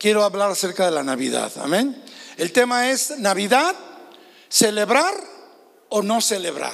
quiero 0.00 0.24
hablar 0.24 0.50
acerca 0.50 0.86
de 0.86 0.92
la 0.92 1.02
Navidad. 1.02 1.52
Amén. 1.56 2.02
El 2.38 2.52
tema 2.52 2.90
es 2.90 3.18
Navidad, 3.18 3.76
celebrar 4.48 5.12
o 5.90 6.00
no 6.02 6.22
celebrar. 6.22 6.72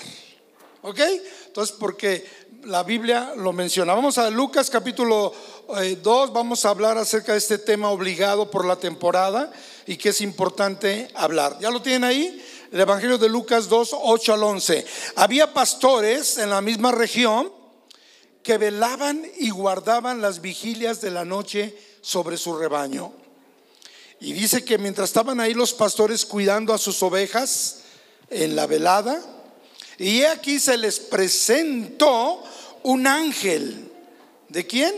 ¿Ok? 0.82 1.00
Entonces, 1.46 1.74
porque 1.76 2.24
la 2.62 2.84
Biblia 2.84 3.32
lo 3.36 3.52
menciona. 3.52 3.94
Vamos 3.94 4.16
a 4.18 4.30
Lucas 4.30 4.70
capítulo 4.70 5.34
2, 5.66 5.80
eh, 5.82 5.98
vamos 6.32 6.64
a 6.64 6.68
hablar 6.70 6.98
acerca 6.98 7.32
de 7.32 7.38
este 7.38 7.58
tema 7.58 7.90
obligado 7.90 8.48
por 8.48 8.64
la 8.64 8.76
temporada 8.76 9.52
y 9.86 9.96
que 9.96 10.10
es 10.10 10.20
importante 10.20 11.08
hablar. 11.14 11.58
¿Ya 11.60 11.70
lo 11.70 11.82
tienen 11.82 12.04
ahí? 12.04 12.44
El 12.70 12.78
Evangelio 12.78 13.18
de 13.18 13.28
Lucas 13.28 13.68
2, 13.68 13.90
8 14.02 14.34
al 14.34 14.42
11. 14.44 14.86
Había 15.16 15.52
pastores 15.52 16.38
en 16.38 16.50
la 16.50 16.60
misma 16.60 16.92
región 16.92 17.52
que 18.44 18.56
velaban 18.56 19.26
y 19.38 19.50
guardaban 19.50 20.22
las 20.22 20.40
vigilias 20.40 21.00
de 21.00 21.10
la 21.10 21.24
noche 21.24 21.74
sobre 22.06 22.36
su 22.36 22.56
rebaño. 22.56 23.12
Y 24.20 24.32
dice 24.32 24.64
que 24.64 24.78
mientras 24.78 25.08
estaban 25.08 25.40
ahí 25.40 25.54
los 25.54 25.72
pastores 25.74 26.24
cuidando 26.24 26.72
a 26.72 26.78
sus 26.78 27.02
ovejas 27.02 27.78
en 28.30 28.54
la 28.54 28.68
velada, 28.68 29.20
y 29.98 30.22
aquí 30.22 30.60
se 30.60 30.76
les 30.76 31.00
presentó 31.00 32.44
un 32.84 33.08
ángel. 33.08 33.90
¿De 34.48 34.64
quién? 34.68 34.94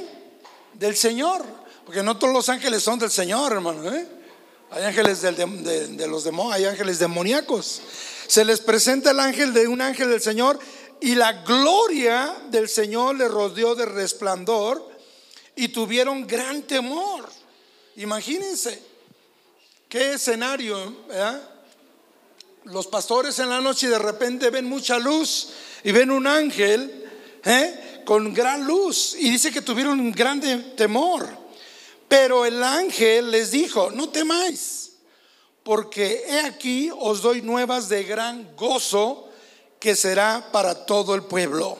Del 0.74 0.96
Señor. 0.96 1.42
Porque 1.86 2.02
no 2.02 2.18
todos 2.18 2.34
los 2.34 2.50
ángeles 2.50 2.82
son 2.82 2.98
del 2.98 3.10
Señor, 3.10 3.52
hermano. 3.52 3.90
¿eh? 3.90 4.06
Hay 4.70 4.84
ángeles 4.84 5.22
de, 5.22 6.06
los 6.06 6.24
demonios, 6.24 6.56
hay 6.56 6.66
ángeles 6.66 6.98
demoníacos. 6.98 7.80
Se 8.26 8.44
les 8.44 8.60
presenta 8.60 9.12
el 9.12 9.20
ángel 9.20 9.54
de 9.54 9.66
un 9.66 9.80
ángel 9.80 10.10
del 10.10 10.20
Señor 10.20 10.58
y 11.00 11.14
la 11.14 11.32
gloria 11.44 12.36
del 12.50 12.68
Señor 12.68 13.16
le 13.16 13.28
rodeó 13.28 13.74
de 13.74 13.86
resplandor 13.86 14.97
y 15.58 15.68
tuvieron 15.68 16.24
gran 16.24 16.62
temor. 16.62 17.28
Imagínense 17.96 18.80
qué 19.88 20.12
escenario, 20.12 20.96
Los 22.64 22.86
pastores 22.86 23.38
en 23.40 23.48
la 23.48 23.60
noche 23.60 23.88
de 23.88 23.98
repente 23.98 24.50
ven 24.50 24.66
mucha 24.66 24.98
luz 25.00 25.48
y 25.82 25.90
ven 25.90 26.12
un 26.12 26.26
ángel 26.28 27.10
¿eh? 27.44 28.02
con 28.04 28.32
gran 28.32 28.64
luz 28.64 29.16
y 29.18 29.30
dice 29.30 29.50
que 29.50 29.62
tuvieron 29.62 29.98
un 29.98 30.12
grande 30.12 30.56
temor. 30.76 31.26
Pero 32.06 32.44
el 32.44 32.62
ángel 32.62 33.32
les 33.32 33.50
dijo, 33.50 33.90
no 33.90 34.10
temáis, 34.10 34.92
porque 35.64 36.22
he 36.28 36.40
aquí 36.40 36.88
os 36.96 37.20
doy 37.20 37.42
nuevas 37.42 37.88
de 37.88 38.04
gran 38.04 38.54
gozo 38.54 39.28
que 39.80 39.96
será 39.96 40.50
para 40.52 40.86
todo 40.86 41.16
el 41.16 41.24
pueblo, 41.24 41.76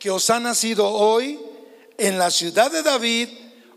que 0.00 0.10
os 0.10 0.28
ha 0.30 0.40
nacido 0.40 0.88
hoy 0.90 1.38
en 1.98 2.18
la 2.18 2.30
ciudad 2.30 2.70
de 2.70 2.82
David 2.82 3.28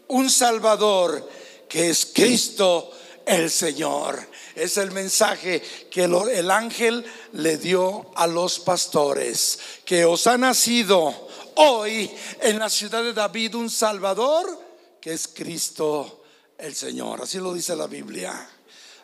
un 0.08 0.30
Salvador, 0.30 1.27
que 1.67 1.89
es 1.89 2.05
Cristo 2.05 2.91
el 3.25 3.50
Señor. 3.50 4.30
Es 4.55 4.78
el 4.78 4.91
mensaje 4.91 5.61
que 5.89 6.03
el 6.03 6.52
ángel 6.52 7.03
le 7.33 7.58
dio 7.58 8.11
a 8.16 8.28
los 8.28 8.59
pastores, 8.59 9.59
que 9.83 10.05
os 10.05 10.28
ha 10.28 10.38
nacido 10.38 11.28
hoy 11.55 12.09
en 12.41 12.59
la 12.59 12.69
ciudad 12.69 13.03
de 13.03 13.13
David 13.13 13.55
un 13.55 13.69
Salvador 13.69 14.72
que 15.02 15.13
es 15.13 15.28
Cristo 15.28 16.23
el 16.58 16.75
Señor. 16.75 17.22
Así 17.23 17.39
lo 17.39 17.53
dice 17.53 17.75
la 17.75 17.88
Biblia. 17.88 18.47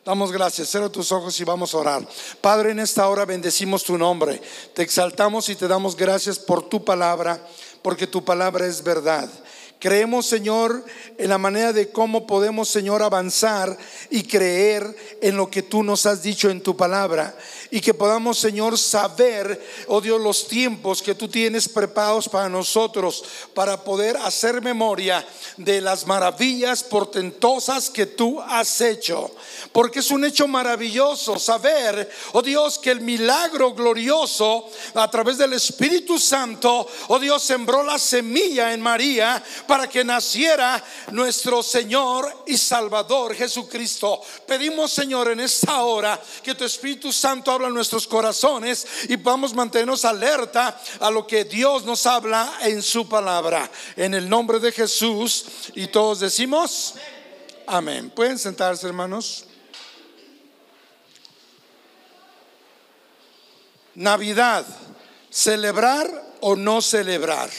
Damos 0.07 0.31
gracias, 0.31 0.69
cierra 0.69 0.87
tus 0.87 1.11
ojos 1.11 1.37
y 1.37 1.43
vamos 1.43 1.73
a 1.73 1.79
orar. 1.79 2.07
Padre, 2.39 2.71
en 2.71 2.79
esta 2.79 3.09
hora 3.09 3.25
bendecimos 3.25 3.83
tu 3.83 3.97
nombre, 3.97 4.41
te 4.73 4.81
exaltamos 4.81 5.49
y 5.49 5.55
te 5.55 5.67
damos 5.67 5.97
gracias 5.97 6.39
por 6.39 6.69
tu 6.69 6.85
palabra, 6.85 7.45
porque 7.81 8.07
tu 8.07 8.23
palabra 8.23 8.65
es 8.67 8.81
verdad. 8.81 9.29
Creemos, 9.79 10.25
Señor, 10.25 10.85
en 11.17 11.27
la 11.29 11.37
manera 11.37 11.73
de 11.73 11.89
cómo 11.91 12.25
podemos, 12.25 12.69
Señor, 12.69 13.03
avanzar 13.03 13.77
y 14.09 14.23
creer 14.23 14.95
en 15.21 15.35
lo 15.35 15.49
que 15.49 15.61
tú 15.61 15.83
nos 15.83 16.05
has 16.05 16.23
dicho 16.23 16.49
en 16.49 16.61
tu 16.61 16.77
palabra. 16.77 17.37
Y 17.71 17.81
que 17.81 17.93
podamos, 17.93 18.37
Señor, 18.37 18.77
saber, 18.77 19.65
oh 19.87 20.01
Dios, 20.01 20.21
los 20.21 20.47
tiempos 20.47 21.01
que 21.01 21.15
tú 21.15 21.27
tienes 21.27 21.67
preparados 21.67 22.29
para 22.29 22.49
nosotros, 22.49 23.23
para 23.53 23.83
poder 23.83 24.17
hacer 24.17 24.61
memoria 24.61 25.25
de 25.57 25.81
las 25.81 26.05
maravillas 26.05 26.83
portentosas 26.83 27.89
que 27.89 28.05
tú 28.05 28.41
has 28.41 28.81
hecho. 28.81 29.31
Porque 29.71 29.99
es 29.99 30.11
un 30.11 30.25
hecho 30.25 30.47
maravilloso 30.47 31.39
saber, 31.39 32.09
oh 32.33 32.41
Dios, 32.41 32.79
que 32.79 32.91
el 32.91 33.01
milagro 33.01 33.73
glorioso 33.73 34.69
a 34.93 35.09
través 35.09 35.37
del 35.37 35.53
Espíritu 35.53 36.19
Santo, 36.19 36.87
oh 37.07 37.19
Dios, 37.19 37.43
sembró 37.43 37.83
la 37.83 37.99
semilla 37.99 38.73
en 38.73 38.81
María 38.81 39.43
para 39.67 39.87
que 39.87 40.03
naciera 40.03 40.83
nuestro 41.11 41.63
Señor 41.63 42.43
y 42.45 42.57
Salvador 42.57 43.35
Jesucristo. 43.35 44.21
Pedimos, 44.45 44.91
Señor, 44.91 45.31
en 45.31 45.39
esta 45.39 45.81
hora 45.83 46.21
que 46.43 46.55
tu 46.55 46.63
Espíritu 46.63 47.11
Santo 47.11 47.56
habla 47.57 47.69
nuestros 47.69 48.07
corazones 48.07 48.85
y 49.09 49.15
vamos 49.15 49.51
a 49.51 49.55
mantenernos 49.55 50.05
alerta 50.05 50.79
a 50.99 51.11
lo 51.11 51.25
que 51.27 51.43
Dios 51.43 51.83
nos 51.83 52.05
habla 52.05 52.59
en 52.61 52.81
su 52.81 53.09
palabra. 53.09 53.69
En 53.95 54.13
el 54.13 54.29
nombre 54.29 54.59
de 54.59 54.71
Jesús 54.71 55.45
y 55.75 55.87
todos 55.87 56.19
decimos, 56.19 56.95
amén. 57.65 58.09
Pueden 58.09 58.39
sentarse, 58.39 58.87
hermanos. 58.87 59.45
Navidad, 63.95 64.65
celebrar 65.29 66.07
o 66.41 66.55
no 66.55 66.81
celebrar 66.81 67.49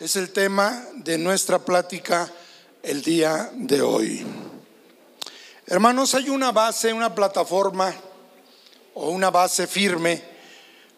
es 0.00 0.16
el 0.16 0.32
tema 0.32 0.84
de 0.96 1.16
nuestra 1.16 1.60
plática 1.60 2.30
el 2.82 3.02
día 3.02 3.50
de 3.54 3.80
hoy. 3.80 4.26
Hermanos, 5.66 6.14
hay 6.14 6.28
una 6.28 6.52
base, 6.52 6.92
una 6.92 7.14
plataforma 7.14 7.94
o 8.94 9.10
una 9.10 9.30
base 9.30 9.66
firme 9.66 10.22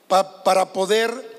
para 0.08 0.72
poder 0.72 1.36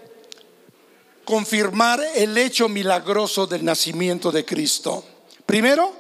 confirmar 1.23 2.01
el 2.15 2.37
hecho 2.37 2.69
milagroso 2.69 3.47
del 3.47 3.63
nacimiento 3.63 4.31
de 4.31 4.45
Cristo. 4.45 5.03
Primero, 5.45 5.93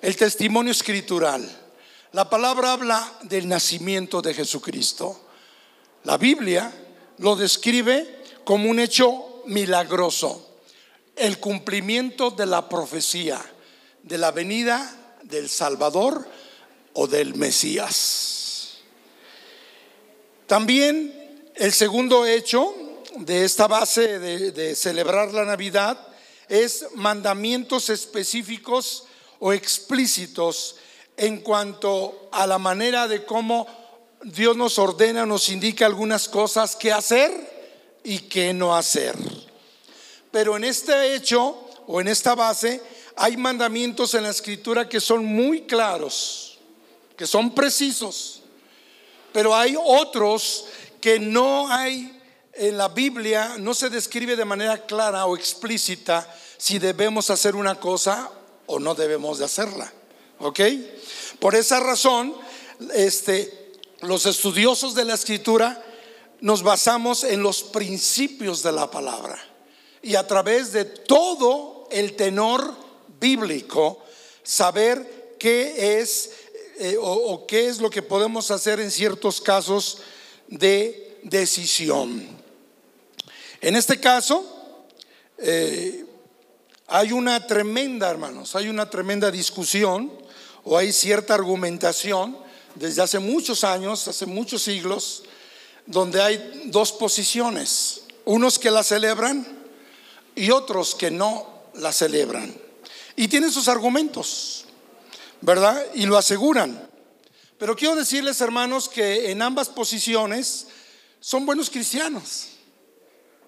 el 0.00 0.16
testimonio 0.16 0.72
escritural. 0.72 1.48
La 2.12 2.28
palabra 2.28 2.72
habla 2.72 3.18
del 3.22 3.48
nacimiento 3.48 4.22
de 4.22 4.34
Jesucristo. 4.34 5.20
La 6.04 6.18
Biblia 6.18 6.72
lo 7.18 7.34
describe 7.34 8.22
como 8.44 8.70
un 8.70 8.78
hecho 8.78 9.42
milagroso 9.46 10.50
el 11.16 11.38
cumplimiento 11.38 12.30
de 12.30 12.46
la 12.46 12.68
profecía 12.68 13.40
de 14.02 14.18
la 14.18 14.30
venida 14.32 15.16
del 15.22 15.48
Salvador 15.48 16.28
o 16.92 17.06
del 17.06 17.34
Mesías. 17.34 18.43
También 20.46 21.12
el 21.54 21.72
segundo 21.72 22.26
hecho 22.26 22.74
de 23.16 23.44
esta 23.44 23.66
base 23.66 24.18
de, 24.18 24.74
celebrar 24.74 25.32
la 25.32 25.44
Navidad 25.44 25.98
es 26.48 26.86
mandamientos 26.94 27.88
específicos 27.88 29.04
o 29.38 29.52
explícitos 29.52 30.76
en 31.16 31.38
cuanto 31.38 32.28
a 32.32 32.46
la 32.46 32.58
manera 32.58 33.08
de 33.08 33.24
cómo 33.24 33.66
Dios 34.22 34.56
nos 34.56 34.78
ordena, 34.78 35.24
nos 35.24 35.48
indica 35.48 35.86
algunas 35.86 36.28
cosas 36.28 36.76
que 36.76 36.92
hacer 36.92 37.30
y 38.02 38.20
que 38.20 38.52
no 38.52 38.76
hacer. 38.76 39.16
Pero 40.30 40.56
en 40.56 40.64
este 40.64 41.14
hecho 41.14 41.68
o 41.86 42.00
en 42.00 42.08
esta 42.08 42.34
base 42.34 42.82
hay 43.16 43.36
mandamientos 43.36 44.14
en 44.14 44.24
la 44.24 44.30
escritura 44.30 44.88
que 44.88 45.00
son 45.00 45.24
muy 45.24 45.62
claros, 45.62 46.58
que 47.16 47.26
son 47.26 47.54
precisos. 47.54 48.33
Pero 49.34 49.52
hay 49.52 49.76
otros 49.76 50.66
que 51.00 51.18
no 51.18 51.68
hay 51.68 52.22
en 52.52 52.78
la 52.78 52.86
Biblia, 52.86 53.56
no 53.58 53.74
se 53.74 53.90
describe 53.90 54.36
de 54.36 54.44
manera 54.44 54.86
clara 54.86 55.26
o 55.26 55.34
explícita 55.34 56.32
si 56.56 56.78
debemos 56.78 57.30
hacer 57.30 57.56
una 57.56 57.80
cosa 57.80 58.30
o 58.66 58.78
no 58.78 58.94
debemos 58.94 59.38
de 59.38 59.46
hacerla. 59.46 59.92
¿Ok? 60.38 60.60
Por 61.40 61.56
esa 61.56 61.80
razón, 61.80 62.32
este, 62.94 63.72
los 64.02 64.24
estudiosos 64.24 64.94
de 64.94 65.04
la 65.04 65.14
escritura 65.14 65.84
nos 66.40 66.62
basamos 66.62 67.24
en 67.24 67.42
los 67.42 67.64
principios 67.64 68.62
de 68.62 68.70
la 68.70 68.88
palabra 68.88 69.36
y 70.00 70.14
a 70.14 70.28
través 70.28 70.70
de 70.70 70.84
todo 70.84 71.88
el 71.90 72.14
tenor 72.14 72.72
bíblico 73.18 73.98
saber 74.44 75.34
qué 75.40 75.98
es 75.98 76.30
eh, 76.78 76.96
o, 77.00 77.46
qué 77.46 77.68
es 77.68 77.80
lo 77.80 77.90
que 77.90 78.02
podemos 78.02 78.50
hacer 78.50 78.80
en 78.80 78.90
ciertos 78.90 79.40
casos 79.40 79.98
de 80.48 81.18
decisión. 81.22 82.26
En 83.60 83.76
este 83.76 84.00
caso, 84.00 84.44
eh, 85.38 86.04
hay 86.86 87.12
una 87.12 87.46
tremenda, 87.46 88.10
hermanos, 88.10 88.56
hay 88.56 88.68
una 88.68 88.90
tremenda 88.90 89.30
discusión 89.30 90.12
o 90.64 90.76
hay 90.76 90.92
cierta 90.92 91.34
argumentación 91.34 92.36
desde 92.74 93.02
hace 93.02 93.18
muchos 93.18 93.64
años, 93.64 94.08
hace 94.08 94.26
muchos 94.26 94.62
siglos, 94.62 95.22
donde 95.86 96.20
hay 96.20 96.62
dos 96.66 96.92
posiciones. 96.92 98.02
Unos 98.24 98.58
que 98.58 98.70
la 98.70 98.82
celebran 98.82 99.46
y 100.34 100.50
otros 100.50 100.94
que 100.94 101.10
no 101.10 101.46
la 101.74 101.92
celebran. 101.92 102.54
Y 103.16 103.28
tienen 103.28 103.52
sus 103.52 103.68
argumentos. 103.68 104.64
¿Verdad? 105.44 105.84
Y 105.94 106.06
lo 106.06 106.16
aseguran. 106.16 106.88
Pero 107.58 107.76
quiero 107.76 107.94
decirles, 107.94 108.40
hermanos, 108.40 108.88
que 108.88 109.30
en 109.30 109.42
ambas 109.42 109.68
posiciones 109.68 110.66
son 111.20 111.46
buenos 111.46 111.70
cristianos. 111.70 112.48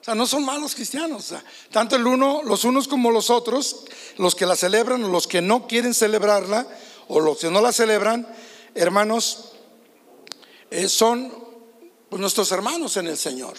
O 0.01 0.05
sea, 0.05 0.15
no 0.15 0.27
son 0.27 0.45
malos 0.45 0.75
cristianos. 0.75 1.35
tanto 1.73 1.97
el 1.97 2.07
uno, 2.07 2.43
los 2.45 2.65
unos 2.65 2.87
como 2.87 3.11
los 3.11 3.29
otros, 3.29 3.85
los 4.19 4.35
que 4.35 4.47
la 4.47 4.55
celebran 4.55 5.03
o 5.03 5.09
los 5.09 5.27
que 5.27 5.43
no 5.43 5.67
quieren 5.67 5.95
celebrarla 5.95 6.67
o 7.09 7.19
los 7.19 7.39
que 7.39 7.51
no 7.51 7.61
la 7.61 7.73
celebran, 7.73 8.27
hermanos, 8.75 9.53
eh, 10.71 10.89
son 10.89 11.33
pues, 12.09 12.21
nuestros 12.21 12.53
hermanos 12.53 12.97
en 12.97 13.09
el 13.09 13.17
Señor. 13.17 13.57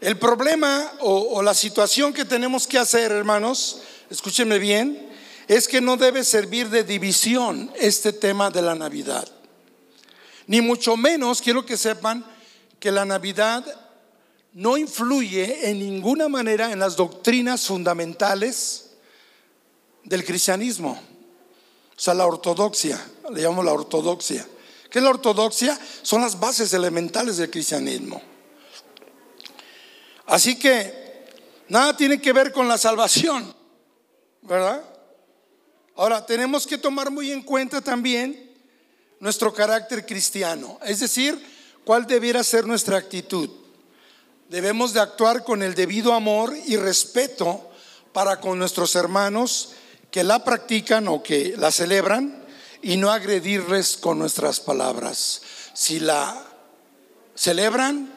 El 0.00 0.18
problema 0.18 0.92
o, 1.00 1.42
la 1.42 1.52
situación 1.52 2.12
que 2.12 2.24
tenemos 2.24 2.66
que 2.66 2.78
hacer, 2.78 3.12
hermanos, 3.12 3.80
escúchenme 4.08 4.58
bien, 4.58 5.09
es 5.50 5.66
que 5.66 5.80
no 5.80 5.96
debe 5.96 6.22
servir 6.22 6.68
de 6.68 6.84
división 6.84 7.72
este 7.74 8.12
tema 8.12 8.52
de 8.52 8.62
la 8.62 8.76
Navidad. 8.76 9.28
Ni 10.46 10.60
mucho 10.60 10.96
menos 10.96 11.42
quiero 11.42 11.66
que 11.66 11.76
sepan 11.76 12.24
que 12.78 12.92
la 12.92 13.04
Navidad 13.04 13.64
no 14.52 14.76
influye 14.76 15.68
en 15.68 15.80
ninguna 15.80 16.28
manera 16.28 16.70
en 16.70 16.78
las 16.78 16.94
doctrinas 16.94 17.66
fundamentales 17.66 18.90
del 20.04 20.24
cristianismo. 20.24 20.92
O 20.92 22.00
sea, 22.00 22.14
la 22.14 22.26
ortodoxia, 22.26 23.04
le 23.32 23.42
llamamos 23.42 23.64
la 23.64 23.72
ortodoxia. 23.72 24.46
¿Qué 24.88 25.00
es 25.00 25.02
la 25.02 25.10
ortodoxia? 25.10 25.76
Son 26.02 26.20
las 26.20 26.38
bases 26.38 26.72
elementales 26.74 27.38
del 27.38 27.50
cristianismo. 27.50 28.22
Así 30.26 30.56
que 30.56 31.26
nada 31.66 31.96
tiene 31.96 32.20
que 32.20 32.32
ver 32.32 32.52
con 32.52 32.68
la 32.68 32.78
salvación, 32.78 33.52
¿verdad? 34.42 34.84
Ahora, 36.00 36.24
tenemos 36.24 36.66
que 36.66 36.78
tomar 36.78 37.10
muy 37.10 37.30
en 37.30 37.42
cuenta 37.42 37.82
también 37.82 38.50
nuestro 39.18 39.52
carácter 39.52 40.06
cristiano, 40.06 40.78
es 40.82 41.00
decir, 41.00 41.38
cuál 41.84 42.06
debiera 42.06 42.42
ser 42.42 42.66
nuestra 42.66 42.96
actitud. 42.96 43.50
Debemos 44.48 44.94
de 44.94 45.00
actuar 45.00 45.44
con 45.44 45.62
el 45.62 45.74
debido 45.74 46.14
amor 46.14 46.56
y 46.66 46.78
respeto 46.78 47.70
para 48.14 48.40
con 48.40 48.58
nuestros 48.58 48.94
hermanos 48.94 49.72
que 50.10 50.24
la 50.24 50.42
practican 50.42 51.06
o 51.06 51.22
que 51.22 51.54
la 51.58 51.70
celebran 51.70 52.46
y 52.80 52.96
no 52.96 53.10
agredirles 53.10 53.98
con 53.98 54.18
nuestras 54.18 54.58
palabras. 54.58 55.42
Si 55.74 56.00
la 56.00 56.46
celebran, 57.34 58.10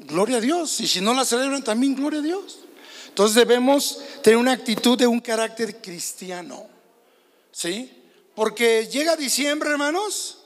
gloria 0.00 0.36
a 0.36 0.40
Dios. 0.42 0.78
Y 0.80 0.86
si 0.86 1.00
no 1.00 1.14
la 1.14 1.24
celebran, 1.24 1.64
también 1.64 1.94
gloria 1.94 2.18
a 2.18 2.24
Dios. 2.24 2.58
Entonces 3.08 3.34
debemos 3.34 4.00
tener 4.22 4.36
una 4.36 4.52
actitud 4.52 4.98
de 4.98 5.06
un 5.06 5.20
carácter 5.20 5.80
cristiano. 5.80 6.71
¿Sí? 7.52 8.02
Porque 8.34 8.88
llega 8.88 9.14
diciembre, 9.14 9.70
hermanos, 9.70 10.38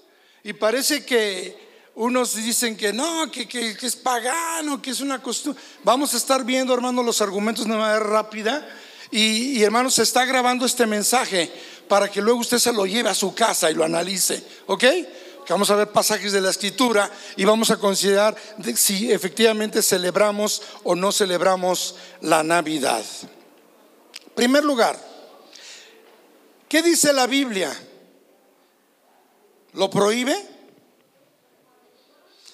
y 0.42 0.52
parece 0.52 1.04
que 1.04 1.66
unos 1.94 2.34
dicen 2.34 2.76
que 2.76 2.92
no, 2.92 3.30
que, 3.30 3.48
que, 3.48 3.70
es 3.80 3.96
pagano, 3.96 4.82
que 4.82 4.90
es 4.90 5.00
una 5.00 5.22
costumbre. 5.22 5.62
Vamos 5.82 6.12
a 6.12 6.18
estar 6.18 6.44
viendo, 6.44 6.74
hermanos, 6.74 7.04
los 7.04 7.22
argumentos 7.22 7.64
de 7.64 7.70
manera 7.70 8.00
rápida. 8.00 8.68
Y, 9.10 9.62
hermanos, 9.62 9.94
se 9.94 10.02
está 10.02 10.24
grabando 10.24 10.66
este 10.66 10.84
mensaje 10.86 11.50
para 11.88 12.10
que 12.10 12.20
luego 12.20 12.40
usted 12.40 12.58
se 12.58 12.72
lo 12.72 12.84
lleve 12.84 13.08
a 13.08 13.14
su 13.14 13.34
casa 13.34 13.70
y 13.70 13.74
lo 13.74 13.84
analice. 13.84 14.44
¿Ok? 14.66 14.84
vamos 15.48 15.70
a 15.70 15.76
ver 15.76 15.92
pasajes 15.92 16.32
de 16.32 16.40
la 16.40 16.50
escritura 16.50 17.08
y 17.36 17.44
vamos 17.44 17.70
a 17.70 17.76
considerar 17.76 18.36
si 18.74 19.12
efectivamente 19.12 19.80
celebramos 19.80 20.60
o 20.82 20.96
no 20.96 21.12
celebramos 21.12 21.94
la 22.20 22.42
Navidad. 22.42 23.04
Primer 24.34 24.64
lugar, 24.64 24.98
¿qué 26.68 26.82
dice 26.82 27.12
la 27.12 27.26
Biblia? 27.26 27.74
¿Lo 29.72 29.90
prohíbe? 29.90 30.34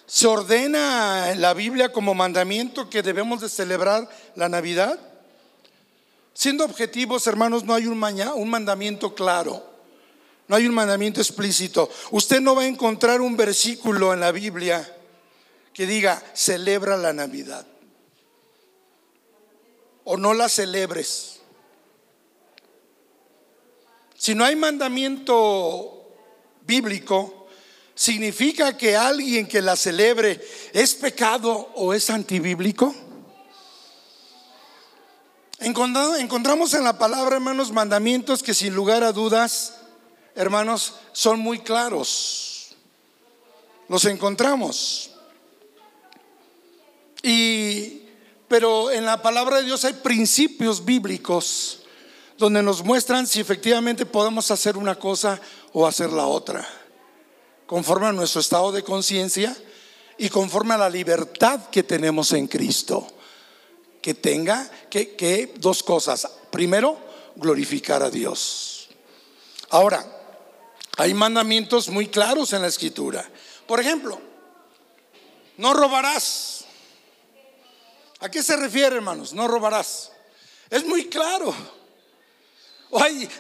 ¿Se 0.07 0.27
ordena 0.27 1.31
en 1.31 1.41
la 1.41 1.55
Biblia 1.55 1.93
como 1.93 2.15
mandamiento 2.15 2.91
que 2.91 3.03
debemos 3.03 3.41
de 3.41 3.49
celebrar 3.49 4.09
la 4.35 4.49
Navidad? 4.49 4.99
Siendo 6.35 6.65
objetivos, 6.65 7.27
hermanos, 7.27 7.65
no 7.65 7.75
hay 7.75 7.87
un, 7.87 8.03
un 8.03 8.51
mandamiento 8.51 9.15
claro. 9.15 9.73
No 10.49 10.57
hay 10.57 10.67
un 10.67 10.75
mandamiento 10.75 11.21
explícito. 11.21 11.89
Usted 12.11 12.41
no 12.41 12.55
va 12.55 12.63
a 12.63 12.67
encontrar 12.67 13.21
un 13.21 13.37
versículo 13.37 14.13
en 14.13 14.21
la 14.21 14.33
Biblia 14.33 14.97
que 15.73 15.87
diga, 15.87 16.23
celebra 16.35 16.97
la 16.97 17.13
Navidad. 17.13 17.67
O 20.05 20.17
no 20.17 20.35
la 20.35 20.49
celebres. 20.49 21.41
Si 24.23 24.37
no 24.37 24.45
hay 24.45 24.55
mandamiento 24.55 26.15
bíblico, 26.65 27.49
¿significa 27.93 28.77
que 28.77 28.97
alguien 28.97 29.49
que 29.49 29.61
la 29.61 29.75
celebre 29.75 30.41
es 30.73 30.95
pecado 30.95 31.73
o 31.75 31.93
es 31.93 32.09
antibíblico? 32.09 32.95
Encontramos 35.59 36.73
en 36.75 36.85
la 36.85 36.97
palabra, 36.97 37.35
hermanos, 37.35 37.73
mandamientos 37.73 38.45
que 38.45 38.55
sin 38.55 38.77
lugar 38.77 39.03
a 39.03 39.11
dudas 39.11 39.81
hermanos, 40.37 40.95
son 41.11 41.41
muy 41.41 41.59
claros. 41.59 42.77
Los 43.89 44.05
encontramos. 44.05 45.11
Y 47.25 48.03
pero 48.47 48.93
en 48.93 49.05
la 49.05 49.21
palabra 49.21 49.57
de 49.57 49.65
Dios 49.65 49.85
hay 49.85 49.95
principios 49.95 50.85
bíblicos 50.85 51.82
donde 52.43 52.61
nos 52.61 52.83
muestran 52.83 53.29
si 53.29 53.39
efectivamente 53.39 54.05
podemos 54.05 54.51
hacer 54.51 54.77
una 54.77 54.99
cosa 54.99 55.41
o 55.73 55.87
hacer 55.87 56.11
la 56.11 56.27
otra, 56.27 56.69
conforme 57.67 58.09
a 58.09 58.13
nuestro 58.13 58.41
estado 58.41 58.73
de 58.73 58.83
conciencia 58.83 59.57
y 60.19 60.29
conforme 60.29 60.75
a 60.75 60.79
la 60.79 60.91
libertad 60.91 61.71
que 61.71 61.85
tenemos 61.85 62.33
en 62.33 62.49
Cristo. 62.49 63.07
Que 64.01 64.15
tenga 64.15 64.69
que, 64.91 65.15
que 65.15 65.55
dos 65.59 65.85
cosas. 65.85 66.29
Primero, 66.51 66.99
glorificar 67.37 68.03
a 68.03 68.11
Dios. 68.11 68.89
Ahora, 69.71 70.05
hay 70.97 71.15
mandamientos 71.15 71.89
muy 71.91 72.09
claros 72.09 72.53
en 72.53 72.63
la 72.63 72.69
escritura. 72.69 73.25
Por 73.69 73.79
ejemplo, 73.79 74.21
no 75.59 75.75
robarás. 75.75 76.65
¿A 78.19 78.29
qué 78.29 78.43
se 78.43 78.57
refiere, 78.57 78.97
hermanos? 78.97 79.33
No 79.33 79.47
robarás. 79.47 80.11
Es 80.71 80.85
muy 80.85 81.07
claro. 81.07 81.55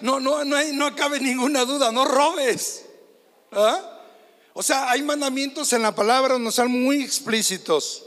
No, 0.00 0.18
no, 0.18 0.44
no, 0.44 0.56
hay, 0.56 0.72
no 0.74 0.96
cabe 0.96 1.20
ninguna 1.20 1.64
duda, 1.64 1.92
no 1.92 2.04
robes. 2.04 2.86
¿Ah? 3.52 4.00
O 4.54 4.62
sea, 4.62 4.90
hay 4.90 5.02
mandamientos 5.02 5.72
en 5.72 5.82
la 5.82 5.94
palabra 5.94 6.38
no 6.38 6.50
son 6.50 6.70
muy 6.70 7.02
explícitos. 7.02 8.04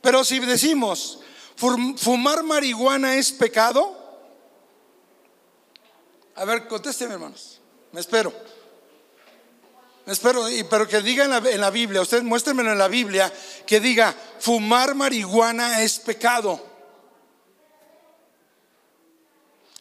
Pero 0.00 0.24
si 0.24 0.38
decimos, 0.38 1.20
fumar 1.56 2.42
marihuana 2.42 3.16
es 3.16 3.32
pecado, 3.32 4.04
a 6.36 6.44
ver, 6.44 6.66
contésteme, 6.66 7.14
hermanos. 7.14 7.60
Me 7.92 8.00
espero. 8.00 8.32
Me 10.04 10.12
espero, 10.12 10.44
pero 10.68 10.86
que 10.86 11.00
diga 11.00 11.24
en 11.24 11.30
la, 11.30 11.38
en 11.38 11.60
la 11.60 11.70
Biblia, 11.70 12.02
ustedes 12.02 12.24
muéstrenmelo 12.24 12.72
en 12.72 12.78
la 12.78 12.88
Biblia, 12.88 13.32
que 13.66 13.80
diga, 13.80 14.14
fumar 14.38 14.94
marihuana 14.94 15.82
es 15.82 15.98
pecado. 15.98 16.73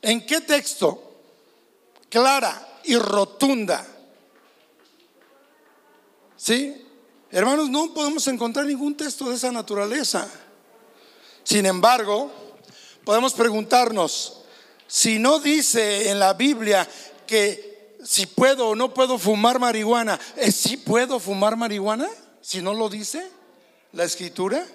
¿En 0.04 0.26
qué 0.26 0.42
texto? 0.42 1.02
Clara 2.10 2.80
y 2.84 2.96
rotunda. 2.98 3.84
¿Sí? 6.38 6.86
Hermanos, 7.32 7.70
no 7.70 7.94
podemos 7.94 8.28
encontrar 8.28 8.68
ningún 8.68 8.96
texto 8.96 9.30
de 9.30 9.36
esa 9.36 9.52
naturaleza. 9.52 10.30
Sin 11.44 11.66
embargo, 11.66 12.32
podemos 13.04 13.34
preguntarnos, 13.34 14.42
si 14.86 15.18
no 15.18 15.40
dice 15.40 16.12
en 16.12 16.20
la 16.20 16.34
Biblia 16.34 16.88
que 17.26 17.98
si 18.04 18.26
puedo 18.28 18.70
o 18.70 18.76
no 18.76 18.94
puedo 18.94 19.18
fumar 19.18 19.60
marihuana. 19.60 20.20
¿Es 20.36 20.56
si 20.56 20.78
puedo 20.78 21.20
fumar 21.20 21.56
marihuana? 21.56 22.10
Si 22.42 22.62
no 22.62 22.74
lo 22.74 22.90
dice 22.90 23.26
la 23.94 24.04
escritura. 24.04 24.66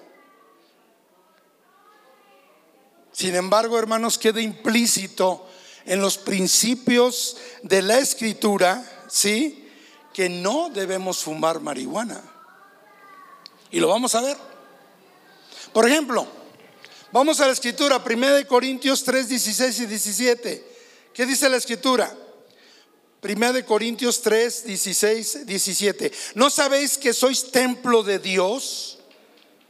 Sin 3.18 3.34
embargo, 3.34 3.76
hermanos, 3.76 4.16
queda 4.16 4.40
implícito 4.40 5.44
en 5.84 6.00
los 6.00 6.18
principios 6.18 7.36
de 7.64 7.82
la 7.82 7.98
escritura, 7.98 8.88
¿sí? 9.10 9.68
Que 10.14 10.28
no 10.28 10.70
debemos 10.70 11.24
fumar 11.24 11.58
marihuana. 11.58 12.22
Y 13.72 13.80
lo 13.80 13.88
vamos 13.88 14.14
a 14.14 14.20
ver. 14.20 14.36
Por 15.72 15.88
ejemplo, 15.88 16.28
vamos 17.10 17.40
a 17.40 17.48
la 17.48 17.52
escritura, 17.54 18.00
1 18.08 18.46
Corintios 18.46 19.02
3, 19.02 19.28
16 19.30 19.80
y 19.80 19.86
17. 19.86 20.72
¿Qué 21.12 21.26
dice 21.26 21.48
la 21.48 21.56
escritura? 21.56 22.16
Primera 23.20 23.52
de 23.52 23.64
Corintios 23.64 24.22
3, 24.22 24.64
16, 24.64 25.44
17. 25.44 26.12
¿No 26.36 26.50
sabéis 26.50 26.96
que 26.96 27.12
sois 27.12 27.50
templo 27.50 28.04
de 28.04 28.20
Dios? 28.20 28.97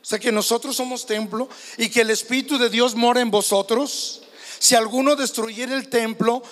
Sea 0.08 0.18
que 0.18 0.32
nosotros 0.32 0.74
somos 0.74 1.04
templo 1.04 1.50
y 1.76 1.90
que 1.90 2.00
el 2.00 2.08
Espíritu 2.08 2.56
de 2.56 2.70
Dios 2.70 2.94
mora 2.94 3.20
en 3.20 3.30
vosotros. 3.30 4.22
Si 4.58 4.74
alguno 4.74 5.14
destruyera 5.14 5.74
el 5.74 5.90
templo, 5.90 6.42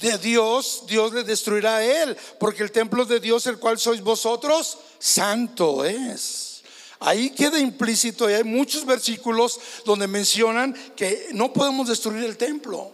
de 0.00 0.16
Dios, 0.16 0.84
Dios 0.86 1.12
le 1.12 1.22
destruirá 1.22 1.76
a 1.76 1.84
él, 1.84 2.16
porque 2.40 2.62
el 2.62 2.72
templo 2.72 3.04
de 3.04 3.20
Dios, 3.20 3.46
el 3.46 3.58
cual 3.58 3.78
sois 3.78 4.00
vosotros, 4.00 4.78
santo 4.98 5.84
es. 5.84 6.62
Ahí 7.00 7.28
queda 7.28 7.58
implícito 7.58 8.30
y 8.30 8.32
hay 8.32 8.44
muchos 8.44 8.86
versículos 8.86 9.60
donde 9.84 10.06
mencionan 10.06 10.72
que 10.96 11.28
no 11.34 11.52
podemos 11.52 11.88
destruir 11.88 12.24
el 12.24 12.38
templo. 12.38 12.92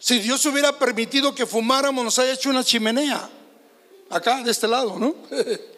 Si 0.00 0.18
Dios 0.18 0.44
hubiera 0.46 0.76
permitido 0.76 1.32
que 1.32 1.46
fumáramos, 1.46 2.04
nos 2.04 2.18
haya 2.18 2.32
hecho 2.32 2.50
una 2.50 2.64
chimenea, 2.64 3.30
acá 4.10 4.42
de 4.42 4.50
este 4.50 4.66
lado, 4.66 4.98
¿no? 4.98 5.14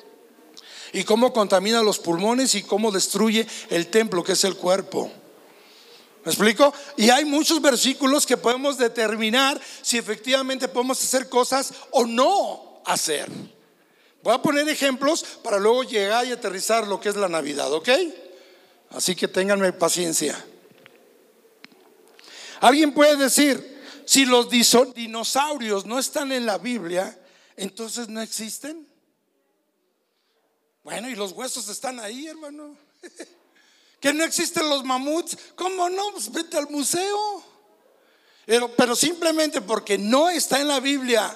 y 0.92 1.04
cómo 1.04 1.32
contamina 1.32 1.82
los 1.82 1.98
pulmones 1.98 2.54
y 2.54 2.62
cómo 2.62 2.90
destruye 2.90 3.46
el 3.70 3.88
templo, 3.88 4.24
que 4.24 4.32
es 4.32 4.44
el 4.44 4.56
cuerpo. 4.56 5.10
¿Me 6.24 6.30
explico? 6.30 6.74
Y 6.96 7.08
hay 7.10 7.24
muchos 7.24 7.62
versículos 7.62 8.26
que 8.26 8.36
podemos 8.36 8.76
determinar 8.76 9.60
si 9.80 9.96
efectivamente 9.96 10.68
podemos 10.68 11.02
hacer 11.02 11.28
cosas 11.28 11.72
o 11.92 12.04
no 12.04 12.82
hacer. 12.84 13.30
Voy 14.22 14.34
a 14.34 14.42
poner 14.42 14.68
ejemplos 14.68 15.24
para 15.42 15.58
luego 15.58 15.82
llegar 15.82 16.26
y 16.26 16.32
aterrizar 16.32 16.86
lo 16.86 17.00
que 17.00 17.08
es 17.08 17.16
la 17.16 17.28
Navidad, 17.28 17.72
¿ok? 17.72 17.88
Así 18.90 19.14
que 19.14 19.28
ténganme 19.28 19.72
paciencia. 19.72 20.44
Alguien 22.60 22.92
puede 22.92 23.16
decir, 23.16 23.80
si 24.04 24.26
los 24.26 24.50
dinosaurios 24.50 25.86
no 25.86 25.98
están 25.98 26.32
en 26.32 26.44
la 26.44 26.58
Biblia, 26.58 27.18
entonces 27.56 28.08
no 28.08 28.20
existen. 28.20 28.89
Bueno, 30.90 31.08
y 31.08 31.14
los 31.14 31.30
huesos 31.30 31.68
están 31.68 32.00
ahí, 32.00 32.26
hermano. 32.26 32.76
que 34.00 34.12
no 34.12 34.24
existen 34.24 34.68
los 34.68 34.82
mamuts, 34.82 35.38
¿cómo 35.54 35.88
no? 35.88 36.10
Pues 36.10 36.32
vete 36.32 36.56
al 36.56 36.68
museo. 36.68 37.44
Pero, 38.44 38.74
pero, 38.74 38.96
simplemente 38.96 39.60
porque 39.60 39.96
no 39.96 40.28
está 40.28 40.60
en 40.60 40.66
la 40.66 40.80
Biblia, 40.80 41.32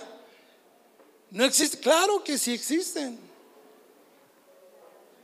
no 1.30 1.44
existe. 1.44 1.78
Claro 1.78 2.25
que 2.25 2.37
sí 2.37 2.52
existen. 2.52 3.16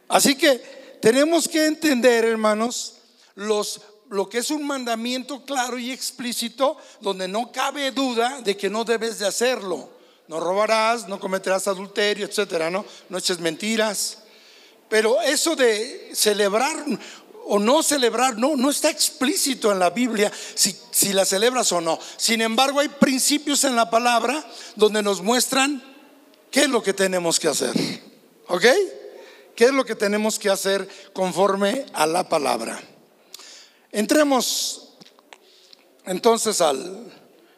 Así 0.07 0.37
que 0.37 0.59
tenemos 1.03 1.49
que 1.49 1.67
entender, 1.67 2.25
hermanos, 2.25 2.99
los, 3.35 3.81
lo 4.11 4.29
que 4.29 4.39
es 4.39 4.53
un 4.53 4.65
mandamiento 4.65 5.45
claro 5.45 5.77
y 5.77 5.91
explícito, 5.91 6.77
donde 7.01 7.27
no 7.27 7.51
cabe 7.51 7.91
duda 7.91 8.41
de 8.43 8.57
que 8.57 8.71
no 8.71 8.85
debes 8.85 9.19
de 9.19 9.27
hacerlo. 9.27 9.91
No 10.29 10.39
robarás, 10.39 11.09
no 11.09 11.19
cometerás 11.19 11.67
adulterio, 11.67 12.25
etcétera, 12.25 12.71
¿no? 12.71 12.85
No 13.09 13.19
eches 13.19 13.41
mentiras. 13.41 14.20
Pero 14.91 15.23
eso 15.23 15.55
de 15.55 16.11
celebrar 16.13 16.85
o 17.47 17.59
no 17.59 17.83
celebrar, 17.83 18.37
no, 18.37 18.57
no 18.57 18.71
está 18.71 18.91
explícito 18.91 19.73
en 19.73 19.79
la 19.79 19.91
Biblia 19.91 20.31
si, 20.55 21.13
la 21.13 21.25
celebras 21.25 21.73
o 21.73 21.81
no. 21.81 21.99
Sin 22.17 22.43
embargo, 22.43 22.81
hay 22.81 22.89
principios 22.89 23.65
en 23.65 23.77
la 23.77 23.89
palabra 23.89 24.45
donde 24.75 25.03
nos 25.03 25.23
muestran 25.23 25.83
qué 26.51 26.63
es 26.63 26.69
lo 26.69 26.83
que 26.83 26.93
tenemos 26.93 27.39
que 27.39 27.49
hacer. 27.49 27.73
¿Ok? 28.49 28.65
¿Qué 29.55 29.65
es 29.65 29.73
lo 29.73 29.85
que 29.85 29.95
tenemos 29.95 30.39
que 30.39 30.51
hacer 30.51 30.89
conforme 31.13 31.87
a 31.93 32.07
la 32.07 32.29
palabra? 32.29 32.81
Entremos 33.93 34.95
entonces 36.05 36.61
al, 36.61 37.13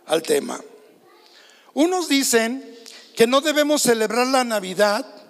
al 0.06 0.22
tema. 0.22 0.60
Unos 1.72 2.08
dicen 2.08 2.78
que 3.16 3.26
no 3.26 3.40
debemos 3.40 3.82
celebrar 3.82 4.26
la 4.26 4.44
Navidad 4.44 5.21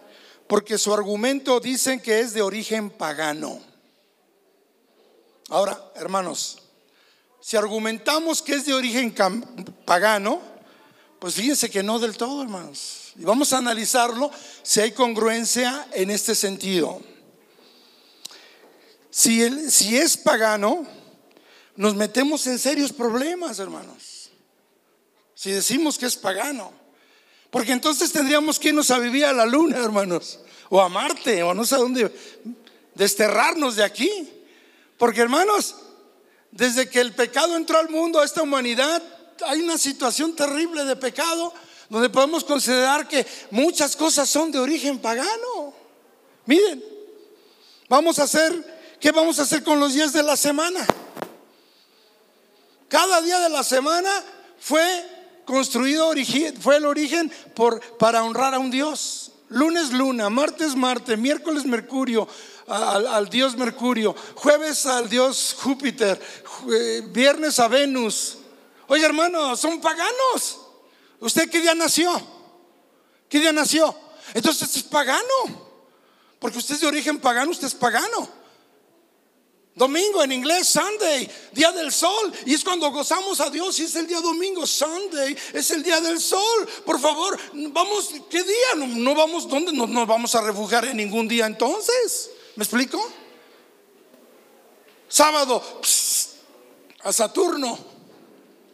porque 0.52 0.76
su 0.76 0.92
argumento 0.92 1.60
dicen 1.60 1.98
que 1.98 2.20
es 2.20 2.34
de 2.34 2.42
origen 2.42 2.90
pagano. 2.90 3.58
Ahora, 5.48 5.82
hermanos, 5.94 6.58
si 7.40 7.56
argumentamos 7.56 8.42
que 8.42 8.56
es 8.56 8.66
de 8.66 8.74
origen 8.74 9.14
pagano, 9.86 10.42
pues 11.18 11.36
fíjense 11.36 11.70
que 11.70 11.82
no 11.82 11.98
del 11.98 12.18
todo, 12.18 12.42
hermanos. 12.42 13.14
Y 13.16 13.24
vamos 13.24 13.54
a 13.54 13.56
analizarlo 13.56 14.30
si 14.62 14.80
hay 14.80 14.92
congruencia 14.92 15.88
en 15.92 16.10
este 16.10 16.34
sentido. 16.34 17.00
Si, 19.08 19.70
si 19.70 19.96
es 19.96 20.18
pagano, 20.18 20.86
nos 21.76 21.94
metemos 21.94 22.46
en 22.46 22.58
serios 22.58 22.92
problemas, 22.92 23.58
hermanos. 23.58 24.28
Si 25.34 25.50
decimos 25.50 25.96
que 25.96 26.04
es 26.04 26.16
pagano. 26.18 26.81
Porque 27.52 27.72
entonces 27.72 28.10
tendríamos 28.10 28.58
que 28.58 28.68
irnos 28.68 28.90
a 28.90 28.98
vivir 28.98 29.26
a 29.26 29.32
la 29.34 29.44
luna, 29.44 29.76
hermanos. 29.76 30.40
O 30.70 30.80
a 30.80 30.88
Marte, 30.88 31.42
o 31.42 31.52
no 31.52 31.66
sé 31.66 31.76
dónde. 31.76 32.10
Desterrarnos 32.94 33.76
de 33.76 33.84
aquí. 33.84 34.10
Porque 34.96 35.20
hermanos, 35.20 35.74
desde 36.50 36.88
que 36.88 36.98
el 36.98 37.12
pecado 37.12 37.54
entró 37.54 37.78
al 37.78 37.90
mundo, 37.90 38.20
a 38.20 38.24
esta 38.24 38.40
humanidad, 38.40 39.02
hay 39.44 39.60
una 39.60 39.76
situación 39.76 40.34
terrible 40.34 40.86
de 40.86 40.96
pecado 40.96 41.52
donde 41.90 42.08
podemos 42.08 42.42
considerar 42.42 43.06
que 43.06 43.26
muchas 43.50 43.96
cosas 43.96 44.30
son 44.30 44.50
de 44.50 44.58
origen 44.58 44.98
pagano. 44.98 45.74
Miren, 46.46 46.82
vamos 47.86 48.18
a 48.18 48.22
hacer, 48.22 48.96
¿qué 48.98 49.12
vamos 49.12 49.38
a 49.38 49.42
hacer 49.42 49.62
con 49.62 49.78
los 49.78 49.92
días 49.92 50.14
de 50.14 50.22
la 50.22 50.38
semana? 50.38 50.86
Cada 52.88 53.20
día 53.20 53.40
de 53.40 53.50
la 53.50 53.62
semana 53.62 54.10
fue 54.58 55.11
construido, 55.44 56.12
fue 56.60 56.76
el 56.76 56.86
origen 56.86 57.32
para 57.98 58.24
honrar 58.24 58.54
a 58.54 58.58
un 58.58 58.70
Dios. 58.70 59.32
Lunes, 59.48 59.92
luna, 59.92 60.30
martes, 60.30 60.74
Marte, 60.74 61.16
miércoles, 61.16 61.66
Mercurio, 61.66 62.26
al, 62.66 63.28
dios 63.28 63.56
Mercurio, 63.56 64.14
jueves 64.34 64.86
al 64.86 65.08
dios 65.08 65.54
Júpiter, 65.60 66.20
viernes 67.10 67.58
a 67.58 67.68
Venus. 67.68 68.38
Oye 68.88 69.04
hermano, 69.04 69.56
son 69.56 69.80
paganos. 69.80 70.60
¿Usted 71.20 71.50
qué 71.50 71.60
día 71.60 71.74
nació? 71.74 72.20
¿Qué 73.28 73.40
día 73.40 73.52
nació? 73.52 73.94
Entonces 74.34 74.76
es 74.76 74.82
pagano. 74.82 75.70
Porque 76.38 76.58
usted 76.58 76.74
es 76.74 76.80
de 76.80 76.86
origen 76.86 77.20
pagano, 77.20 77.50
usted 77.50 77.66
es 77.66 77.74
pagano. 77.74 78.28
Domingo 79.74 80.22
en 80.22 80.32
inglés, 80.32 80.68
Sunday, 80.68 81.28
día 81.52 81.72
del 81.72 81.90
sol. 81.90 82.32
Y 82.44 82.54
es 82.54 82.62
cuando 82.62 82.90
gozamos 82.90 83.40
a 83.40 83.48
Dios 83.48 83.78
y 83.78 83.84
es 83.84 83.96
el 83.96 84.06
día 84.06 84.20
domingo, 84.20 84.66
Sunday, 84.66 85.36
es 85.54 85.70
el 85.70 85.82
día 85.82 86.00
del 86.00 86.20
sol. 86.20 86.68
Por 86.84 87.00
favor, 87.00 87.38
vamos, 87.52 88.10
¿qué 88.28 88.42
día? 88.42 88.86
No, 88.86 89.14
vamos, 89.14 89.48
¿dónde 89.48 89.72
no 89.72 89.86
nos 89.86 90.06
vamos 90.06 90.34
a 90.34 90.42
refugiar 90.42 90.84
en 90.84 90.98
ningún 90.98 91.26
día 91.26 91.46
entonces? 91.46 92.30
¿Me 92.56 92.64
explico? 92.64 93.02
Sábado, 95.08 95.62
a 97.02 97.12
Saturno. 97.12 97.78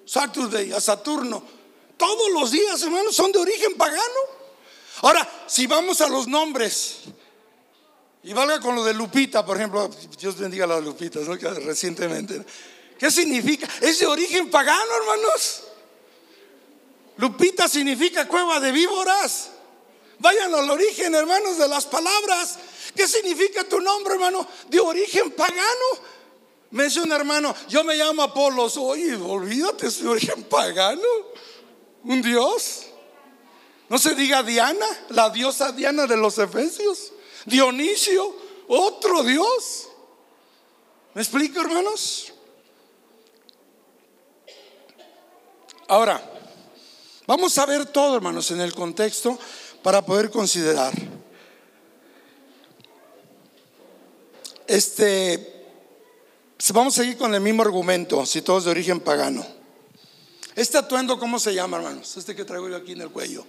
Saturday, 0.05 0.73
a 0.73 0.81
Saturno. 0.81 1.43
Todos 1.97 2.31
los 2.33 2.51
días, 2.51 2.83
hermanos, 2.83 3.15
son 3.15 3.31
de 3.31 3.39
origen 3.39 3.75
pagano. 3.77 4.39
Ahora, 5.03 5.29
si 5.47 5.67
vamos 5.69 6.01
a 6.01 6.09
los 6.09 6.27
nombres, 6.27 7.03
y 8.23 8.33
valga 8.33 8.61
con 8.61 8.75
lo 8.75 8.85
de 8.85 8.95
Lupita, 8.95 9.45
por 9.45 9.57
ejemplo, 9.57 9.89
Dios 10.19 10.37
bendiga 10.37 10.65
a 10.65 10.69
las 10.69 10.85
Lupitas, 10.85 11.27
¿no? 11.27 11.35
recientemente. 11.35 12.45
¿Qué 12.99 13.11
significa? 13.11 13.69
Es 13.81 14.01
de 14.01 14.07
origen 14.07 14.51
pagano, 14.51 14.93
hermanos. 15.01 15.63
Lupita 17.17 17.69
significa 17.69 18.27
cueva 18.27 18.59
de 18.61 18.73
víboras. 18.73 19.51
Vayan 20.19 20.53
al 20.53 20.69
origen, 20.69 21.15
hermanos, 21.15 21.59
de 21.59 21.69
las 21.69 21.87
palabras. 21.87 22.59
¿Qué 22.95 23.07
significa 23.07 23.65
tu 23.65 23.81
nombre, 23.81 24.15
hermano? 24.15 24.47
De 24.69 24.81
origen 24.81 25.31
pagano. 25.31 26.19
Me 26.71 26.85
dice 26.85 27.01
un 27.01 27.13
hermano, 27.13 27.55
yo 27.69 27.85
me 27.85 27.95
llamo 27.95 28.23
Apolos. 28.23 28.77
Oye, 28.77 29.15
olvídate, 29.15 29.87
es 29.87 30.03
de 30.03 30.09
origen 30.09 30.43
pagano. 30.45 31.03
Un 32.03 32.21
dios. 32.21 32.87
No 33.89 33.97
se 33.97 34.15
diga 34.15 34.43
Diana, 34.43 34.87
la 35.11 35.31
diosa 35.31 35.73
Diana 35.73 36.07
de 36.07 36.17
los 36.17 36.37
Efesios. 36.39 37.13
Dionisio, 37.49 38.35
otro 38.69 39.23
dios. 39.23 39.89
¿Me 41.15 41.23
explico, 41.23 41.61
hermanos? 41.61 42.33
Ahora, 45.89 46.23
vamos 47.27 47.57
a 47.57 47.67
ver 47.67 47.87
todo, 47.87 48.17
hermanos, 48.17 48.51
en 48.51 48.61
el 48.61 48.75
contexto 48.75 49.39
para 49.83 50.05
poder 50.05 50.31
considerar. 50.31 50.93
Este, 54.67 55.65
vamos 56.75 56.99
a 56.99 57.03
seguir 57.03 57.17
con 57.17 57.35
el 57.35 57.41
mismo 57.41 57.63
argumento, 57.63 58.27
si 58.27 58.43
todo 58.43 58.59
es 58.59 58.65
de 58.65 58.71
origen 58.71 59.01
pagano. 59.01 59.47
Este 60.55 60.77
atuendo, 60.77 61.19
¿cómo 61.19 61.39
se 61.39 61.55
llama, 61.55 61.79
hermanos? 61.79 62.17
Este 62.19 62.37
que 62.37 62.45
traigo 62.45 62.69
yo 62.69 62.77
aquí 62.77 62.93
en 62.93 63.01
el 63.01 63.11
cuello. 63.11 63.47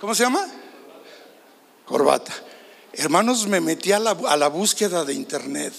¿Cómo 0.00 0.14
se 0.14 0.22
llama? 0.22 0.46
Corbata. 1.84 2.32
Hermanos, 2.92 3.46
me 3.46 3.60
metí 3.60 3.92
a 3.92 3.98
la, 3.98 4.10
a 4.10 4.36
la 4.36 4.48
búsqueda 4.48 5.04
de 5.04 5.14
internet. 5.14 5.74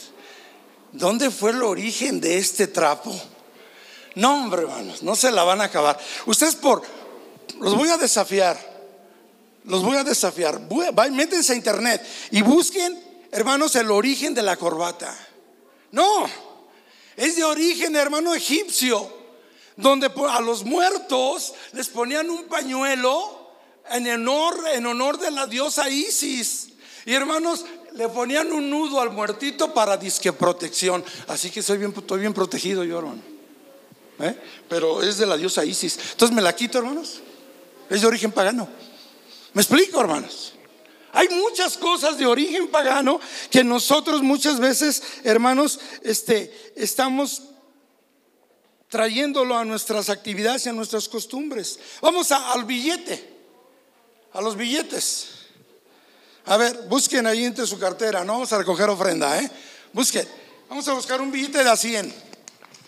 ¿Dónde 0.91 1.31
fue 1.31 1.51
el 1.51 1.63
origen 1.63 2.21
de 2.21 2.37
este 2.37 2.67
trapo? 2.67 3.15
No, 4.15 4.43
hombre, 4.43 4.63
hermanos, 4.63 5.03
no 5.03 5.15
se 5.15 5.31
la 5.31 5.43
van 5.43 5.61
a 5.61 5.65
acabar. 5.65 5.99
Ustedes 6.25 6.55
por, 6.55 6.83
los 7.59 7.75
voy 7.75 7.89
a 7.89 7.97
desafiar, 7.97 8.57
los 9.65 9.83
voy 9.83 9.97
a 9.97 10.03
desafiar. 10.03 10.59
Métense 11.11 11.53
a 11.53 11.55
internet 11.55 12.05
y 12.31 12.41
busquen 12.41 13.07
hermanos, 13.31 13.75
el 13.75 13.91
origen 13.91 14.33
de 14.33 14.41
la 14.41 14.57
corbata. 14.57 15.15
No, 15.91 16.27
es 17.15 17.35
de 17.35 17.43
origen, 17.43 17.95
hermano, 17.95 18.33
egipcio. 18.33 19.15
donde 19.75 20.11
a 20.29 20.41
los 20.41 20.63
muertos 20.63 21.53
les 21.73 21.87
ponían 21.89 22.31
un 22.31 22.45
pañuelo 22.45 23.53
en 23.91 24.07
honor, 24.07 24.59
en 24.73 24.87
honor 24.87 25.19
de 25.19 25.29
la 25.29 25.45
diosa 25.45 25.87
Isis. 25.87 26.69
Y 27.07 27.13
hermanos, 27.13 27.63
le 27.93 28.09
ponían 28.09 28.51
un 28.51 28.69
nudo 28.69 28.99
al 28.99 29.11
muertito 29.11 29.73
para 29.73 29.95
disque 29.95 30.33
protección. 30.33 31.01
Así 31.27 31.49
que 31.49 31.63
soy 31.63 31.77
bien, 31.77 31.93
estoy 31.95 32.19
bien 32.19 32.33
protegido 32.33 32.83
yo, 32.83 32.99
hermano. 32.99 33.21
¿Eh? 34.19 34.37
Pero 34.67 35.01
es 35.01 35.17
de 35.17 35.25
la 35.25 35.37
diosa 35.37 35.63
Isis. 35.63 35.97
Entonces 36.11 36.35
me 36.35 36.41
la 36.41 36.53
quito, 36.53 36.79
hermanos. 36.79 37.21
Es 37.89 38.01
de 38.01 38.07
origen 38.07 38.33
pagano. 38.33 38.67
¿Me 39.53 39.61
explico, 39.61 40.01
hermanos? 40.01 40.55
Hay 41.13 41.29
muchas 41.29 41.77
cosas 41.77 42.17
de 42.17 42.25
origen 42.25 42.67
pagano 42.67 43.21
que 43.49 43.63
nosotros 43.63 44.21
muchas 44.21 44.59
veces, 44.59 45.01
hermanos, 45.23 45.79
este, 46.03 46.73
estamos 46.75 47.43
trayéndolo 48.89 49.57
a 49.57 49.63
nuestras 49.63 50.09
actividades 50.09 50.65
y 50.65 50.69
a 50.69 50.73
nuestras 50.73 51.07
costumbres. 51.07 51.79
Vamos 52.01 52.33
al 52.33 52.65
billete, 52.65 53.33
a 54.33 54.41
los 54.41 54.57
billetes. 54.57 55.36
A 56.47 56.57
ver, 56.57 56.83
busquen 56.87 57.27
ahí 57.27 57.43
entre 57.43 57.67
su 57.67 57.77
cartera, 57.77 58.23
no 58.23 58.33
vamos 58.33 58.53
a 58.53 58.57
recoger 58.57 58.89
ofrenda, 58.89 59.37
¿eh? 59.39 59.51
Busquen. 59.91 60.27
Vamos 60.69 60.87
a 60.87 60.93
buscar 60.93 61.21
un 61.21 61.31
billete 61.31 61.63
de 61.63 61.69
a 61.69 61.75
100. 61.75 62.13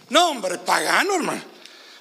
No, 0.10 0.30
hombre, 0.30 0.58
pagano, 0.60 1.16
hermano. 1.16 1.44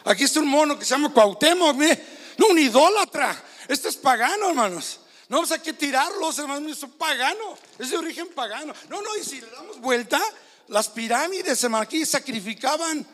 Aquí 0.05 0.25
está 0.25 0.41
un 0.41 0.49
mono 0.49 0.79
que 0.79 0.85
se 0.85 0.91
llama 0.91 1.13
Cuauhtémoc, 1.13 1.77
mire. 1.77 2.01
No, 2.39 2.49
un 2.49 2.59
idólatra. 2.59 3.45
Este 3.67 3.89
es 3.89 3.97
pagano, 3.97 4.49
hermanos. 4.51 5.01
No, 5.29 5.37
vamos 5.37 5.51
pues 5.51 5.61
hay 5.61 5.65
que 5.65 5.73
tirarlos, 5.73 6.39
hermanos. 6.39 6.83
Es 6.83 6.89
pagano. 6.97 7.59
Es 7.79 7.91
de 7.91 7.97
origen 7.99 8.29
pagano. 8.29 8.73
No, 8.89 9.03
no, 9.03 9.17
y 9.17 9.25
si 9.25 9.41
le 9.41 9.51
damos 9.51 9.81
vuelta, 9.81 10.21
las 10.69 10.89
pirámides, 10.89 11.63
hermano, 11.63 11.83
aquí 11.83 12.07
sacrificaban 12.07 13.07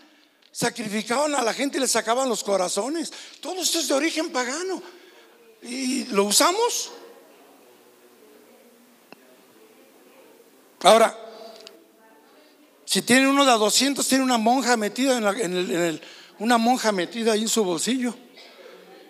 sacrificaban 0.55 1.35
a 1.35 1.43
la 1.43 1.53
gente 1.53 1.79
y 1.79 1.81
le 1.81 1.89
sacaban 1.89 2.29
los 2.29 2.45
corazones. 2.45 3.13
Todo 3.41 3.61
esto 3.61 3.81
es 3.81 3.89
de 3.89 3.95
origen 3.95 4.31
pagano. 4.31 4.81
¿Y 5.63 6.05
lo 6.07 6.25
usamos? 6.25 6.93
Ahora, 10.85 11.19
si 12.85 13.03
tiene 13.03 13.26
uno 13.26 13.45
de 13.45 13.50
a 13.50 13.55
200, 13.55 14.07
tiene 14.07 14.23
una 14.23 14.37
monja 14.38 14.76
metida 14.76 15.17
en, 15.17 15.57
el, 15.57 16.00
una 16.38 16.59
monja 16.59 16.93
metida 16.93 17.33
ahí 17.33 17.43
en 17.43 17.49
su 17.49 17.64
bolsillo. 17.64 18.14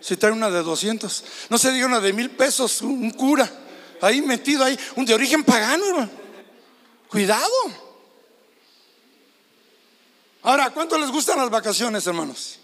Si 0.00 0.16
trae 0.16 0.32
una 0.32 0.50
de 0.50 0.62
200, 0.62 1.24
no 1.50 1.58
se 1.58 1.72
diga 1.72 1.86
una 1.86 1.98
de 1.98 2.12
mil 2.12 2.30
pesos, 2.30 2.80
un 2.80 3.10
cura 3.10 3.50
ahí 4.00 4.22
metido 4.22 4.64
ahí, 4.64 4.78
un 4.96 5.04
de 5.04 5.14
origen 5.14 5.42
pagano, 5.42 5.84
hermano. 5.86 6.10
Cuidado. 7.08 7.50
Ahora, 10.42 10.70
¿cuánto 10.70 10.96
les 10.96 11.10
gustan 11.10 11.38
las 11.38 11.50
vacaciones, 11.50 12.06
hermanos? 12.06 12.60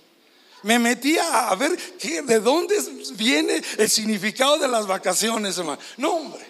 Me 0.63 0.79
metí 0.79 1.19
a 1.19 1.53
ver 1.57 1.77
de 1.77 2.41
dónde 2.41 2.77
viene 3.15 3.61
el 3.77 3.89
significado 3.89 4.59
de 4.59 4.69
las 4.69 4.87
vacaciones, 4.87 5.59
hermano. 5.59 5.81
No, 5.97 6.11
hombre. 6.13 6.47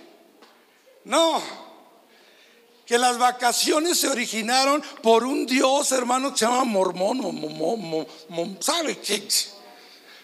No. 1.05 1.60
Que 2.91 2.99
las 2.99 3.19
vacaciones 3.19 4.01
se 4.01 4.09
originaron 4.09 4.83
por 5.01 5.23
un 5.23 5.47
dios, 5.47 5.93
hermano, 5.93 6.33
que 6.33 6.39
se 6.41 6.45
llama 6.45 6.65
Mormón, 6.65 8.09
¿sabe 8.59 8.99
qué? 8.99 9.29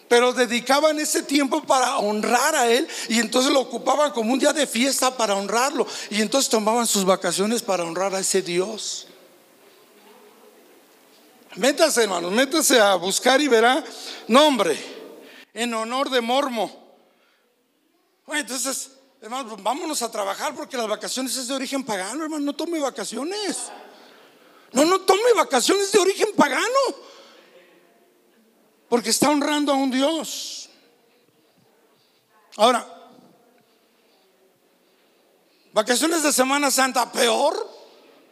Pero 0.09 0.33
dedicaban 0.33 0.99
ese 0.99 1.23
tiempo 1.23 1.63
para 1.63 1.97
honrar 1.99 2.57
a 2.57 2.67
él 2.69 2.85
y 3.07 3.19
entonces 3.19 3.53
lo 3.53 3.61
ocupaban 3.61 4.11
como 4.11 4.33
un 4.33 4.39
día 4.39 4.51
de 4.51 4.67
fiesta 4.67 5.15
para 5.15 5.35
honrarlo. 5.35 5.87
Y 6.09 6.21
entonces 6.21 6.49
tomaban 6.49 6.85
sus 6.85 7.05
vacaciones 7.05 7.61
para 7.61 7.85
honrar 7.85 8.13
a 8.13 8.19
ese 8.19 8.41
dios. 8.41 9.07
Métase, 11.55 12.03
hermanos, 12.03 12.33
métase 12.33 12.81
a 12.81 12.95
buscar 12.95 13.39
y 13.39 13.47
verá 13.47 13.81
nombre 14.27 14.77
en 15.53 15.73
honor 15.73 16.09
de 16.09 16.19
Mormo. 16.19 16.69
Entonces, 18.27 18.91
hermanos, 19.21 19.53
pues 19.53 19.63
vámonos 19.63 20.01
a 20.01 20.11
trabajar 20.11 20.55
porque 20.55 20.77
las 20.77 20.87
vacaciones 20.87 21.35
es 21.35 21.47
de 21.47 21.53
origen 21.53 21.83
pagano, 21.83 22.23
hermano. 22.23 22.45
No 22.45 22.55
tome 22.55 22.79
vacaciones. 22.79 23.71
No, 24.71 24.85
no 24.85 25.01
tome 25.01 25.33
vacaciones 25.35 25.91
de 25.91 25.99
origen 25.99 26.29
pagano. 26.35 26.67
Porque 28.89 29.09
está 29.09 29.29
honrando 29.29 29.71
a 29.71 29.75
un 29.75 29.91
Dios. 29.91 30.69
Ahora, 32.55 32.85
vacaciones 35.73 36.23
de 36.23 36.31
Semana 36.31 36.71
Santa, 36.71 37.11
peor. 37.11 37.75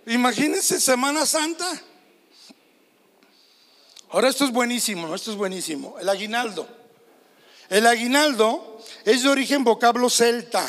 Imagínense 0.08 0.80
Semana 0.80 1.26
Santa. 1.26 1.82
Ahora 4.10 4.30
esto 4.30 4.46
es 4.46 4.52
buenísimo, 4.52 5.14
esto 5.14 5.32
es 5.32 5.38
buenísimo. 5.38 5.98
El 6.00 6.08
aguinaldo. 6.08 6.85
El 7.70 7.88
aguinaldo 7.88 8.80
es 9.06 9.24
de 9.24 9.30
origen 9.30 9.64
vocablo 9.64 10.10
celta, 10.10 10.66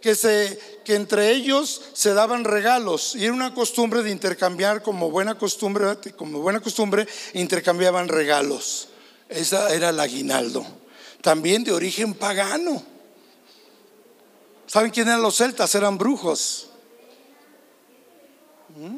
que, 0.00 0.14
se, 0.14 0.80
que 0.84 0.94
entre 0.94 1.30
ellos 1.30 1.80
se 1.92 2.12
daban 2.12 2.44
regalos 2.44 3.14
y 3.16 3.24
era 3.24 3.32
una 3.32 3.54
costumbre 3.54 4.02
de 4.02 4.10
intercambiar 4.10 4.82
como 4.82 5.10
buena 5.10 5.38
costumbre, 5.38 5.96
como 6.16 6.40
buena 6.40 6.60
costumbre 6.60 7.06
intercambiaban 7.32 8.08
regalos. 8.08 8.88
Esa 9.28 9.72
era 9.74 9.88
el 9.88 10.00
aguinaldo. 10.00 10.66
También 11.22 11.64
de 11.64 11.72
origen 11.72 12.14
pagano. 12.14 12.82
¿Saben 14.66 14.90
quién 14.90 15.08
eran 15.08 15.22
los 15.22 15.36
celtas? 15.36 15.74
Eran 15.74 15.96
brujos 15.96 16.68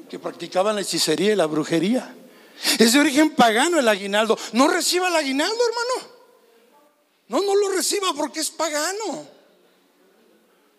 que 0.09 0.19
practicaban 0.19 0.75
la 0.75 0.81
hechicería 0.81 1.33
y 1.33 1.37
la 1.37 1.47
brujería. 1.47 2.15
Es 2.79 2.95
de 2.95 2.99
origen 2.99 3.31
pagano 3.31 3.79
el 3.79 3.87
aguinaldo. 3.87 4.39
No 4.53 4.69
reciba 4.69 5.09
el 5.09 5.17
aguinaldo, 5.17 5.55
hermano. 5.55 6.16
No, 7.29 7.41
no 7.41 7.55
lo 7.55 7.71
reciba 7.71 8.13
porque 8.15 8.41
es 8.41 8.51
pagano. 8.51 9.27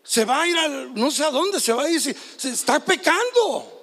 Se 0.03 0.23
va 0.23 0.41
a 0.41 0.47
ir 0.47 0.57
al, 0.57 0.93
no 0.93 1.11
sé 1.11 1.23
a 1.25 1.31
dónde, 1.31 1.59
se 1.59 1.73
va 1.73 1.83
a 1.83 1.89
ir, 1.89 2.01
se, 2.01 2.15
está 2.49 2.79
pecando. 2.79 3.73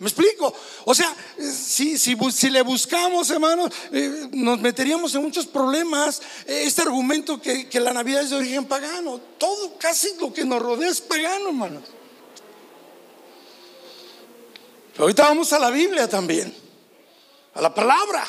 ¿Me 0.00 0.06
explico? 0.08 0.52
O 0.84 0.94
sea, 0.94 1.14
si, 1.38 1.98
si, 1.98 2.16
si 2.32 2.50
le 2.50 2.62
buscamos, 2.62 3.30
hermano, 3.30 3.68
eh, 3.92 4.28
nos 4.32 4.60
meteríamos 4.60 5.14
en 5.14 5.22
muchos 5.22 5.46
problemas. 5.46 6.22
Este 6.46 6.82
argumento 6.82 7.40
que, 7.40 7.68
que, 7.68 7.80
la 7.80 7.92
Navidad 7.92 8.22
es 8.22 8.30
de 8.30 8.36
origen 8.36 8.66
pagano, 8.66 9.20
todo, 9.38 9.76
casi 9.78 10.14
lo 10.20 10.32
que 10.32 10.44
nos 10.44 10.60
rodea 10.60 10.90
es 10.90 11.00
pagano, 11.00 11.48
hermano. 11.48 11.82
ahorita 14.98 15.24
vamos 15.24 15.52
a 15.52 15.58
la 15.58 15.70
Biblia 15.70 16.08
también 16.08 16.68
a 17.58 17.62
la 17.62 17.74
palabra. 17.74 18.24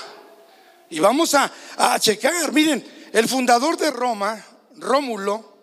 Y 0.90 1.00
vamos 1.00 1.36
a, 1.36 1.52
checar, 2.00 2.52
miren, 2.52 2.84
el 3.14 3.28
fundador 3.28 3.78
de 3.78 3.92
Roma, 3.92 4.44
Rómulo, 4.76 5.54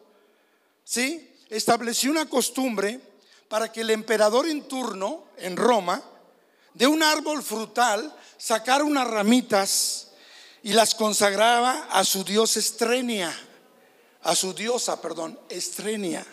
¿sí? 0.85 1.35
estableció 1.49 2.11
una 2.11 2.29
costumbre 2.29 3.01
para 3.49 3.71
que 3.71 3.83
el 3.83 3.91
emperador 3.91 4.49
en 4.49 4.67
turno 4.69 5.25
en 5.37 5.57
Roma, 5.57 6.03
de 6.75 6.87
un 6.87 7.03
árbol 7.03 7.43
frutal, 7.43 8.15
sacara 8.37 8.85
unas 8.85 9.07
ramitas 9.09 10.09
y 10.63 10.73
las 10.73 10.95
consagraba 10.95 11.89
a 11.91 12.05
su 12.05 12.25
dios 12.25 12.57
Estrenia, 12.57 13.35
a 14.23 14.35
su 14.35 14.53
diosa, 14.53 15.01
perdón, 15.01 15.39
Estrenia. 15.49 16.27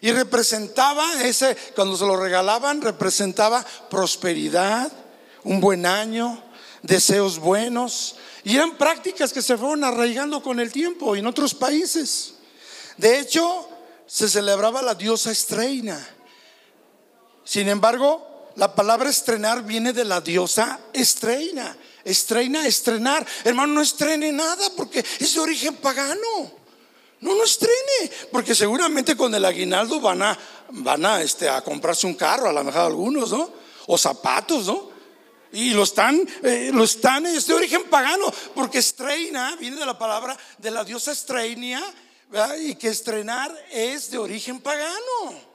Y 0.00 0.12
representaba 0.12 1.22
ese, 1.22 1.56
cuando 1.74 1.96
se 1.96 2.04
lo 2.04 2.16
regalaban, 2.16 2.82
representaba 2.82 3.64
prosperidad, 3.90 4.90
un 5.44 5.60
buen 5.60 5.86
año, 5.86 6.42
deseos 6.82 7.38
buenos. 7.38 8.16
Y 8.44 8.56
eran 8.56 8.76
prácticas 8.76 9.32
que 9.32 9.40
se 9.40 9.56
fueron 9.56 9.84
arraigando 9.84 10.42
con 10.42 10.60
el 10.60 10.70
tiempo 10.70 11.16
en 11.16 11.26
otros 11.26 11.54
países. 11.54 12.34
De 12.98 13.18
hecho, 13.18 13.68
se 14.06 14.28
celebraba 14.28 14.82
la 14.82 14.94
diosa 14.94 15.30
Estreina. 15.30 15.98
Sin 17.42 17.68
embargo, 17.68 18.50
la 18.56 18.74
palabra 18.74 19.08
estrenar 19.08 19.64
viene 19.64 19.92
de 19.94 20.04
la 20.04 20.20
diosa 20.20 20.78
Estreina. 20.92 21.76
Estreina, 22.04 22.66
estrenar. 22.66 23.26
Hermano, 23.44 23.74
no 23.74 23.80
estrene 23.80 24.30
nada 24.30 24.68
porque 24.76 25.02
es 25.18 25.34
de 25.34 25.40
origen 25.40 25.76
pagano. 25.76 26.64
No, 27.20 27.34
no 27.34 27.44
estrene, 27.44 28.12
porque 28.30 28.54
seguramente 28.54 29.16
con 29.16 29.34
el 29.34 29.46
aguinaldo 29.46 29.98
van 29.98 30.20
a, 30.20 30.38
van 30.68 31.06
a, 31.06 31.22
este, 31.22 31.48
a 31.48 31.62
comprarse 31.62 32.06
un 32.06 32.14
carro, 32.14 32.50
a 32.50 32.52
lo 32.52 32.62
mejor 32.62 32.82
algunos, 32.82 33.30
¿no? 33.32 33.50
O 33.86 33.96
zapatos, 33.96 34.66
¿no? 34.66 34.93
Y 35.54 35.70
lo 35.70 35.84
están, 35.84 36.28
eh, 36.42 36.70
lo 36.74 36.82
están, 36.82 37.24
es 37.26 37.46
de 37.46 37.54
origen 37.54 37.84
pagano, 37.84 38.26
porque 38.54 38.78
estreina 38.78 39.54
viene 39.56 39.76
de 39.76 39.86
la 39.86 39.96
palabra 39.96 40.36
de 40.58 40.70
la 40.70 40.84
diosa 40.84 41.12
estreinia, 41.12 41.80
y 42.58 42.74
que 42.74 42.88
estrenar 42.88 43.56
es 43.70 44.10
de 44.10 44.18
origen 44.18 44.60
pagano. 44.60 45.54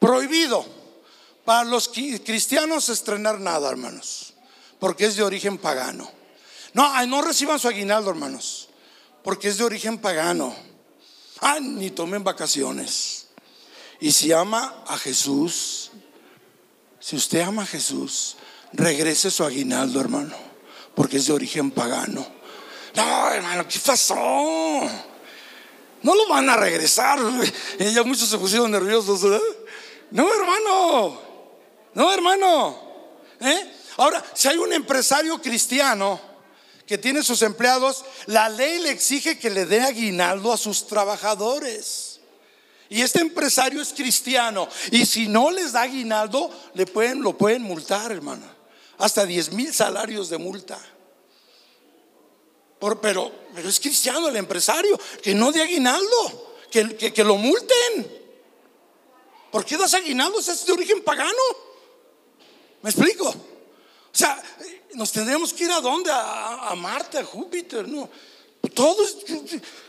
Prohibido 0.00 0.66
para 1.44 1.64
los 1.64 1.88
cristianos 1.88 2.88
estrenar 2.88 3.38
nada, 3.38 3.70
hermanos, 3.70 4.34
porque 4.80 5.06
es 5.06 5.14
de 5.14 5.22
origen 5.22 5.58
pagano. 5.58 6.10
No, 6.72 7.06
no 7.06 7.22
reciban 7.22 7.60
su 7.60 7.68
aguinaldo, 7.68 8.10
hermanos, 8.10 8.68
porque 9.22 9.48
es 9.48 9.58
de 9.58 9.64
origen 9.64 9.98
pagano. 9.98 10.54
Ah, 11.40 11.60
ni 11.60 11.90
tomen 11.90 12.24
vacaciones. 12.24 13.28
Y 14.00 14.10
si 14.10 14.32
ama 14.32 14.84
a 14.86 14.98
Jesús, 14.98 15.92
si 17.06 17.14
usted 17.14 17.42
ama 17.42 17.62
a 17.62 17.66
Jesús, 17.66 18.34
regrese 18.72 19.30
su 19.30 19.44
aguinaldo, 19.44 20.00
hermano, 20.00 20.34
porque 20.92 21.18
es 21.18 21.26
de 21.28 21.34
origen 21.34 21.70
pagano. 21.70 22.26
No, 22.96 23.30
hermano, 23.30 23.64
¿qué 23.68 23.78
pasó? 23.78 24.16
No 24.16 26.14
lo 26.16 26.28
van 26.28 26.50
a 26.50 26.56
regresar. 26.56 27.20
Ya 27.78 28.02
muchos 28.02 28.28
se 28.28 28.36
pusieron 28.36 28.72
nerviosos. 28.72 29.20
No, 30.10 30.34
hermano. 30.34 31.20
No, 31.94 32.12
hermano. 32.12 32.76
¿Eh? 33.38 33.72
Ahora, 33.98 34.24
si 34.34 34.48
hay 34.48 34.56
un 34.56 34.72
empresario 34.72 35.40
cristiano 35.40 36.20
que 36.88 36.98
tiene 36.98 37.22
sus 37.22 37.40
empleados, 37.42 38.04
la 38.26 38.48
ley 38.48 38.80
le 38.80 38.90
exige 38.90 39.38
que 39.38 39.50
le 39.50 39.64
dé 39.64 39.80
aguinaldo 39.80 40.52
a 40.52 40.56
sus 40.56 40.88
trabajadores. 40.88 42.05
Y 42.88 43.02
este 43.02 43.20
empresario 43.20 43.82
es 43.82 43.92
cristiano. 43.92 44.68
Y 44.92 45.06
si 45.06 45.26
no 45.26 45.50
les 45.50 45.72
da 45.72 45.82
aguinaldo, 45.82 46.50
le 46.74 46.86
pueden, 46.86 47.22
lo 47.22 47.36
pueden 47.36 47.62
multar, 47.62 48.12
hermano. 48.12 48.46
Hasta 48.98 49.26
10 49.26 49.52
mil 49.52 49.74
salarios 49.74 50.28
de 50.30 50.38
multa. 50.38 50.78
pero, 52.78 53.32
pero 53.54 53.68
es 53.68 53.80
cristiano 53.80 54.28
el 54.28 54.36
empresario. 54.36 54.98
Que 55.22 55.34
no 55.34 55.52
dé 55.52 55.62
aguinaldo. 55.62 56.54
Que, 56.70 57.12
que, 57.12 57.24
lo 57.24 57.36
multen. 57.36 58.06
¿Por 59.50 59.64
qué 59.64 59.76
das 59.76 59.94
aguinaldo? 59.94 60.38
Es 60.38 60.66
de 60.66 60.72
origen 60.72 61.02
pagano. 61.02 61.32
¿Me 62.82 62.90
explico? 62.90 63.28
O 63.28 64.18
sea, 64.18 64.40
nos 64.94 65.12
tendríamos 65.12 65.52
que 65.52 65.64
ir 65.64 65.70
a 65.70 65.80
dónde? 65.80 66.10
A, 66.12 66.72
Marte, 66.76 67.18
a 67.18 67.24
Júpiter, 67.24 67.88
¿no? 67.88 68.08
Todo 68.74 69.04
es 69.04 69.16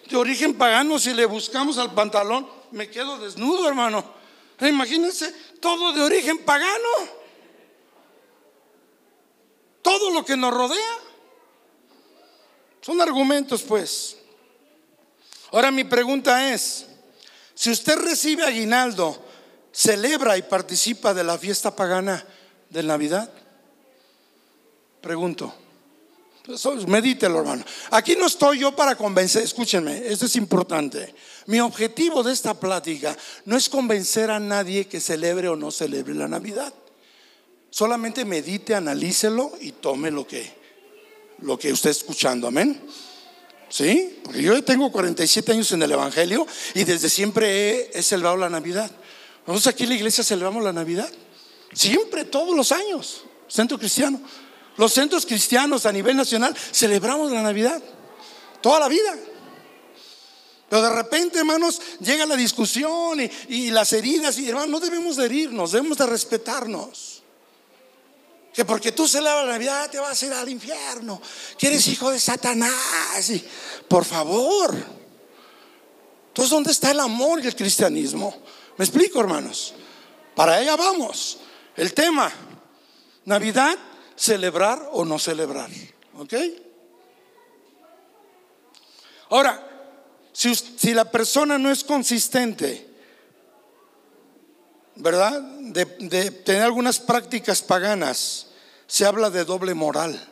de 0.09 0.17
origen 0.17 0.57
pagano. 0.57 0.97
Si 0.99 1.13
le 1.13 1.25
buscamos 1.25 1.77
al 1.77 1.93
pantalón, 1.93 2.47
me 2.71 2.89
quedo 2.89 3.17
desnudo, 3.17 3.67
hermano. 3.67 4.03
Imagínense, 4.61 5.31
todo 5.59 5.93
de 5.93 6.01
origen 6.01 6.39
pagano. 6.39 7.17
Todo 9.81 10.11
lo 10.11 10.25
que 10.25 10.35
nos 10.35 10.53
rodea. 10.53 10.97
Son 12.81 12.99
argumentos, 13.01 13.61
pues. 13.63 14.17
Ahora 15.51 15.71
mi 15.71 15.83
pregunta 15.83 16.53
es, 16.53 16.85
si 17.53 17.71
usted 17.71 17.97
recibe 17.97 18.43
aguinaldo, 18.43 19.23
celebra 19.71 20.37
y 20.37 20.41
participa 20.41 21.13
de 21.13 21.23
la 21.23 21.37
fiesta 21.37 21.75
pagana 21.75 22.25
de 22.69 22.83
Navidad. 22.83 23.31
Pregunto. 25.01 25.53
Medítelo, 26.87 27.39
hermano. 27.39 27.63
Aquí 27.91 28.15
no 28.15 28.27
estoy 28.27 28.59
yo 28.59 28.75
para 28.75 28.95
convencer, 28.95 29.43
escúchenme, 29.43 30.03
esto 30.05 30.25
es 30.25 30.35
importante. 30.37 31.13
Mi 31.47 31.59
objetivo 31.59 32.23
de 32.23 32.33
esta 32.33 32.53
plática 32.53 33.17
no 33.45 33.57
es 33.57 33.67
convencer 33.69 34.29
a 34.29 34.39
nadie 34.39 34.87
que 34.87 34.99
celebre 34.99 35.47
o 35.47 35.55
no 35.55 35.71
celebre 35.71 36.13
la 36.13 36.27
Navidad. 36.27 36.73
Solamente 37.69 38.25
medite, 38.25 38.75
analícelo 38.75 39.51
y 39.59 39.71
tome 39.71 40.11
lo 40.11 40.27
que, 40.27 40.49
lo 41.39 41.57
que 41.57 41.71
usted 41.71 41.89
escuchando. 41.89 42.47
Amén. 42.47 42.81
¿Sí? 43.69 44.19
Porque 44.23 44.41
yo 44.41 44.63
tengo 44.63 44.91
47 44.91 45.51
años 45.51 45.71
en 45.71 45.83
el 45.83 45.91
Evangelio 45.91 46.45
y 46.73 46.83
desde 46.83 47.09
siempre 47.09 47.69
he, 47.69 47.91
he 47.99 48.03
celebrado 48.03 48.37
la 48.37 48.49
Navidad. 48.49 48.91
Nosotros 49.45 49.73
aquí 49.73 49.83
en 49.83 49.89
la 49.89 49.95
iglesia 49.95 50.23
celebramos 50.23 50.63
la 50.63 50.73
Navidad. 50.73 51.09
Siempre, 51.73 52.25
todos 52.25 52.55
los 52.55 52.71
años. 52.71 53.23
Centro 53.47 53.77
cristiano. 53.77 54.21
Los 54.77 54.93
centros 54.93 55.25
cristianos 55.25 55.85
a 55.85 55.91
nivel 55.91 56.15
nacional 56.15 56.55
celebramos 56.71 57.31
la 57.31 57.41
Navidad 57.41 57.81
toda 58.61 58.79
la 58.79 58.87
vida. 58.87 59.15
Pero 60.69 60.81
de 60.81 60.89
repente, 60.89 61.39
hermanos, 61.39 61.81
llega 61.99 62.25
la 62.25 62.35
discusión 62.35 63.19
y, 63.47 63.71
las 63.71 63.93
heridas 63.93 64.37
y 64.37 64.49
hermanos, 64.49 64.69
no 64.69 64.79
debemos 64.79 65.15
de 65.15 65.25
herirnos, 65.25 65.71
debemos 65.71 65.97
de 65.97 66.05
respetarnos. 66.05 67.23
Que 68.53 68.65
porque 68.65 68.91
tú 68.91 69.07
celebras 69.07 69.45
la 69.45 69.53
Navidad 69.53 69.89
te 69.89 69.99
vas 69.99 70.21
a 70.21 70.25
ir 70.25 70.33
al 70.33 70.49
infierno, 70.49 71.21
que 71.57 71.67
eres 71.67 71.87
hijo 71.87 72.11
de 72.11 72.19
Satanás. 72.19 73.31
por 73.87 74.03
favor. 74.03 74.75
Entonces, 76.29 76.51
¿dónde 76.51 76.71
está 76.71 76.91
el 76.91 76.99
amor 76.99 77.39
y 77.43 77.47
el 77.47 77.55
cristianismo? 77.55 78.35
¿Me 78.77 78.85
explico, 78.85 79.19
hermanos? 79.19 79.73
Para 80.35 80.55
allá 80.55 80.75
vamos. 80.75 81.37
El 81.75 81.93
tema, 81.93 82.31
Navidad 83.25 83.77
celebrar 84.15 84.89
o 84.91 85.05
no 85.05 85.17
celebrar. 85.17 85.69
¿Ok? 86.17 86.33
Ahora, 89.29 89.66
si, 90.37 90.93
la 90.93 91.09
persona 91.09 91.57
no 91.57 91.71
es 91.71 91.83
consistente, 91.83 92.87
¿verdad? 94.95 95.41
De, 95.41 95.85
de, 95.85 96.31
tener 96.31 96.63
algunas 96.63 96.99
prácticas 96.99 97.61
paganas, 97.61 98.47
se 98.87 99.05
habla 99.05 99.29
de 99.29 99.45
doble 99.45 99.73
moral. 99.73 100.27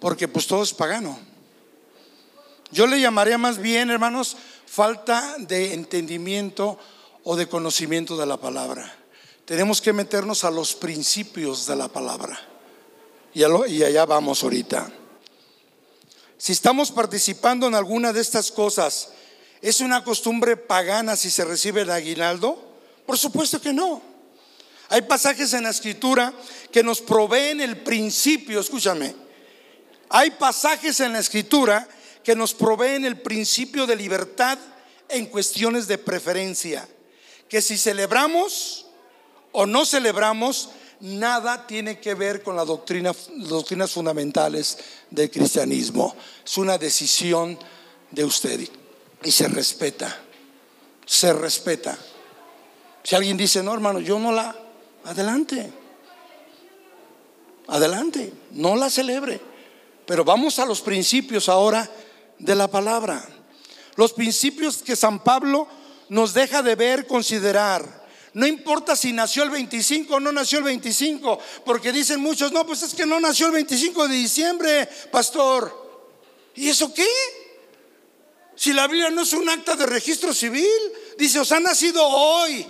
Porque 0.00 0.28
pues 0.28 0.46
todo 0.46 0.62
es 0.62 0.72
pagano. 0.72 1.18
Yo 2.70 2.86
le 2.86 3.00
llamaría 3.00 3.38
más 3.38 3.58
bien, 3.58 3.90
hermanos, 3.90 4.36
falta 4.66 5.36
de 5.38 5.72
entendimiento 5.72 6.78
o 7.24 7.36
de 7.36 7.48
conocimiento 7.48 8.16
de 8.16 8.26
la 8.26 8.36
palabra 8.36 8.92
tenemos 9.46 9.80
que 9.80 9.92
meternos 9.92 10.42
a 10.42 10.50
los 10.50 10.74
principios 10.74 11.66
de 11.66 11.76
la 11.76 11.88
palabra. 11.88 12.38
Y, 13.32 13.44
allá 13.44 14.04
vamos 14.04 14.42
ahorita. 14.42 14.90
Si 16.38 16.52
estamos 16.52 16.90
participando 16.90 17.66
en 17.66 17.74
alguna 17.74 18.12
de 18.12 18.20
estas 18.20 18.52
cosas, 18.52 19.08
¿es 19.62 19.80
una 19.80 20.04
costumbre 20.04 20.56
pagana 20.56 21.16
si 21.16 21.30
se 21.30 21.44
recibe 21.44 21.82
el 21.82 21.90
aguinaldo? 21.90 22.62
Por 23.06 23.16
supuesto 23.16 23.60
que 23.60 23.72
no. 23.72 24.02
Hay 24.88 25.02
pasajes 25.02 25.52
en 25.54 25.64
la 25.64 25.70
escritura 25.70 26.32
que 26.70 26.82
nos 26.82 27.00
proveen 27.00 27.60
el 27.60 27.78
principio, 27.78 28.60
escúchame. 28.60 29.14
Hay 30.08 30.30
pasajes 30.32 31.00
en 31.00 31.14
la 31.14 31.18
escritura 31.18 31.88
que 32.22 32.36
nos 32.36 32.54
proveen 32.54 33.04
el 33.04 33.20
principio 33.20 33.86
de 33.86 33.96
libertad 33.96 34.58
en 35.08 35.26
cuestiones 35.26 35.88
de 35.88 35.98
preferencia. 35.98 36.86
Que 37.48 37.62
si 37.62 37.78
celebramos 37.78 38.86
o 39.52 39.66
no 39.66 39.86
celebramos, 39.86 40.70
nada 41.00 41.66
tiene 41.66 42.00
que 42.00 42.14
ver 42.14 42.42
con 42.42 42.56
las 42.56 42.66
doctrinas 42.66 43.90
fundamentales 43.90 44.78
del 45.10 45.30
cristianismo. 45.30 46.14
Es 46.44 46.56
una 46.58 46.78
decisión 46.78 47.58
de 48.10 48.24
usted 48.24 48.68
y 49.22 49.30
se 49.30 49.48
respeta. 49.48 50.22
Se 51.04 51.32
respeta. 51.32 51.96
Si 53.02 53.14
alguien 53.14 53.36
dice, 53.36 53.62
no, 53.62 53.72
hermano, 53.72 54.00
yo 54.00 54.18
no 54.18 54.32
la, 54.32 54.56
adelante. 55.04 55.72
Adelante, 57.68 58.32
no 58.52 58.76
la 58.76 58.90
celebre. 58.90 59.40
Pero 60.06 60.24
vamos 60.24 60.58
a 60.58 60.66
los 60.66 60.80
principios 60.80 61.48
ahora 61.48 61.88
de 62.38 62.54
la 62.54 62.68
palabra. 62.68 63.24
Los 63.96 64.12
principios 64.12 64.78
que 64.78 64.96
San 64.96 65.22
Pablo 65.22 65.66
nos 66.08 66.34
deja 66.34 66.62
de 66.62 66.74
ver, 66.74 67.06
considerar 67.06 68.05
no 68.36 68.46
importa 68.46 68.94
si 68.94 69.14
nació 69.14 69.44
el 69.44 69.50
25 69.50 70.16
o 70.16 70.20
no 70.20 70.30
nació 70.30 70.58
el 70.58 70.64
25, 70.64 71.38
porque 71.64 71.90
dicen 71.90 72.20
muchos, 72.20 72.52
no, 72.52 72.66
pues 72.66 72.82
es 72.82 72.92
que 72.92 73.06
no 73.06 73.18
nació 73.18 73.46
el 73.46 73.52
25 73.52 74.08
de 74.08 74.14
diciembre, 74.14 74.86
pastor. 75.10 76.04
¿Y 76.54 76.68
eso 76.68 76.92
qué? 76.92 77.08
Si 78.54 78.74
la 78.74 78.88
Biblia 78.88 79.08
no 79.08 79.22
es 79.22 79.32
un 79.32 79.48
acta 79.48 79.74
de 79.74 79.86
registro 79.86 80.34
civil, 80.34 80.68
dice, 81.16 81.40
os 81.40 81.50
ha 81.50 81.60
nacido 81.60 82.06
hoy. 82.06 82.66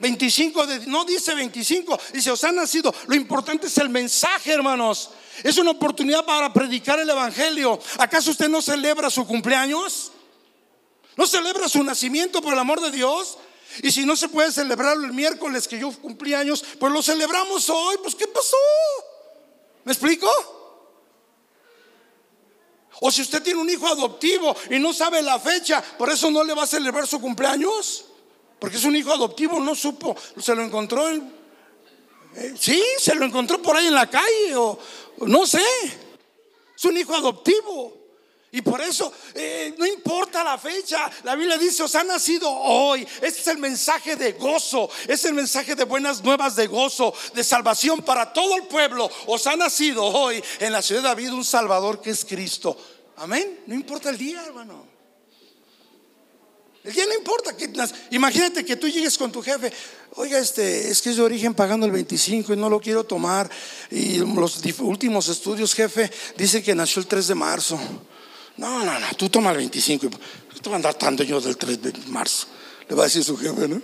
25 0.00 0.66
de, 0.66 0.86
no 0.86 1.04
dice 1.04 1.34
25, 1.34 2.00
dice, 2.14 2.30
os 2.30 2.42
ha 2.42 2.52
nacido. 2.52 2.94
Lo 3.06 3.14
importante 3.14 3.66
es 3.66 3.76
el 3.76 3.90
mensaje, 3.90 4.52
hermanos. 4.52 5.10
Es 5.42 5.58
una 5.58 5.72
oportunidad 5.72 6.24
para 6.24 6.50
predicar 6.50 6.98
el 6.98 7.10
Evangelio. 7.10 7.78
¿Acaso 7.98 8.30
usted 8.30 8.48
no 8.48 8.62
celebra 8.62 9.10
su 9.10 9.26
cumpleaños? 9.26 10.12
¿No 11.14 11.26
celebra 11.26 11.68
su 11.68 11.84
nacimiento 11.84 12.40
por 12.40 12.54
el 12.54 12.58
amor 12.58 12.80
de 12.80 12.90
Dios? 12.90 13.36
Y 13.82 13.90
si 13.90 14.04
no 14.04 14.16
se 14.16 14.28
puede 14.28 14.52
celebrarlo 14.52 15.06
el 15.06 15.12
miércoles 15.12 15.66
que 15.68 15.78
yo 15.78 15.90
cumplí 15.92 16.34
años, 16.34 16.64
pues 16.78 16.92
lo 16.92 17.02
celebramos 17.02 17.68
hoy. 17.70 17.96
Pues 18.02 18.14
¿qué 18.14 18.26
pasó? 18.26 18.56
¿Me 19.84 19.92
explico? 19.92 20.28
O 23.00 23.10
si 23.10 23.22
usted 23.22 23.42
tiene 23.42 23.60
un 23.60 23.68
hijo 23.68 23.86
adoptivo 23.86 24.54
y 24.70 24.78
no 24.78 24.92
sabe 24.92 25.20
la 25.22 25.38
fecha, 25.38 25.82
por 25.98 26.10
eso 26.10 26.30
no 26.30 26.44
le 26.44 26.54
va 26.54 26.62
a 26.62 26.66
celebrar 26.66 27.06
su 27.06 27.20
cumpleaños. 27.20 28.06
Porque 28.58 28.76
es 28.76 28.84
un 28.84 28.96
hijo 28.96 29.12
adoptivo, 29.12 29.60
no 29.60 29.74
supo, 29.74 30.16
se 30.40 30.54
lo 30.54 30.62
encontró 30.62 31.08
en, 31.08 31.30
eh, 32.36 32.54
sí, 32.58 32.82
se 32.98 33.14
lo 33.14 33.24
encontró 33.24 33.60
por 33.60 33.76
ahí 33.76 33.86
en 33.86 33.94
la 33.94 34.08
calle 34.08 34.56
o 34.56 34.78
no 35.18 35.46
sé. 35.46 35.62
Es 36.76 36.84
un 36.84 36.96
hijo 36.96 37.14
adoptivo. 37.14 38.03
Y 38.54 38.62
por 38.62 38.80
eso 38.80 39.12
eh, 39.34 39.74
no 39.76 39.84
importa 39.84 40.44
la 40.44 40.56
fecha, 40.56 41.10
la 41.24 41.34
Biblia 41.34 41.58
dice, 41.58 41.82
os 41.82 41.92
ha 41.96 42.04
nacido 42.04 42.48
hoy. 42.48 43.04
Este 43.20 43.40
es 43.40 43.46
el 43.48 43.58
mensaje 43.58 44.14
de 44.14 44.34
gozo, 44.34 44.88
es 45.08 45.24
el 45.24 45.34
mensaje 45.34 45.74
de 45.74 45.82
buenas 45.82 46.22
nuevas 46.22 46.54
de 46.54 46.68
gozo, 46.68 47.12
de 47.34 47.42
salvación 47.42 48.02
para 48.02 48.32
todo 48.32 48.54
el 48.54 48.62
pueblo. 48.68 49.10
Os 49.26 49.44
ha 49.48 49.56
nacido 49.56 50.04
hoy 50.04 50.40
en 50.60 50.72
la 50.72 50.82
ciudad 50.82 51.02
de 51.02 51.08
David 51.08 51.32
un 51.32 51.44
Salvador 51.44 52.00
que 52.00 52.10
es 52.10 52.24
Cristo. 52.24 52.78
Amén. 53.16 53.58
No 53.66 53.74
importa 53.74 54.10
el 54.10 54.18
día, 54.18 54.44
hermano. 54.46 54.86
El 56.84 56.92
día 56.92 57.06
no 57.06 57.14
importa. 57.14 57.56
Imagínate 58.12 58.64
que 58.64 58.76
tú 58.76 58.86
llegues 58.86 59.18
con 59.18 59.32
tu 59.32 59.42
jefe. 59.42 59.72
Oiga, 60.14 60.38
este, 60.38 60.90
es 60.90 61.02
que 61.02 61.10
es 61.10 61.16
de 61.16 61.22
origen 61.22 61.54
pagando 61.54 61.86
el 61.86 61.92
25 61.92 62.52
y 62.52 62.56
no 62.56 62.70
lo 62.70 62.78
quiero 62.78 63.02
tomar. 63.02 63.50
Y 63.90 64.18
los 64.18 64.62
últimos 64.78 65.26
estudios, 65.26 65.74
jefe, 65.74 66.08
dicen 66.36 66.62
que 66.62 66.72
nació 66.72 67.00
el 67.00 67.08
3 67.08 67.26
de 67.26 67.34
marzo. 67.34 67.80
No, 68.56 68.84
no, 68.84 68.98
no, 68.98 69.06
tú 69.16 69.28
toma 69.28 69.50
el 69.50 69.58
25. 69.58 70.08
Te 70.08 70.70
van 70.70 70.74
a 70.74 70.76
andar 70.76 70.94
tanto 70.94 71.22
yo 71.22 71.40
del 71.40 71.56
3 71.56 71.82
de 71.82 71.92
marzo. 72.08 72.46
Le 72.88 72.94
va 72.94 73.02
a 73.02 73.06
decir 73.06 73.24
su 73.24 73.36
jefe, 73.36 73.68
¿no? 73.68 73.80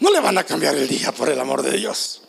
No 0.00 0.10
le 0.10 0.20
van 0.20 0.36
a 0.38 0.44
cambiar 0.44 0.74
el 0.74 0.88
día, 0.88 1.12
por 1.12 1.28
el 1.28 1.38
amor 1.38 1.62
de 1.62 1.76
Dios. 1.76 2.22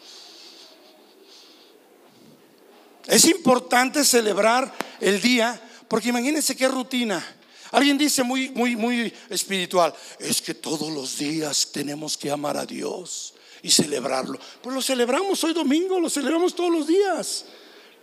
Es 3.08 3.26
importante 3.26 4.04
celebrar 4.04 4.72
el 5.00 5.22
día, 5.22 5.60
porque 5.88 6.10
imagínense 6.10 6.56
qué 6.56 6.68
rutina. 6.68 7.24
Alguien 7.72 7.98
dice 7.98 8.24
muy, 8.24 8.50
muy, 8.50 8.76
muy 8.76 9.14
espiritual, 9.30 9.94
es 10.20 10.42
que 10.42 10.54
todos 10.54 10.92
los 10.92 11.18
días 11.18 11.70
tenemos 11.72 12.18
que 12.18 12.32
amar 12.32 12.58
a 12.58 12.66
Dios 12.66 13.34
y 13.62 13.70
celebrarlo. 13.70 14.40
Pues 14.62 14.76
lo 14.76 14.82
celebramos 14.82 15.44
hoy 15.44 15.54
domingo, 15.54 16.00
lo 16.00 16.10
celebramos 16.10 16.56
todos 16.56 16.72
los 16.72 16.88
días. 16.88 17.46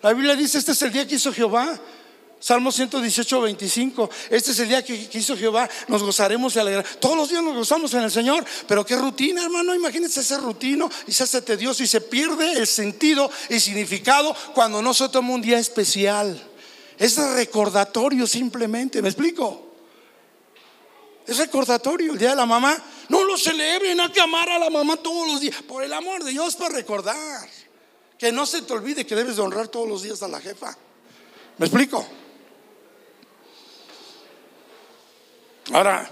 La 0.03 0.13
Biblia 0.13 0.35
dice, 0.35 0.59
este 0.59 0.73
es 0.73 0.83
el 0.83 0.93
día 0.93 1.07
que 1.07 1.15
hizo 1.15 1.33
Jehová. 1.33 1.81
Salmo 2.43 2.73
118, 2.73 3.41
25. 3.41 4.11
Este 4.29 4.51
es 4.51 4.59
el 4.59 4.69
día 4.69 4.85
que, 4.85 5.09
hizo 5.13 5.37
Jehová. 5.37 5.71
Nos 5.87 6.03
gozaremos 6.03 6.57
y 6.57 6.59
alegraremos. 6.59 6.99
Todos 6.99 7.17
los 7.17 7.29
días 7.29 7.41
nos 7.41 7.55
gozamos 7.55 7.95
en 7.95 8.03
el 8.03 8.11
Señor. 8.11 8.45
Pero 8.67 8.85
qué 8.85 8.97
rutina, 8.97 9.45
hermano. 9.45 9.73
Imagínense 9.77 10.23
ese 10.23 10.39
rutino 10.39 10.91
y 11.07 11.13
se 11.13 11.23
hace 11.23 11.41
tedioso 11.43 11.85
y 11.85 11.87
se 11.87 12.01
pierde 12.01 12.55
el 12.55 12.67
sentido 12.67 13.31
y 13.49 13.61
significado 13.61 14.35
cuando 14.55 14.83
no 14.83 14.93
se 14.93 15.09
toma 15.09 15.35
un 15.35 15.41
día 15.41 15.61
especial. 15.61 16.43
Es 16.99 17.17
recordatorio 17.17 18.27
simplemente. 18.27 19.01
¿Me 19.01 19.11
explico? 19.11 19.75
Es 21.25 21.39
recordatorio. 21.39 22.15
El 22.15 22.19
día 22.19 22.31
de 22.31 22.37
la 22.37 22.47
mamá. 22.47 22.77
No 23.09 23.23
lo 23.23 23.39
celebren. 23.39 24.01
Hay 24.01 24.11
que 24.11 24.21
amar 24.21 24.51
a 24.51 24.59
la 24.59 24.69
mamá 24.69 24.97
todos 24.97 25.29
los 25.29 25.41
días. 25.41 25.63
Por 25.63 25.85
el 25.85 25.93
amor 25.93 26.25
de 26.25 26.33
Dios, 26.33 26.57
para 26.57 26.75
recordar. 26.75 27.49
Que 28.19 28.33
no 28.33 28.47
se 28.47 28.63
te 28.63 28.73
olvide 28.73 29.07
que 29.07 29.15
debes 29.15 29.37
de 29.37 29.43
honrar 29.43 29.69
todos 29.69 29.89
los 29.89 30.03
días 30.03 30.21
a 30.25 30.27
la 30.27 30.41
jefa. 30.41 30.77
¿Me 31.59 31.67
explico? 31.67 32.05
Ahora, 35.73 36.09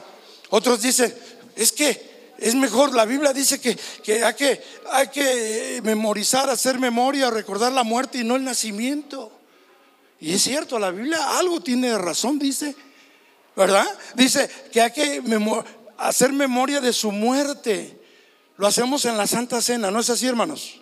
otros 0.49 0.81
dicen, 0.83 1.15
es 1.55 1.73
que 1.73 2.11
es 2.39 2.55
mejor, 2.55 2.95
la 2.95 3.05
Biblia 3.05 3.35
dice 3.35 3.61
que, 3.61 3.77
hay 4.25 4.35
que 4.35 4.63
hay 4.91 5.09
que 5.09 5.81
memorizar, 5.85 6.49
hacer 6.49 6.79
memoria, 6.79 7.29
recordar 7.31 7.71
la 7.73 7.83
muerte 7.83 8.19
y 8.19 8.25
no 8.25 8.37
el 8.37 8.45
nacimiento. 8.45 9.31
Y 10.19 10.33
es 10.33 10.43
cierto, 10.43 10.79
la 10.79 10.91
Biblia 10.91 11.39
algo 11.39 11.61
tiene 11.61 11.97
razón, 11.99 12.39
dice, 12.39 12.75
¿verdad? 13.55 13.87
Dice 14.15 14.49
que 14.73 14.81
hay 14.81 14.91
que 14.91 15.23
hacer 15.99 16.33
memoria 16.33 16.81
de 16.81 16.95
su 16.95 17.13
muerte. 17.13 18.01
Lo 18.57 18.67
hacemos 18.67 19.05
en 19.05 19.19
la 19.19 19.27
Santa 19.27 19.61
Cena, 19.61 19.91
¿no 19.91 20.01
es 20.01 20.09
así, 20.09 20.27
hermanos? 20.27 20.81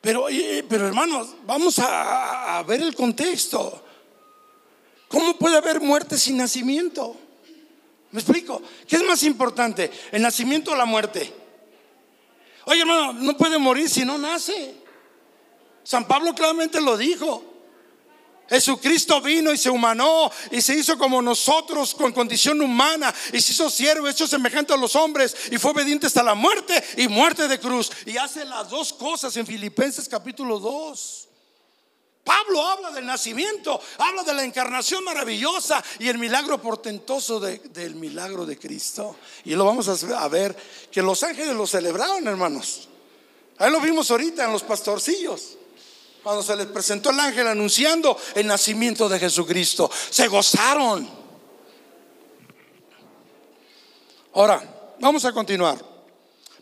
Pero, 0.00 0.26
pero 0.68 0.88
hermanos, 0.88 1.28
vamos 1.46 1.78
a 1.78 2.64
ver 2.66 2.82
el 2.82 2.94
contexto. 2.96 3.84
¿Cómo 5.08 5.36
puede 5.36 5.56
haber 5.56 5.80
muerte 5.80 6.18
sin 6.18 6.36
nacimiento? 6.36 7.16
¿Me 8.12 8.20
explico? 8.20 8.62
¿Qué 8.86 8.96
es 8.96 9.04
más 9.04 9.22
importante? 9.22 9.90
¿El 10.12 10.22
nacimiento 10.22 10.72
o 10.72 10.76
la 10.76 10.84
muerte? 10.84 11.32
Oye, 12.64 12.80
hermano, 12.80 13.12
no 13.12 13.36
puede 13.36 13.58
morir 13.58 13.88
si 13.88 14.04
no 14.04 14.18
nace. 14.18 14.74
San 15.84 16.06
Pablo 16.06 16.34
claramente 16.34 16.80
lo 16.80 16.96
dijo. 16.96 17.56
Jesucristo 18.48 19.20
vino 19.20 19.52
y 19.52 19.58
se 19.58 19.70
humanó 19.70 20.30
y 20.50 20.60
se 20.60 20.76
hizo 20.76 20.96
como 20.96 21.20
nosotros 21.20 21.94
con 21.94 22.12
condición 22.12 22.60
humana 22.60 23.12
y 23.32 23.40
se 23.40 23.52
hizo 23.52 23.68
siervo, 23.68 24.08
hecho 24.08 24.26
semejante 24.26 24.72
a 24.72 24.76
los 24.76 24.94
hombres 24.94 25.36
y 25.50 25.58
fue 25.58 25.72
obediente 25.72 26.06
hasta 26.06 26.22
la 26.22 26.34
muerte 26.34 26.82
y 26.96 27.08
muerte 27.08 27.48
de 27.48 27.58
cruz. 27.58 27.90
Y 28.04 28.16
hace 28.16 28.44
las 28.44 28.70
dos 28.70 28.92
cosas 28.92 29.36
en 29.36 29.46
Filipenses 29.46 30.08
capítulo 30.08 30.60
2. 30.60 31.25
Pablo 32.26 32.60
habla 32.60 32.90
del 32.90 33.06
nacimiento, 33.06 33.80
habla 33.98 34.24
de 34.24 34.34
la 34.34 34.42
encarnación 34.42 35.04
maravillosa 35.04 35.82
y 36.00 36.08
el 36.08 36.18
milagro 36.18 36.60
portentoso 36.60 37.38
del 37.38 37.94
milagro 37.94 38.44
de 38.44 38.58
Cristo. 38.58 39.14
Y 39.44 39.54
lo 39.54 39.64
vamos 39.64 39.88
a 39.88 40.28
ver 40.28 40.56
que 40.90 41.02
los 41.02 41.22
ángeles 41.22 41.54
lo 41.54 41.68
celebraron, 41.68 42.26
hermanos. 42.26 42.88
Ahí 43.58 43.70
lo 43.70 43.80
vimos 43.80 44.10
ahorita 44.10 44.44
en 44.44 44.50
los 44.50 44.64
pastorcillos. 44.64 45.56
Cuando 46.24 46.42
se 46.42 46.56
les 46.56 46.66
presentó 46.66 47.10
el 47.10 47.20
ángel 47.20 47.46
anunciando 47.46 48.18
el 48.34 48.48
nacimiento 48.48 49.08
de 49.08 49.20
Jesucristo, 49.20 49.88
se 50.10 50.26
gozaron. 50.26 51.08
Ahora, 54.34 54.96
vamos 54.98 55.24
a 55.24 55.32
continuar. 55.32 55.78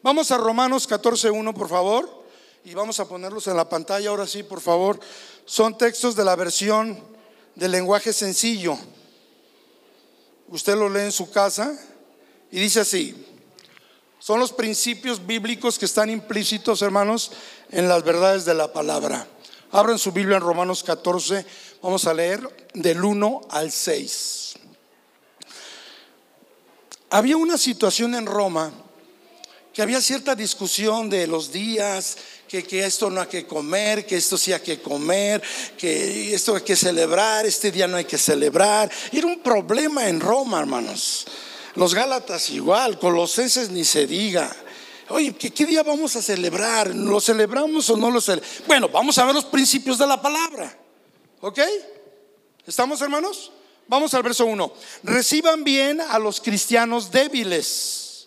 Vamos 0.03 0.31
a 0.31 0.37
Romanos 0.37 0.87
14.1, 0.87 1.55
por 1.55 1.71
favor. 1.71 2.24
Y 2.67 2.73
vamos 2.73 2.99
a 2.99 3.07
ponerlos 3.07 3.47
en 3.47 3.59
la 3.59 3.69
pantalla 3.69 4.09
ahora 4.09 4.27
sí, 4.27 4.43
por 4.43 4.59
favor. 4.59 4.99
Son 5.45 5.77
textos 5.77 6.17
de 6.17 6.25
la 6.25 6.35
versión 6.35 6.99
del 7.55 7.73
lenguaje 7.73 8.11
sencillo. 8.11 8.79
Usted 10.49 10.75
lo 10.75 10.89
lee 10.89 11.01
en 11.01 11.13
su 11.13 11.31
casa 11.31 11.79
y 12.51 12.59
dice 12.59 12.81
así. 12.81 13.27
Son 14.19 14.41
los 14.41 14.51
principios 14.51 15.27
bíblicos 15.27 15.79
que 15.79 15.85
están 15.85 16.09
implícitos, 16.09 16.81
hermanos, 16.81 17.33
en 17.71 17.87
las 17.87 18.03
verdades 18.03 18.47
de 18.47 18.55
la 18.55 18.73
palabra. 18.73 19.27
Abran 19.71 19.99
su 19.99 20.13
Biblia 20.13 20.39
en 20.39 20.43
Romanos 20.43 20.83
14, 20.83 21.45
vamos 21.83 22.07
a 22.07 22.15
leer 22.15 22.71
del 22.73 23.05
1 23.05 23.43
al 23.51 23.71
6. 23.71 24.55
Había 27.11 27.37
una 27.37 27.59
situación 27.59 28.15
en 28.15 28.25
Roma 28.25 28.73
que 29.75 29.83
había 29.83 30.01
cierta 30.01 30.37
discusión 30.37 31.11
de 31.11 31.27
los 31.27 31.51
días, 31.51 32.17
que, 32.63 32.85
esto 32.85 33.11
no 33.11 33.21
hay 33.21 33.27
que 33.27 33.47
comer, 33.47 34.07
que 34.07 34.17
esto 34.17 34.39
sí 34.39 34.53
hay 34.53 34.61
que 34.61 34.81
comer, 34.81 35.43
que 35.77 36.35
esto 36.35 36.55
hay 36.55 36.63
que 36.63 36.77
celebrar, 36.77 37.47
este 37.47 37.73
día 37.73 37.89
no 37.89 37.97
hay 37.97 38.05
que 38.05 38.19
celebrar. 38.19 38.91
Era 39.13 39.27
un 39.27 39.41
problema 39.41 40.09
en 40.09 40.21
Roma, 40.21 40.61
hermanos. 40.61 41.27
Los 41.75 41.95
Gálatas 41.95 42.51
igual, 42.51 42.99
Colosenses 42.99 43.71
ni 43.71 43.85
se 43.85 44.07
diga. 44.07 44.55
Oye, 45.09 45.35
¿qué, 45.35 45.51
¿qué, 45.51 45.67
día 45.67 45.83
vamos 45.83 46.17
a 46.17 46.23
celebrar? 46.23 46.95
¿Lo 46.95 47.21
celebramos 47.21 47.91
o 47.91 47.97
no 47.97 48.11
lo 48.11 48.21
celebramos? 48.21 48.67
Bueno, 48.67 48.89
vamos 48.89 49.19
a 49.19 49.25
ver 49.25 49.35
los 49.35 49.45
principios 49.45 49.99
de 49.99 50.07
la 50.07 50.23
palabra. 50.23 50.79
¿Ok? 51.41 51.59
¿Estamos, 52.67 53.03
hermanos? 53.03 53.53
Vamos 53.87 54.15
al 54.15 54.23
verso 54.23 54.47
1. 54.47 54.73
Reciban 55.03 55.63
bien 55.65 56.01
a 56.01 56.19
los 56.19 56.41
cristianos 56.41 57.11
débiles. 57.11 58.27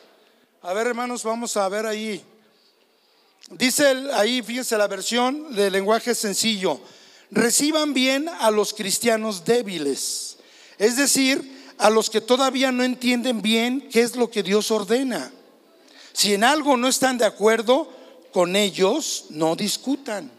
A 0.61 0.73
ver, 0.73 0.87
hermanos, 0.87 1.23
vamos 1.23 1.57
a 1.57 1.67
ver 1.69 1.85
ahí. 1.85 2.23
Dice 3.51 3.86
ahí, 4.13 4.41
fíjense 4.41 4.77
la 4.77 4.88
versión 4.88 5.55
de 5.55 5.71
lenguaje 5.71 6.13
sencillo, 6.13 6.81
reciban 7.31 7.93
bien 7.93 8.27
a 8.27 8.51
los 8.51 8.73
cristianos 8.73 9.45
débiles, 9.45 10.38
es 10.77 10.97
decir, 10.97 11.57
a 11.77 11.89
los 11.89 12.10
que 12.10 12.19
todavía 12.19 12.71
no 12.71 12.83
entienden 12.83 13.41
bien 13.41 13.88
qué 13.89 14.01
es 14.01 14.15
lo 14.15 14.29
que 14.29 14.43
Dios 14.43 14.69
ordena. 14.71 15.31
Si 16.12 16.33
en 16.33 16.43
algo 16.43 16.75
no 16.75 16.88
están 16.88 17.17
de 17.17 17.25
acuerdo 17.25 17.89
con 18.33 18.55
ellos, 18.55 19.25
no 19.29 19.55
discutan. 19.55 20.31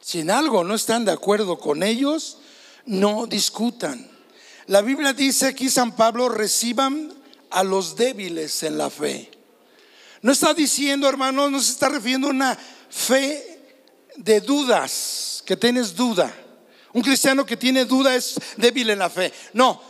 Si 0.00 0.20
en 0.20 0.30
algo 0.30 0.64
no 0.64 0.74
están 0.74 1.04
de 1.04 1.12
acuerdo 1.12 1.58
con 1.58 1.82
ellos, 1.82 2.38
no 2.86 3.26
discutan. 3.26 4.10
La 4.66 4.80
Biblia 4.80 5.12
dice 5.12 5.46
aquí 5.46 5.68
San 5.68 5.94
Pablo, 5.94 6.28
reciban 6.28 7.12
a 7.50 7.62
los 7.64 7.96
débiles 7.96 8.62
en 8.62 8.78
la 8.78 8.88
fe. 8.88 9.41
No 10.22 10.30
está 10.32 10.54
diciendo, 10.54 11.08
hermano, 11.08 11.50
no 11.50 11.60
se 11.60 11.72
está 11.72 11.88
refiriendo 11.88 12.28
a 12.28 12.30
una 12.30 12.58
fe 12.88 13.60
de 14.16 14.40
dudas, 14.40 15.42
que 15.44 15.56
tienes 15.56 15.94
duda. 15.94 16.32
Un 16.92 17.02
cristiano 17.02 17.44
que 17.44 17.56
tiene 17.56 17.84
duda 17.84 18.14
es 18.14 18.36
débil 18.56 18.90
en 18.90 18.98
la 18.98 19.10
fe. 19.10 19.32
No, 19.52 19.82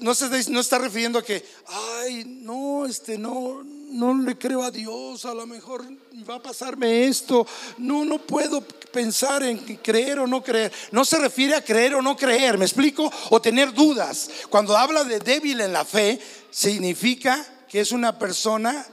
no, 0.00 0.14
se, 0.14 0.50
no 0.50 0.60
está 0.60 0.78
refiriendo 0.78 1.18
a 1.18 1.24
que, 1.24 1.44
ay, 1.66 2.24
no, 2.24 2.86
este, 2.86 3.18
no, 3.18 3.62
no 3.62 4.16
le 4.16 4.38
creo 4.38 4.62
a 4.62 4.70
Dios, 4.70 5.24
a 5.24 5.34
lo 5.34 5.46
mejor 5.46 5.84
va 6.28 6.36
a 6.36 6.42
pasarme 6.42 7.06
esto. 7.06 7.46
No, 7.78 8.04
no 8.04 8.18
puedo 8.18 8.62
pensar 8.92 9.42
en 9.42 9.58
creer 9.58 10.18
o 10.18 10.26
no 10.26 10.42
creer. 10.42 10.72
No 10.92 11.04
se 11.04 11.18
refiere 11.18 11.54
a 11.54 11.64
creer 11.64 11.94
o 11.94 12.02
no 12.02 12.16
creer, 12.16 12.56
¿me 12.58 12.64
explico? 12.64 13.12
O 13.30 13.40
tener 13.40 13.72
dudas. 13.74 14.30
Cuando 14.48 14.76
habla 14.76 15.04
de 15.04 15.20
débil 15.20 15.60
en 15.60 15.72
la 15.72 15.84
fe, 15.84 16.18
significa 16.50 17.46
que 17.68 17.80
es 17.80 17.92
una 17.92 18.18
persona 18.18 18.86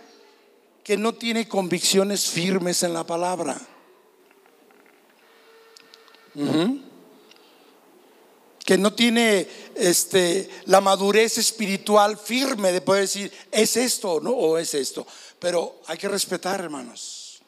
que 0.84 0.98
no 0.98 1.13
tiene 1.13 1.48
convicciones 1.48 2.30
firmes 2.30 2.84
en 2.84 2.93
la 2.93 3.06
palabra. 3.06 3.60
Que 8.65 8.78
no 8.78 8.93
tiene 8.93 9.48
este, 9.76 10.50
la 10.65 10.82
madurez 10.82 11.38
espiritual 11.38 12.17
firme 12.17 12.72
de 12.72 12.82
poder 12.82 13.04
decir, 13.04 13.32
es 13.52 13.78
esto 13.78 14.19
¿no? 14.19 14.32
o 14.32 14.58
es 14.58 14.74
esto. 14.74 15.08
Pero 15.39 15.82
hay 15.88 15.98
que 15.98 16.10
respetar, 16.10 16.60
hermanos. 16.60 17.41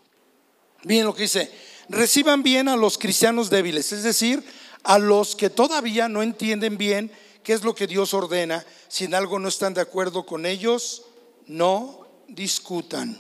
Bien 0.84 1.06
lo 1.06 1.16
que 1.16 1.24
dice, 1.24 1.52
reciban 1.90 2.44
bien 2.44 2.68
a 2.70 2.76
los 2.76 2.98
cristianos 2.98 3.50
débiles, 3.50 3.92
es 3.92 4.04
decir, 4.04 4.44
a 4.84 5.00
los 5.00 5.36
que 5.36 5.50
todavía 5.50 6.08
no 6.08 6.22
entienden 6.22 6.78
bien 6.78 7.12
qué 7.44 7.54
es 7.54 7.64
lo 7.64 7.74
que 7.74 7.88
Dios 7.88 8.14
ordena. 8.14 8.66
Si 8.88 9.06
en 9.06 9.16
algo 9.16 9.40
no 9.40 9.48
están 9.48 9.74
de 9.74 9.82
acuerdo 9.82 10.26
con 10.26 10.46
ellos, 10.46 11.04
no 11.48 12.05
discutan. 12.28 13.18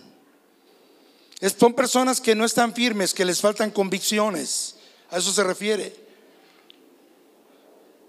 Son 1.57 1.73
personas 1.73 2.21
que 2.21 2.35
no 2.35 2.45
están 2.45 2.73
firmes, 2.73 3.13
que 3.13 3.25
les 3.25 3.41
faltan 3.41 3.71
convicciones. 3.71 4.77
A 5.09 5.17
eso 5.17 5.31
se 5.31 5.43
refiere. 5.43 5.95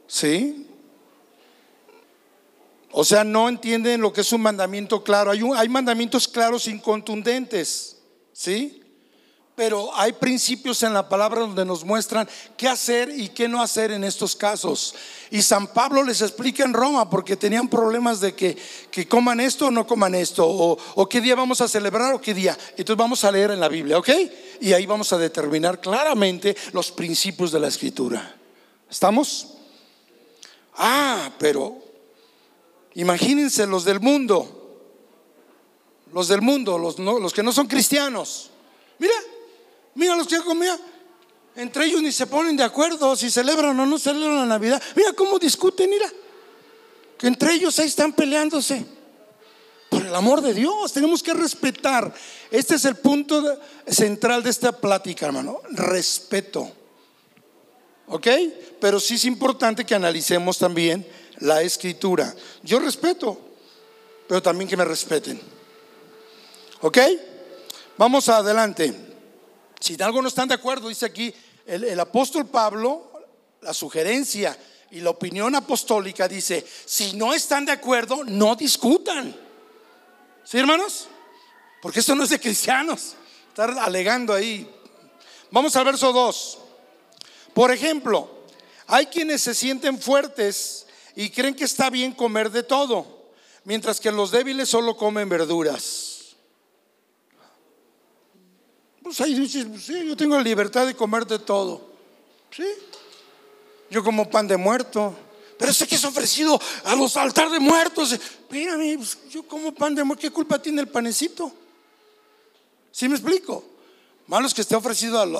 ¿Sí? 0.06 0.66
O 2.92 3.04
sea, 3.04 3.24
no 3.24 3.48
entienden 3.48 4.00
lo 4.00 4.12
que 4.12 4.22
es 4.22 4.32
un 4.32 4.40
mandamiento 4.40 5.04
claro. 5.04 5.30
Hay, 5.30 5.42
hay 5.56 5.68
mandamientos 5.68 6.26
claros 6.28 6.66
y 6.68 6.78
contundentes. 6.78 7.98
¿Sí? 8.32 8.82
Pero 9.56 9.90
hay 9.94 10.12
principios 10.12 10.82
en 10.82 10.92
la 10.92 11.08
palabra 11.08 11.40
donde 11.40 11.64
nos 11.64 11.82
muestran 11.82 12.28
qué 12.58 12.68
hacer 12.68 13.08
y 13.08 13.30
qué 13.30 13.48
no 13.48 13.62
hacer 13.62 13.90
en 13.90 14.04
estos 14.04 14.36
casos. 14.36 14.94
Y 15.30 15.40
San 15.40 15.66
Pablo 15.68 16.02
les 16.02 16.20
explica 16.20 16.62
en 16.62 16.74
Roma 16.74 17.08
porque 17.08 17.38
tenían 17.38 17.66
problemas 17.66 18.20
de 18.20 18.34
que, 18.34 18.58
coman 19.08 19.40
esto 19.40 19.68
o 19.68 19.70
no 19.70 19.86
coman 19.86 20.14
esto, 20.14 20.46
o, 20.46 20.76
o, 20.94 21.08
qué 21.08 21.22
día 21.22 21.34
vamos 21.34 21.62
a 21.62 21.68
celebrar 21.68 22.12
o 22.12 22.20
qué 22.20 22.34
día. 22.34 22.56
Entonces 22.76 22.98
vamos 22.98 23.24
a 23.24 23.32
leer 23.32 23.50
en 23.50 23.58
la 23.58 23.70
Biblia, 23.70 23.96
¿ok? 23.98 24.10
Y 24.60 24.74
ahí 24.74 24.84
vamos 24.84 25.10
a 25.14 25.18
determinar 25.18 25.80
claramente 25.80 26.54
los 26.72 26.92
principios 26.92 27.50
de 27.50 27.60
la 27.60 27.68
escritura. 27.68 28.36
¿Estamos? 28.90 29.54
Ah, 30.76 31.30
pero 31.38 31.78
imagínense 32.94 33.66
los 33.66 33.86
del 33.86 34.00
mundo, 34.00 34.82
los 36.12 36.28
del 36.28 36.42
mundo, 36.42 36.76
los, 36.76 36.98
los 36.98 37.32
que 37.32 37.42
no 37.42 37.52
son 37.52 37.66
cristianos. 37.66 38.50
Mira, 38.98 39.14
Mira 39.96 40.14
los 40.14 40.28
que 40.28 40.38
comía. 40.38 40.78
Entre 41.56 41.86
ellos 41.86 42.02
ni 42.02 42.12
se 42.12 42.26
ponen 42.26 42.56
de 42.56 42.62
acuerdo 42.62 43.16
si 43.16 43.30
celebran 43.30 43.78
o 43.80 43.86
no 43.86 43.98
celebran 43.98 44.36
la 44.36 44.46
Navidad. 44.46 44.80
Mira 44.94 45.12
cómo 45.14 45.38
discuten, 45.38 45.88
mira. 45.88 46.06
Que 47.18 47.26
entre 47.26 47.54
ellos 47.54 47.78
ahí 47.78 47.86
están 47.86 48.12
peleándose. 48.12 48.84
Por 49.88 50.04
el 50.04 50.14
amor 50.14 50.42
de 50.42 50.52
Dios, 50.52 50.92
tenemos 50.92 51.22
que 51.22 51.32
respetar. 51.32 52.12
Este 52.50 52.74
es 52.74 52.84
el 52.84 52.96
punto 52.96 53.58
central 53.86 54.42
de 54.42 54.50
esta 54.50 54.72
plática, 54.72 55.26
hermano. 55.26 55.62
Respeto. 55.70 56.70
¿Ok? 58.08 58.26
Pero 58.78 59.00
sí 59.00 59.14
es 59.14 59.24
importante 59.24 59.86
que 59.86 59.94
analicemos 59.94 60.58
también 60.58 61.06
la 61.38 61.62
escritura. 61.62 62.34
Yo 62.62 62.78
respeto, 62.80 63.40
pero 64.28 64.42
también 64.42 64.68
que 64.68 64.76
me 64.76 64.84
respeten. 64.84 65.40
¿Ok? 66.82 66.98
Vamos 67.96 68.28
adelante. 68.28 69.05
Si 69.80 70.00
algo 70.02 70.22
no 70.22 70.28
están 70.28 70.48
de 70.48 70.54
acuerdo, 70.54 70.88
dice 70.88 71.06
aquí 71.06 71.32
el, 71.66 71.98
apóstol 71.98 72.46
Pablo, 72.46 73.10
la 73.60 73.74
sugerencia 73.74 74.56
y 74.90 75.00
la 75.00 75.10
opinión 75.10 75.54
apostólica 75.54 76.28
dice, 76.28 76.64
si 76.84 77.14
no 77.14 77.34
están 77.34 77.64
de 77.64 77.72
acuerdo, 77.72 78.24
no 78.24 78.54
discutan. 78.54 79.34
¿Sí, 80.44 80.58
hermanos? 80.58 81.08
Porque 81.82 82.00
esto 82.00 82.14
no 82.14 82.24
es 82.24 82.30
de 82.30 82.40
cristianos. 82.40 83.14
Estar 83.48 83.70
alegando 83.78 84.32
ahí. 84.32 84.70
Vamos 85.50 85.74
al 85.76 85.84
verso 85.84 86.12
2. 86.12 86.58
Por 87.52 87.72
ejemplo, 87.72 88.30
hay 88.86 89.06
quienes 89.06 89.42
se 89.42 89.54
sienten 89.54 90.00
fuertes 90.00 90.86
y 91.16 91.30
creen 91.30 91.54
que 91.54 91.64
está 91.64 91.90
bien 91.90 92.12
comer 92.12 92.50
de 92.50 92.62
todo, 92.62 93.32
mientras 93.64 93.98
que 93.98 94.12
los 94.12 94.30
débiles 94.30 94.68
solo 94.68 94.96
comen 94.96 95.28
verduras. 95.28 96.05
Pues 99.06 99.20
ahí 99.20 99.34
dices, 99.38 99.66
pues 99.66 99.84
sí, 99.84 100.04
yo 100.04 100.16
tengo 100.16 100.34
la 100.34 100.42
libertad 100.42 100.84
de 100.84 100.96
comer 100.96 101.24
de 101.24 101.38
todo. 101.38 101.80
Sí. 102.50 102.64
Yo 103.88 104.02
como 104.02 104.28
pan 104.28 104.48
de 104.48 104.56
muerto. 104.56 105.14
Pero 105.56 105.70
ese 105.70 105.86
que 105.86 105.94
es 105.94 106.04
ofrecido 106.04 106.60
a 106.82 106.96
los 106.96 107.16
altares 107.16 107.52
de 107.52 107.60
muertos. 107.60 108.10
Espérame, 108.10 108.96
pues 108.96 109.16
yo 109.30 109.44
como 109.44 109.72
pan 109.72 109.94
de 109.94 110.02
muerto. 110.02 110.22
¿Qué 110.22 110.30
culpa 110.30 110.60
tiene 110.60 110.80
el 110.80 110.88
panecito? 110.88 111.52
¿Sí 112.90 113.08
me 113.08 113.14
explico? 113.14 113.64
Malo 114.26 114.48
es 114.48 114.54
que 114.54 114.62
esté 114.62 114.74
ofrecido 114.74 115.20
al, 115.20 115.36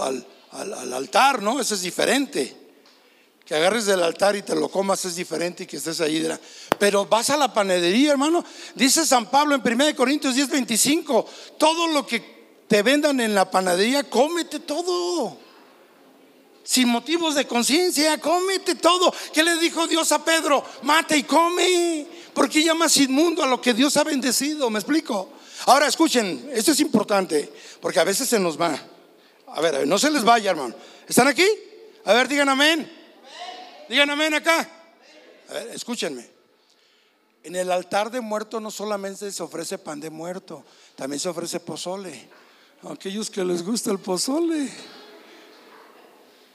al 0.53 0.93
altar, 0.93 1.43
¿no? 1.43 1.59
Eso 1.59 1.75
es 1.75 1.83
diferente. 1.83 2.57
Que 3.45 3.57
agarres 3.57 3.87
del 3.87 4.01
altar 4.01 4.37
y 4.37 4.43
te 4.43 4.55
lo 4.55 4.69
comas 4.69 5.05
es 5.07 5.17
diferente 5.17 5.65
y 5.65 5.67
que 5.67 5.79
estés 5.79 6.01
ahí. 6.01 6.25
Pero 6.79 7.05
vas 7.07 7.31
a 7.31 7.37
la 7.37 7.53
panadería, 7.53 8.13
hermano. 8.13 8.45
Dice 8.77 9.05
San 9.05 9.29
Pablo 9.29 9.57
en 9.57 9.61
1 9.61 9.97
Corintios 9.97 10.37
10, 10.37 10.51
25. 10.51 11.27
Todo 11.59 11.89
lo 11.89 12.07
que 12.07 12.36
te 12.69 12.83
vendan 12.83 13.21
en 13.21 13.35
la 13.35 13.51
panadería, 13.51 14.09
cómete 14.09 14.61
todo. 14.61 15.39
Sin 16.65 16.89
motivos 16.89 17.37
de 17.37 17.47
conciencia, 17.47 18.21
cómete 18.21 18.75
todo. 18.75 19.15
¿Qué 19.33 19.45
le 19.45 19.57
dijo 19.57 19.87
Dios 19.87 20.11
a 20.11 20.25
Pedro? 20.25 20.65
Mate 20.83 21.17
y 21.17 21.23
come. 21.23 22.07
Porque 22.35 22.65
llamas 22.65 22.97
inmundo 22.97 23.43
a 23.45 23.47
lo 23.47 23.61
que 23.61 23.73
Dios 23.73 23.97
ha 23.97 24.03
bendecido? 24.03 24.69
¿Me 24.69 24.81
explico? 24.81 25.31
Ahora 25.67 25.87
escuchen, 25.87 26.51
esto 26.53 26.73
es 26.73 26.81
importante, 26.81 27.53
porque 27.81 28.01
a 28.01 28.05
veces 28.05 28.29
se 28.29 28.41
nos 28.41 28.61
va. 28.61 28.77
A 29.47 29.61
ver, 29.61 29.77
a 29.77 29.79
ver 29.79 29.89
no 29.89 29.97
se 29.97 30.11
les 30.11 30.25
vaya, 30.25 30.51
hermano. 30.51 30.75
¿Están 31.07 31.29
aquí? 31.29 31.47
A 32.05 32.13
ver, 32.13 32.27
digan 32.27 32.49
amén. 32.49 32.93
Digan 33.89 34.11
amén 34.11 34.35
acá. 34.35 34.69
A 35.49 35.53
ver, 35.55 35.69
escúchenme. 35.69 36.29
En 37.45 37.55
el 37.55 37.71
altar 37.71 38.11
de 38.11 38.21
muerto 38.21 38.59
no 38.59 38.73
solamente 38.73 39.31
se 39.31 39.43
ofrece 39.43 39.79
pan 39.79 40.01
de 40.01 40.11
muerto, 40.11 40.65
también 40.97 41.21
se 41.21 41.29
ofrece 41.29 41.61
pozole 41.61 42.29
aquellos 42.91 43.31
que 43.31 43.45
les 43.45 43.63
gusta 43.63 43.91
el 43.91 43.99
pozole. 43.99 44.71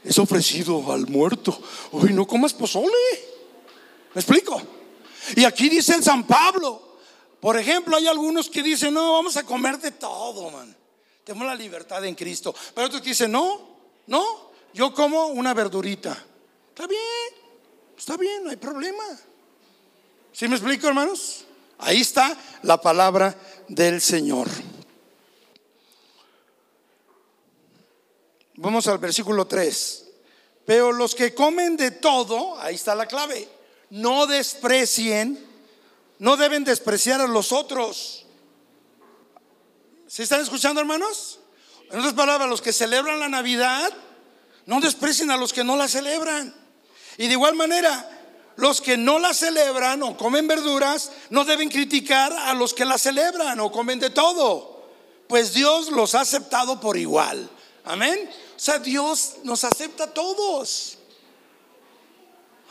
Es 0.04 0.18
ofrecido 0.18 0.92
al 0.92 1.08
muerto. 1.08 1.58
Uy, 1.92 2.14
no 2.14 2.26
comas 2.26 2.54
pozole. 2.54 2.92
¿Me 4.14 4.22
explico? 4.22 4.62
Y 5.36 5.44
aquí 5.44 5.70
dice 5.70 5.96
el 5.96 6.04
San 6.04 6.26
Pablo. 6.26 6.98
Por 7.40 7.58
ejemplo, 7.58 7.96
hay 7.96 8.08
algunos 8.08 8.50
que 8.50 8.62
dicen, 8.62 8.94
no, 8.94 9.14
vamos 9.14 9.38
a 9.38 9.44
comer 9.44 9.80
de 9.80 9.92
todo, 9.92 10.50
man. 10.52 10.76
Tenemos 11.24 11.48
la 11.48 11.56
libertad 11.56 12.04
en 12.06 12.16
Cristo. 12.16 12.54
Pero 12.74 12.88
otros 12.88 13.02
que 13.02 13.10
dicen, 13.10 13.32
no, 13.32 13.78
no, 14.08 14.52
yo 14.74 14.94
como 14.94 15.28
una 15.28 15.54
verdurita. 15.54 16.12
Está 16.70 16.88
bien, 16.88 17.00
está 17.98 18.18
bien, 18.18 18.44
no 18.44 18.50
hay 18.50 18.58
problema. 18.58 19.04
¿Sí 20.32 20.48
me 20.48 20.56
explico, 20.56 20.88
hermanos? 20.88 21.46
Ahí 21.78 22.02
está 22.02 22.38
la 22.64 22.80
palabra 22.80 23.36
del 23.68 24.02
Señor. 24.02 24.48
Vamos 28.62 28.86
al 28.86 29.00
versículo 29.00 29.48
3. 29.48 30.06
Pero 30.66 30.92
los 30.92 31.16
que 31.16 31.34
comen 31.34 31.76
de 31.76 31.90
todo, 31.90 32.60
ahí 32.60 32.76
está 32.76 32.94
la 32.94 33.08
clave, 33.08 33.50
no 33.90 34.28
desprecien, 34.28 35.44
no 36.20 36.38
deben 36.38 36.64
despreciar 36.64 37.22
a 37.22 37.28
los 37.28 37.52
otros. 37.52 38.28
¿Se 40.06 40.22
están 40.22 40.42
escuchando, 40.42 40.80
hermanos? 40.80 41.40
En 41.90 42.00
otras 42.00 42.14
palabras, 42.14 42.48
los 42.48 42.62
que 42.62 42.72
celebran 42.72 43.20
la 43.20 43.30
Navidad, 43.30 43.92
no 44.68 44.80
desprecien 44.80 45.32
a 45.32 45.38
los 45.38 45.52
que 45.54 45.64
no 45.64 45.76
la 45.76 45.88
celebran. 45.88 46.54
Y 47.18 47.26
de 47.26 47.34
igual 47.34 47.56
manera, 47.56 48.10
los 48.58 48.80
que 48.80 48.96
no 48.96 49.18
la 49.18 49.34
celebran 49.34 50.04
o 50.04 50.16
comen 50.16 50.48
verduras, 50.48 51.12
no 51.32 51.46
deben 51.46 51.70
criticar 51.70 52.32
a 52.32 52.54
los 52.54 52.76
que 52.76 52.86
la 52.86 53.00
celebran 53.00 53.60
o 53.60 53.72
comen 53.72 53.98
de 53.98 54.12
todo, 54.12 54.86
pues 55.28 55.52
Dios 55.52 55.90
los 55.90 56.14
ha 56.14 56.22
aceptado 56.22 56.80
por 56.80 56.96
igual. 56.96 57.50
Amén. 57.84 58.30
O 58.62 58.64
sea, 58.64 58.78
Dios 58.78 59.38
nos 59.44 59.64
acepta 59.64 60.04
a 60.04 60.14
todos. 60.14 61.00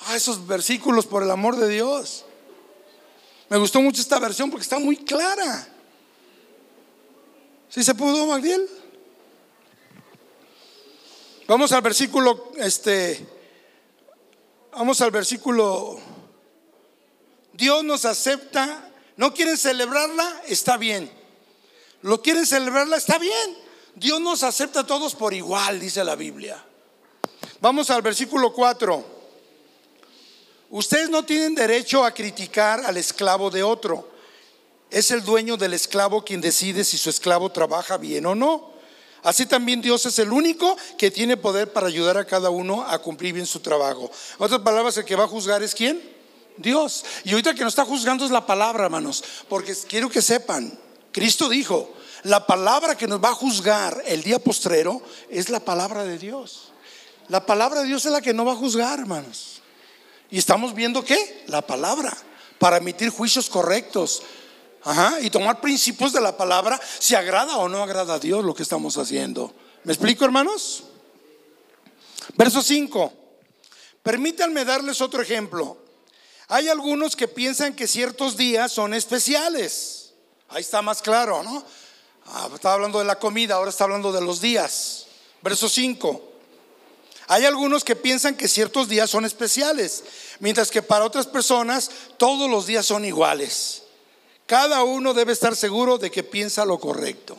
Ah, 0.07 0.14
esos 0.14 0.46
versículos, 0.46 1.05
por 1.05 1.24
el 1.24 1.31
amor 1.33 1.57
de 1.57 1.66
Dios. 1.66 2.24
Me 3.48 3.59
gustó 3.59 3.83
mucho 3.83 4.00
esta 4.00 4.20
versión 4.20 4.50
porque 4.50 4.62
está 4.62 4.79
muy 4.79 4.98
clara. 4.98 5.66
¿Sí 7.68 7.83
se 7.83 7.92
pudo, 7.96 8.24
Magdiel? 8.26 8.68
Vamos 11.48 11.72
al 11.72 11.83
versículo, 11.83 12.53
este, 12.59 13.26
vamos 14.70 15.00
al 15.00 15.11
versículo. 15.11 15.98
Dios 17.53 17.83
nos 17.83 18.05
acepta. 18.05 18.93
¿No 19.16 19.34
quieren 19.34 19.57
celebrarla? 19.57 20.43
Está 20.47 20.76
bien. 20.76 21.11
¿Lo 22.03 22.22
quieren 22.22 22.47
celebrarla? 22.47 22.97
Está 22.97 23.18
bien. 23.18 23.70
Dios 24.01 24.18
nos 24.18 24.42
acepta 24.44 24.80
a 24.80 24.86
todos 24.86 25.14
por 25.14 25.34
igual, 25.34 25.78
dice 25.78 26.03
la 26.03 26.16
Biblia. 26.16 26.64
Vamos 27.61 27.90
al 27.90 28.01
versículo 28.01 28.51
4. 28.51 29.05
Ustedes 30.70 31.11
no 31.11 31.22
tienen 31.22 31.55
derecho 31.55 32.03
a 32.03 32.14
criticar 32.14 32.82
al 32.86 32.96
esclavo 32.96 33.51
de 33.51 33.62
otro. 33.62 34.11
Es 34.90 35.11
el 35.11 35.22
dueño 35.22 35.59
del 35.59 35.74
esclavo 35.74 36.24
quien 36.24 36.40
decide 36.40 36.82
si 36.82 36.96
su 36.96 37.11
esclavo 37.11 37.53
trabaja 37.53 37.98
bien 37.98 38.24
o 38.24 38.34
no. 38.34 38.72
Así 39.22 39.44
también 39.44 39.82
Dios 39.82 40.07
es 40.07 40.18
el 40.18 40.32
único 40.32 40.78
que 40.96 41.11
tiene 41.11 41.36
poder 41.36 41.70
para 41.70 41.88
ayudar 41.88 42.16
a 42.16 42.24
cada 42.24 42.48
uno 42.48 42.82
a 42.82 42.98
cumplir 43.01 43.34
bien 43.34 43.44
su 43.44 43.61
trabajo. 43.61 44.11
En 44.38 44.46
otras 44.46 44.62
palabras, 44.62 44.96
el 44.96 45.05
que 45.05 45.14
va 45.14 45.24
a 45.24 45.28
juzgar 45.28 45.62
es 45.62 45.74
quién? 45.74 46.01
Dios. 46.57 47.05
Y 47.24 47.32
ahorita 47.32 47.53
que 47.53 47.64
nos 47.64 47.72
está 47.72 47.84
juzgando 47.84 48.24
es 48.24 48.30
la 48.30 48.46
palabra, 48.46 48.84
hermanos. 48.84 49.22
Porque 49.46 49.76
quiero 49.86 50.09
que 50.09 50.22
sepan, 50.22 50.80
Cristo 51.12 51.51
dijo, 51.51 51.99
la 52.23 52.47
palabra 52.47 52.97
que 52.97 53.07
nos 53.07 53.23
va 53.23 53.31
a 53.31 53.35
juzgar 53.35 54.03
el 54.07 54.23
día 54.23 54.39
postrero 54.39 55.03
es 55.29 55.49
la 55.49 55.61
palabra 55.61 56.05
de 56.05 56.18
Dios. 56.18 56.73
La 57.29 57.47
palabra 57.47 57.81
de 57.81 57.87
Dios 57.87 58.05
es 58.05 58.12
la 58.12 58.21
que 58.21 58.35
no 58.35 58.45
va 58.45 58.53
a 58.53 58.57
juzgar, 58.57 58.99
hermanos. 58.99 59.62
Y 60.31 60.39
estamos 60.39 60.75
viendo 60.75 61.05
qué? 61.05 61.45
La 61.47 61.62
palabra, 61.62 62.16
para 62.59 62.79
emitir 62.79 63.11
juicios 63.11 63.49
correctos. 63.49 64.23
Y 65.21 65.31
tomar 65.31 65.61
principios 65.61 66.12
de 66.12 66.21
la 66.21 66.37
palabra 66.37 66.81
si 66.99 67.14
agrada 67.14 67.57
o 67.59 67.68
no 67.68 67.83
agrada 67.83 68.14
a 68.14 68.18
Dios 68.18 68.45
lo 68.45 68.55
que 68.55 68.62
estamos 68.62 68.97
haciendo. 68.97 69.53
¿Me 69.85 69.93
explico, 69.93 70.25
hermanos? 70.25 70.85
Verso 72.37 72.62
5. 72.62 73.12
Permítanme 74.03 74.64
darles 74.64 75.01
otro 75.01 75.23
ejemplo. 75.23 75.77
Hay 76.49 76.68
algunos 76.68 77.14
que 77.14 77.29
piensan 77.29 77.75
que 77.75 77.87
ciertos 77.87 78.37
días 78.37 78.73
son 78.73 78.95
especiales. 78.95 80.14
Ahí 80.49 80.62
está 80.62 80.83
más 80.83 81.01
claro, 81.03 81.43
¿no? 81.43 81.62
Ah, 82.31 82.49
estaba 82.55 82.74
hablando 82.74 82.99
de 82.99 83.05
la 83.05 83.18
comida, 83.18 83.57
ahora 83.57 83.70
está 83.70 83.85
hablando 83.85 84.12
de 84.12 84.20
los 84.20 84.41
días. 84.41 85.07
Verso 85.43 85.68
5. 85.68 86.22
Hay 87.26 87.45
algunos 87.45 87.85
que 87.85 87.97
piensan 87.97 88.37
que 88.37 88.49
ciertos 88.49 88.89
días 88.89 89.11
son 89.11 89.24
especiales, 89.24 90.05
mientras 90.41 90.70
que 90.70 90.83
para 90.83 91.05
otras 91.05 91.26
personas 91.26 91.91
todos 92.16 92.51
los 92.51 92.66
días 92.66 92.87
son 92.87 93.05
iguales. 93.05 93.83
Cada 94.47 94.83
uno 94.83 95.14
debe 95.14 95.33
estar 95.33 95.55
seguro 95.55 95.99
de 95.99 96.11
que 96.11 96.22
piensa 96.22 96.64
lo 96.64 96.78
correcto 96.78 97.37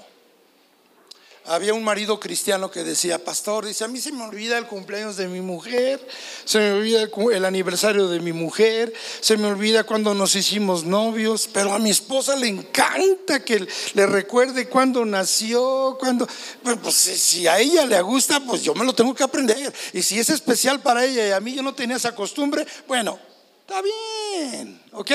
había 1.45 1.73
un 1.73 1.83
marido 1.83 2.19
cristiano 2.19 2.69
que 2.69 2.83
decía, 2.83 3.23
pastor, 3.23 3.65
dice, 3.65 3.83
a 3.83 3.87
mí 3.87 3.99
se 3.99 4.11
me 4.11 4.23
olvida 4.23 4.57
el 4.57 4.67
cumpleaños 4.67 5.17
de 5.17 5.27
mi 5.27 5.41
mujer, 5.41 6.05
se 6.45 6.59
me 6.59 6.71
olvida 6.73 7.01
el, 7.01 7.45
aniversario 7.45 8.07
de 8.07 8.19
mi 8.19 8.31
mujer, 8.31 8.93
se 9.21 9.37
me 9.37 9.47
olvida 9.47 9.83
cuando 9.83 10.13
nos 10.13 10.35
hicimos 10.35 10.83
novios, 10.83 11.49
pero 11.51 11.73
a 11.73 11.79
mi 11.79 11.89
esposa 11.89 12.35
le 12.35 12.47
encanta 12.47 13.43
que 13.43 13.67
le 13.93 14.05
recuerde 14.05 14.69
cuando 14.69 15.03
nació, 15.03 15.97
cuando, 15.99 16.27
pues, 16.61 16.77
pues 16.81 16.95
si 16.95 17.47
a 17.47 17.59
ella 17.59 17.85
le 17.85 17.99
gusta, 18.01 18.39
pues 18.39 18.61
yo 18.61 18.75
me 18.75 18.85
lo 18.85 18.93
tengo 18.93 19.15
que 19.15 19.23
aprender. 19.23 19.73
Y 19.93 20.03
si 20.03 20.19
es 20.19 20.29
especial 20.29 20.79
para 20.81 21.05
ella 21.05 21.27
y 21.27 21.31
a 21.31 21.39
mí 21.39 21.55
yo 21.55 21.63
no 21.63 21.73
tenía 21.73 21.97
esa 21.97 22.13
costumbre, 22.13 22.67
bueno, 22.87 23.17
está 23.61 23.81
bien, 23.81 24.79
¿ok? 24.91 25.11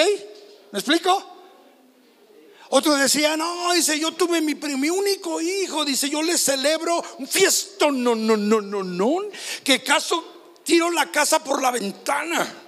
¿Me 0.72 0.80
explico? 0.80 1.35
Otro 2.70 2.96
decía, 2.96 3.36
no, 3.36 3.72
dice, 3.72 3.98
yo 3.98 4.12
tuve 4.12 4.40
mi, 4.40 4.54
mi 4.54 4.90
único 4.90 5.40
hijo, 5.40 5.84
dice, 5.84 6.10
yo 6.10 6.22
le 6.22 6.36
celebro 6.36 7.02
un 7.18 7.28
fiesto, 7.28 7.90
no, 7.92 8.14
no, 8.14 8.36
no, 8.36 8.60
no, 8.60 8.82
no, 8.82 9.18
que 9.62 9.82
caso 9.82 10.24
tiro 10.64 10.90
la 10.90 11.10
casa 11.10 11.42
por 11.42 11.62
la 11.62 11.70
ventana. 11.70 12.62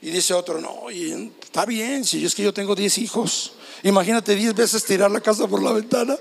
Y 0.00 0.10
dice 0.10 0.32
otro, 0.32 0.60
no, 0.60 0.88
está 0.90 1.66
bien, 1.66 2.04
si 2.04 2.24
es 2.24 2.34
que 2.34 2.42
yo 2.42 2.54
tengo 2.54 2.74
10 2.74 2.98
hijos, 2.98 3.52
imagínate 3.82 4.34
10 4.34 4.54
veces 4.54 4.84
tirar 4.84 5.10
la 5.10 5.20
casa 5.20 5.46
por 5.46 5.62
la 5.62 5.72
ventana, 5.72 6.16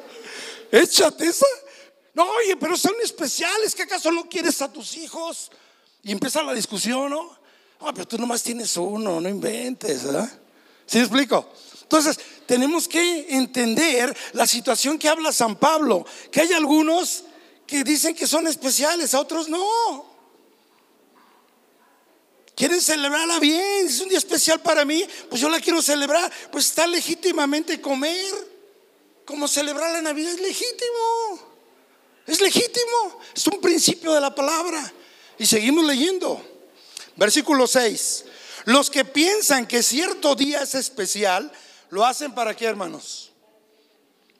échate 0.72 1.28
esa. 1.28 1.46
No, 2.14 2.24
oye, 2.24 2.58
pero 2.58 2.76
son 2.76 2.96
especiales, 3.04 3.76
¿qué 3.76 3.84
acaso 3.84 4.12
no 4.12 4.28
quieres 4.28 4.62
a 4.62 4.74
tus 4.74 4.98
hijos? 4.98 5.52
Y 6.04 6.12
empieza 6.12 6.42
la 6.42 6.54
discusión, 6.54 7.12
¿no? 7.12 7.38
Ah, 7.80 7.92
pero 7.94 8.08
tú 8.08 8.18
nomás 8.18 8.42
tienes 8.42 8.76
uno, 8.76 9.22
no 9.22 9.30
inventes, 9.30 10.04
¿verdad? 10.04 10.30
¿Sí 10.88 10.98
me 10.98 11.04
explico? 11.04 11.48
Entonces, 11.84 12.20
tenemos 12.48 12.88
que 12.88 13.28
entender 13.36 14.16
la 14.34 14.48
situación 14.48 14.98
que 14.98 15.10
habla 15.10 15.32
San 15.32 15.58
Pablo, 15.58 16.06
que 16.32 16.42
hay 16.42 16.54
algunos 16.54 17.26
que 17.68 17.84
dicen 17.84 18.16
que 18.16 18.26
son 18.26 18.48
especiales, 18.48 19.14
a 19.14 19.20
otros 19.20 19.50
no. 19.50 20.18
Quieren 22.56 22.82
celebrarla 22.82 23.40
bien, 23.40 23.86
es 23.86 24.00
un 24.00 24.10
día 24.10 24.18
especial 24.18 24.62
para 24.62 24.84
mí, 24.84 25.06
pues 25.30 25.42
yo 25.42 25.50
la 25.50 25.60
quiero 25.60 25.82
celebrar, 25.82 26.32
pues 26.52 26.66
está 26.66 26.88
legítimamente 26.88 27.80
comer, 27.80 28.34
como 29.26 29.48
celebrar 29.48 29.92
la 29.92 30.02
Navidad 30.02 30.32
es 30.32 30.40
legítimo, 30.40 31.40
es 32.26 32.42
legítimo, 32.42 33.20
es 33.36 33.46
un 33.46 33.60
principio 33.62 34.14
de 34.14 34.22
la 34.22 34.34
palabra. 34.34 34.94
Y 35.38 35.46
seguimos 35.46 35.86
leyendo. 35.86 36.42
Versículo 37.16 37.68
6. 37.68 38.26
Los 38.66 38.90
que 38.90 39.06
piensan 39.06 39.68
que 39.68 39.84
cierto 39.84 40.34
día 40.34 40.64
es 40.64 40.76
especial, 40.76 41.52
¿Lo 41.90 42.06
hacen 42.06 42.34
para 42.34 42.56
qué, 42.56 42.66
hermanos? 42.66 43.32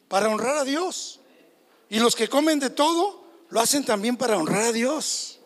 Para 0.08 0.30
honrar 0.30 0.58
a 0.58 0.64
Dios. 0.64 1.20
Y 1.90 2.00
los 2.00 2.16
que 2.16 2.28
comen 2.28 2.60
de 2.60 2.70
todo, 2.70 3.24
lo 3.50 3.60
hacen 3.60 3.86
también 3.86 4.18
para 4.18 4.38
honrar 4.38 4.64
a 4.64 4.72
Dios. 4.72 5.40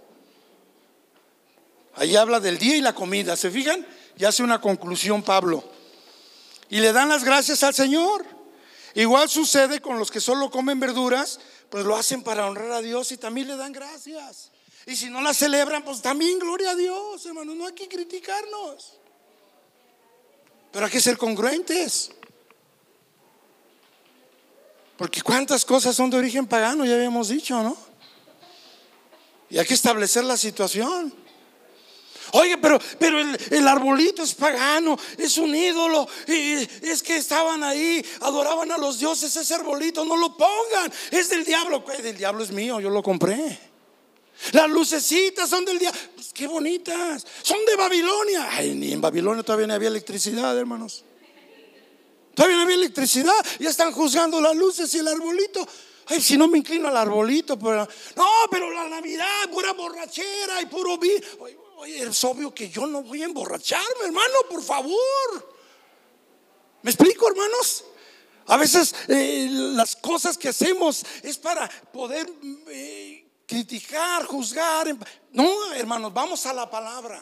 Ahí 1.95 2.15
habla 2.15 2.39
del 2.39 2.57
día 2.57 2.75
y 2.75 2.81
la 2.81 2.93
comida. 2.93 3.35
¿Se 3.35 3.51
fijan? 3.51 3.85
Y 4.17 4.25
hace 4.25 4.43
una 4.43 4.59
conclusión 4.61 5.23
Pablo. 5.23 5.63
Y 6.69 6.79
le 6.79 6.93
dan 6.93 7.09
las 7.09 7.23
gracias 7.23 7.63
al 7.63 7.73
Señor. 7.73 8.25
Igual 8.93 9.29
sucede 9.29 9.81
con 9.81 9.99
los 9.99 10.11
que 10.11 10.19
solo 10.19 10.49
comen 10.49 10.79
verduras, 10.79 11.39
pues 11.69 11.85
lo 11.85 11.95
hacen 11.95 12.23
para 12.23 12.47
honrar 12.47 12.71
a 12.71 12.81
Dios 12.81 13.11
y 13.11 13.17
también 13.17 13.47
le 13.47 13.55
dan 13.55 13.71
gracias. 13.71 14.51
Y 14.85 14.95
si 14.95 15.09
no 15.09 15.21
la 15.21 15.33
celebran, 15.33 15.83
pues 15.83 16.01
también 16.01 16.39
gloria 16.39 16.71
a 16.71 16.75
Dios, 16.75 17.25
hermanos. 17.25 17.55
No 17.55 17.67
hay 17.67 17.73
que 17.73 17.87
criticarnos. 17.87 19.00
Pero 20.71 20.85
hay 20.85 20.91
que 20.91 21.01
ser 21.01 21.17
congruentes. 21.17 22.11
Porque 24.97 25.21
cuántas 25.21 25.65
cosas 25.65 25.95
son 25.95 26.09
de 26.09 26.17
origen 26.17 26.47
pagano, 26.47 26.85
ya 26.85 26.95
habíamos 26.95 27.29
dicho, 27.29 27.61
¿no? 27.61 27.75
Y 29.49 29.57
hay 29.57 29.65
que 29.65 29.73
establecer 29.73 30.23
la 30.23 30.37
situación. 30.37 31.13
Oye, 32.33 32.57
pero, 32.57 32.79
pero 32.97 33.19
el, 33.19 33.67
arbolito 33.67 34.23
es 34.23 34.33
pagano, 34.33 34.97
es 35.17 35.37
un 35.37 35.53
ídolo. 35.53 36.07
Y 36.27 36.53
es 36.87 37.03
que 37.03 37.17
estaban 37.17 37.63
ahí, 37.63 38.05
adoraban 38.21 38.71
a 38.71 38.77
los 38.77 38.99
dioses 38.99 39.35
ese 39.35 39.53
arbolito, 39.55 40.05
no 40.05 40.15
lo 40.15 40.37
pongan. 40.37 40.93
Es 41.09 41.29
del 41.29 41.43
diablo. 41.43 41.83
Del 42.01 42.17
diablo 42.17 42.43
es 42.43 42.51
mío, 42.51 42.79
yo 42.79 42.89
lo 42.89 43.03
compré. 43.03 43.70
Las 44.51 44.69
lucecitas 44.69 45.49
son 45.49 45.65
del 45.65 45.79
día. 45.79 45.91
Pues 46.15 46.31
qué 46.33 46.47
bonitas. 46.47 47.25
Son 47.41 47.57
de 47.65 47.75
Babilonia. 47.75 48.49
Ay, 48.51 48.73
ni 48.75 48.91
en 48.91 49.01
Babilonia 49.01 49.43
todavía 49.43 49.67
no 49.67 49.73
había 49.73 49.89
electricidad, 49.89 50.57
hermanos. 50.57 51.03
Todavía 52.33 52.57
no 52.57 52.63
había 52.63 52.75
electricidad. 52.75 53.33
Ya 53.59 53.69
están 53.69 53.91
juzgando 53.91 54.41
las 54.41 54.55
luces 54.55 54.93
y 54.95 54.99
el 54.99 55.07
arbolito. 55.07 55.67
Ay, 56.07 56.21
si 56.21 56.37
no 56.37 56.47
me 56.47 56.57
inclino 56.57 56.87
al 56.87 56.97
arbolito. 56.97 57.55
No, 57.55 58.27
pero 58.49 58.71
la 58.71 58.89
Navidad, 58.89 59.49
pura 59.51 59.73
borrachera 59.73 60.61
y 60.61 60.65
puro 60.65 60.97
vino. 60.97 61.25
Oye, 61.77 62.03
es 62.03 62.23
obvio 62.23 62.53
que 62.53 62.69
yo 62.69 62.85
no 62.85 63.01
voy 63.01 63.23
a 63.23 63.25
emborracharme, 63.25 64.05
hermano, 64.05 64.33
por 64.49 64.61
favor. 64.61 65.55
¿Me 66.83 66.91
explico, 66.91 67.27
hermanos? 67.27 67.85
A 68.47 68.57
veces 68.57 68.93
eh, 69.07 69.47
las 69.49 69.95
cosas 69.95 70.37
que 70.37 70.49
hacemos 70.49 71.05
es 71.23 71.37
para 71.37 71.67
poder 71.91 72.31
eh, 72.67 73.20
criticar, 73.51 74.25
juzgar. 74.25 74.95
No, 75.33 75.73
hermanos, 75.73 76.13
vamos 76.13 76.45
a 76.45 76.53
la 76.53 76.69
palabra. 76.69 77.21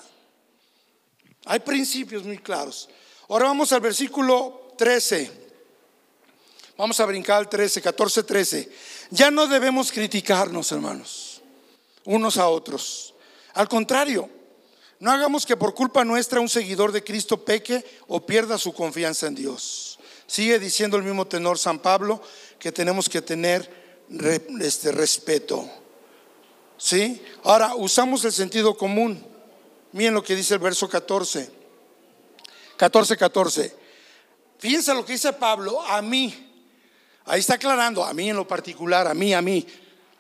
Hay 1.46 1.60
principios 1.60 2.24
muy 2.24 2.38
claros. 2.38 2.88
Ahora 3.28 3.46
vamos 3.46 3.74
al 3.74 3.82
versículo 3.82 4.74
13. 4.78 5.50
Vamos 6.78 7.00
a 7.00 7.06
brincar 7.08 7.40
al 7.40 7.50
13, 7.50 7.82
14, 7.82 8.24
13. 8.24 8.72
Ya 9.10 9.32
no 9.32 9.48
debemos 9.48 9.92
criticarnos, 9.92 10.72
hermanos, 10.72 11.42
unos 12.06 12.38
a 12.38 12.48
otros. 12.48 13.16
Al 13.56 13.68
contrario, 13.68 14.30
no 15.00 15.12
hagamos 15.12 15.48
que 15.48 15.58
por 15.58 15.74
culpa 15.74 16.06
nuestra 16.06 16.40
un 16.40 16.48
seguidor 16.48 16.92
de 16.92 17.04
Cristo 17.04 17.44
peque 17.44 17.84
o 18.08 18.24
pierda 18.24 18.60
su 18.60 18.72
confianza 18.74 19.26
en 19.26 19.34
Dios. 19.34 19.98
Sigue 20.28 20.60
diciendo 20.60 20.96
el 20.96 21.04
mismo 21.04 21.26
tenor 21.26 21.58
San 21.58 21.80
Pablo 21.80 22.22
que 22.60 22.72
tenemos 22.72 23.10
que 23.10 23.24
tener 23.24 24.08
este 24.62 24.92
respeto. 24.92 25.68
¿Sí? 26.80 27.22
Ahora 27.44 27.76
usamos 27.76 28.24
el 28.24 28.32
sentido 28.32 28.76
común. 28.76 29.24
Miren 29.92 30.14
lo 30.14 30.24
que 30.24 30.36
dice 30.36 30.54
el 30.54 30.60
verso 30.62 30.90
14. 30.90 31.52
14, 32.78 33.18
14. 33.18 33.76
Fíjense 34.58 34.94
lo 34.94 35.06
que 35.06 35.14
dice 35.14 35.34
Pablo, 35.34 35.82
a 35.82 36.02
mí. 36.02 36.48
Ahí 37.26 37.42
está 37.42 37.56
aclarando, 37.56 38.04
a 38.04 38.14
mí 38.14 38.30
en 38.30 38.38
lo 38.38 38.48
particular, 38.48 39.08
a 39.08 39.14
mí, 39.14 39.34
a 39.34 39.42
mí, 39.42 39.68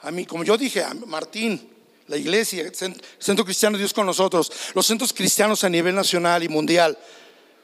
a 0.01 0.11
mí, 0.11 0.25
como 0.25 0.43
yo 0.43 0.57
dije, 0.57 0.83
a 0.83 0.93
Martín, 0.93 1.69
la 2.07 2.17
iglesia, 2.17 2.69
Centro 3.17 3.45
Cristiano 3.45 3.77
Dios 3.77 3.93
con 3.93 4.05
nosotros, 4.05 4.51
los 4.73 4.85
centros 4.85 5.13
cristianos 5.13 5.63
a 5.63 5.69
nivel 5.69 5.95
nacional 5.95 6.43
y 6.43 6.49
mundial, 6.49 6.97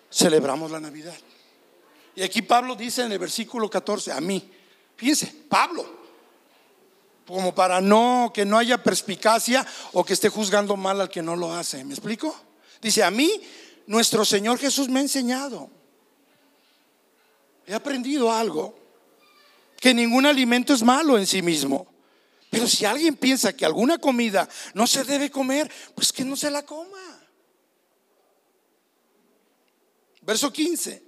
celebramos 0.09 0.71
la 0.71 0.79
Navidad. 0.79 1.15
Y 2.15 2.23
aquí 2.23 2.41
Pablo 2.41 2.75
dice 2.75 3.03
en 3.03 3.11
el 3.11 3.19
versículo 3.19 3.69
14, 3.69 4.13
a 4.13 4.21
mí, 4.21 4.49
fíjense, 4.95 5.33
Pablo, 5.49 6.04
como 7.25 7.55
para 7.55 7.81
no 7.81 8.31
que 8.33 8.45
no 8.45 8.57
haya 8.57 8.81
perspicacia 8.81 9.65
o 9.93 10.03
que 10.03 10.13
esté 10.13 10.29
juzgando 10.29 10.75
mal 10.77 11.01
al 11.01 11.09
que 11.09 11.21
no 11.21 11.35
lo 11.35 11.53
hace. 11.53 11.83
¿Me 11.83 11.93
explico? 11.93 12.35
Dice, 12.81 13.03
a 13.03 13.11
mí 13.11 13.41
nuestro 13.87 14.25
Señor 14.25 14.59
Jesús 14.59 14.89
me 14.89 14.99
ha 14.99 15.03
enseñado. 15.03 15.69
He 17.67 17.73
aprendido 17.73 18.31
algo, 18.31 18.77
que 19.79 19.93
ningún 19.93 20.25
alimento 20.25 20.73
es 20.73 20.83
malo 20.83 21.17
en 21.17 21.25
sí 21.25 21.41
mismo. 21.41 21.87
Pero 22.49 22.67
si 22.67 22.85
alguien 22.85 23.15
piensa 23.15 23.53
que 23.53 23.65
alguna 23.65 23.97
comida 23.97 24.47
no 24.73 24.87
se 24.87 25.03
debe 25.03 25.31
comer, 25.31 25.69
pues 25.95 26.13
que 26.13 26.23
no 26.23 26.35
se 26.35 26.51
la 26.51 26.63
coma. 26.63 27.21
Verso 30.21 30.53
15. 30.53 31.04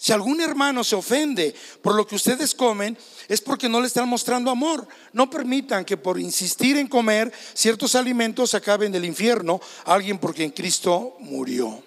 Si 0.00 0.12
algún 0.12 0.40
hermano 0.40 0.84
se 0.84 0.94
ofende 0.94 1.52
por 1.82 1.96
lo 1.96 2.06
que 2.06 2.14
ustedes 2.14 2.54
comen, 2.54 2.96
es 3.26 3.40
porque 3.40 3.68
no 3.68 3.80
le 3.80 3.88
están 3.88 4.08
mostrando 4.08 4.48
amor. 4.48 4.86
No 5.12 5.28
permitan 5.28 5.84
que 5.84 5.96
por 5.96 6.20
insistir 6.20 6.76
en 6.76 6.86
comer 6.86 7.32
ciertos 7.52 7.96
alimentos 7.96 8.54
acaben 8.54 8.92
del 8.92 9.04
infierno 9.04 9.60
a 9.84 9.94
alguien 9.94 10.18
por 10.18 10.32
quien 10.32 10.52
Cristo 10.52 11.16
murió. 11.18 11.82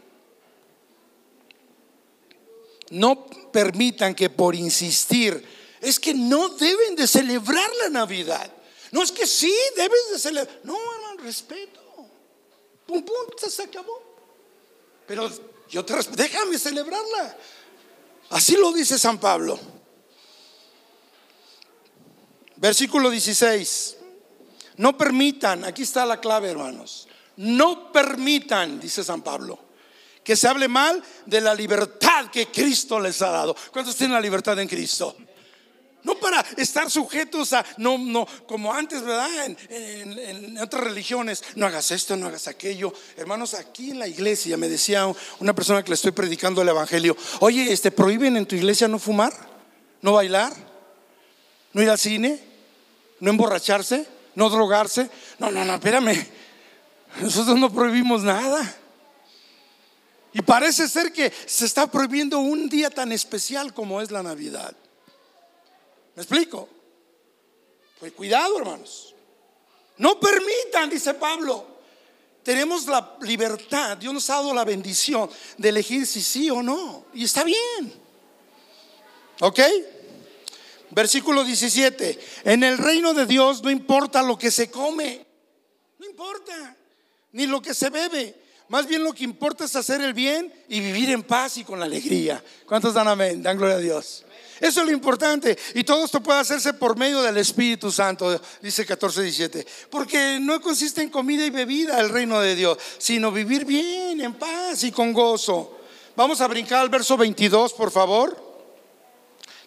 No 2.89 3.27
permitan 3.53 4.13
que 4.13 4.29
por 4.29 4.55
insistir, 4.55 5.41
es 5.79 5.97
que 5.97 6.13
no 6.13 6.49
deben 6.49 6.97
de 6.97 7.07
celebrar 7.07 7.69
la 7.81 7.89
Navidad. 7.89 8.51
No 8.91 9.01
es 9.03 9.13
que 9.13 9.25
sí, 9.25 9.55
debes 9.77 10.09
de 10.11 10.19
celebrar. 10.19 10.59
No, 10.65 10.75
hermano, 10.75 11.23
respeto. 11.23 11.79
Pum, 12.85 13.01
pum, 13.03 13.49
se 13.49 13.63
acabó. 13.63 14.03
Pero 15.07 15.31
yo 15.69 15.85
te 15.85 15.95
respeto, 15.95 16.21
déjame 16.21 16.59
celebrarla. 16.59 17.37
Así 18.31 18.55
lo 18.55 18.71
dice 18.71 18.97
San 18.97 19.19
Pablo. 19.19 19.59
Versículo 22.55 23.09
16. 23.09 23.97
No 24.77 24.97
permitan, 24.97 25.65
aquí 25.65 25.83
está 25.83 26.05
la 26.05 26.19
clave, 26.19 26.49
hermanos. 26.49 27.07
No 27.37 27.91
permitan, 27.91 28.79
dice 28.79 29.03
San 29.03 29.21
Pablo, 29.21 29.59
que 30.23 30.35
se 30.35 30.47
hable 30.47 30.67
mal 30.67 31.03
de 31.25 31.41
la 31.41 31.53
libertad 31.53 32.31
que 32.31 32.47
Cristo 32.47 32.99
les 32.99 33.21
ha 33.21 33.31
dado. 33.31 33.55
¿Cuántos 33.71 33.95
tienen 33.95 34.13
la 34.13 34.21
libertad 34.21 34.57
en 34.59 34.67
Cristo? 34.67 35.15
No 36.03 36.15
para 36.15 36.43
estar 36.57 36.89
sujetos 36.89 37.53
a, 37.53 37.63
no, 37.77 37.97
no, 37.97 38.25
como 38.47 38.73
antes, 38.73 39.03
¿verdad? 39.03 39.29
En, 39.69 40.57
otras 40.57 40.83
religiones, 40.83 41.43
no 41.55 41.67
hagas 41.67 41.91
esto, 41.91 42.17
no 42.17 42.27
hagas 42.27 42.47
aquello. 42.47 42.91
Hermanos, 43.17 43.53
aquí 43.53 43.91
en 43.91 43.99
la 43.99 44.07
iglesia 44.07 44.57
me 44.57 44.67
decía 44.67 45.05
una 45.39 45.53
persona 45.53 45.83
que 45.83 45.89
le 45.89 45.95
estoy 45.95 46.11
predicando 46.11 46.61
el 46.61 46.69
evangelio, 46.69 47.15
oye, 47.39 47.71
este, 47.71 47.91
¿prohíben 47.91 48.35
en 48.35 48.45
tu 48.45 48.55
iglesia 48.55 48.87
no 48.87 48.97
fumar? 48.97 49.33
¿No 50.01 50.13
bailar? 50.13 50.53
¿No 51.73 51.81
ir 51.83 51.89
al 51.89 51.99
cine? 51.99 52.39
¿No 53.19 53.29
emborracharse? 53.29 54.05
¿No 54.33 54.49
drogarse? 54.49 55.09
No, 55.37 55.51
no, 55.51 55.63
no, 55.63 55.75
espérame. 55.75 56.27
Nosotros 57.21 57.57
no 57.59 57.71
prohibimos 57.71 58.23
nada. 58.23 58.75
Y 60.33 60.41
parece 60.41 60.87
ser 60.87 61.11
que 61.11 61.31
se 61.45 61.65
está 61.65 61.87
prohibiendo 61.87 62.39
un 62.39 62.69
día 62.69 62.89
tan 62.89 63.11
especial 63.11 63.73
como 63.73 64.01
es 64.01 64.11
la 64.11 64.23
Navidad. 64.23 64.75
¿Me 66.21 66.23
explico? 66.23 66.69
Pues 67.99 68.11
cuidado, 68.11 68.59
hermanos. 68.59 69.15
No 69.97 70.19
permitan, 70.19 70.87
dice 70.87 71.15
Pablo. 71.15 71.65
Tenemos 72.43 72.85
la 72.85 73.17
libertad, 73.21 73.97
Dios 73.97 74.13
nos 74.13 74.29
ha 74.29 74.35
dado 74.35 74.53
la 74.53 74.63
bendición 74.63 75.27
de 75.57 75.69
elegir 75.69 76.05
si 76.05 76.21
sí 76.21 76.47
o 76.51 76.61
no. 76.61 77.05
Y 77.15 77.23
está 77.23 77.43
bien. 77.43 77.91
¿Ok? 79.39 79.61
Versículo 80.91 81.43
17. 81.43 82.19
En 82.43 82.63
el 82.63 82.77
reino 82.77 83.15
de 83.15 83.25
Dios 83.25 83.63
no 83.63 83.71
importa 83.71 84.21
lo 84.21 84.37
que 84.37 84.51
se 84.51 84.69
come. 84.69 85.25
No 85.97 86.05
importa. 86.05 86.77
Ni 87.31 87.47
lo 87.47 87.63
que 87.63 87.73
se 87.73 87.89
bebe. 87.89 88.35
Más 88.67 88.85
bien 88.85 89.03
lo 89.03 89.13
que 89.13 89.23
importa 89.23 89.65
es 89.65 89.75
hacer 89.75 90.01
el 90.01 90.13
bien 90.13 90.53
y 90.69 90.81
vivir 90.81 91.09
en 91.09 91.23
paz 91.23 91.57
y 91.57 91.63
con 91.63 91.81
alegría. 91.81 92.43
¿Cuántos 92.67 92.93
dan 92.93 93.07
amén? 93.07 93.41
Dan 93.41 93.57
gloria 93.57 93.77
a 93.77 93.79
Dios. 93.79 94.23
Eso 94.61 94.81
es 94.81 94.85
lo 94.85 94.93
importante. 94.93 95.57
Y 95.73 95.83
todo 95.83 96.05
esto 96.05 96.21
puede 96.21 96.39
hacerse 96.39 96.73
por 96.73 96.95
medio 96.95 97.23
del 97.23 97.35
Espíritu 97.37 97.91
Santo, 97.91 98.39
dice 98.61 98.85
14, 98.85 99.23
17. 99.23 99.67
Porque 99.89 100.37
no 100.39 100.61
consiste 100.61 101.01
en 101.01 101.09
comida 101.09 101.43
y 101.43 101.49
bebida 101.49 101.99
el 101.99 102.09
reino 102.09 102.39
de 102.39 102.55
Dios, 102.55 102.77
sino 102.99 103.31
vivir 103.31 103.65
bien, 103.65 104.21
en 104.21 104.35
paz 104.35 104.83
y 104.83 104.91
con 104.91 105.13
gozo. 105.13 105.79
Vamos 106.15 106.41
a 106.41 106.47
brincar 106.47 106.81
al 106.81 106.89
verso 106.89 107.17
22, 107.17 107.73
por 107.73 107.89
favor. 107.89 108.39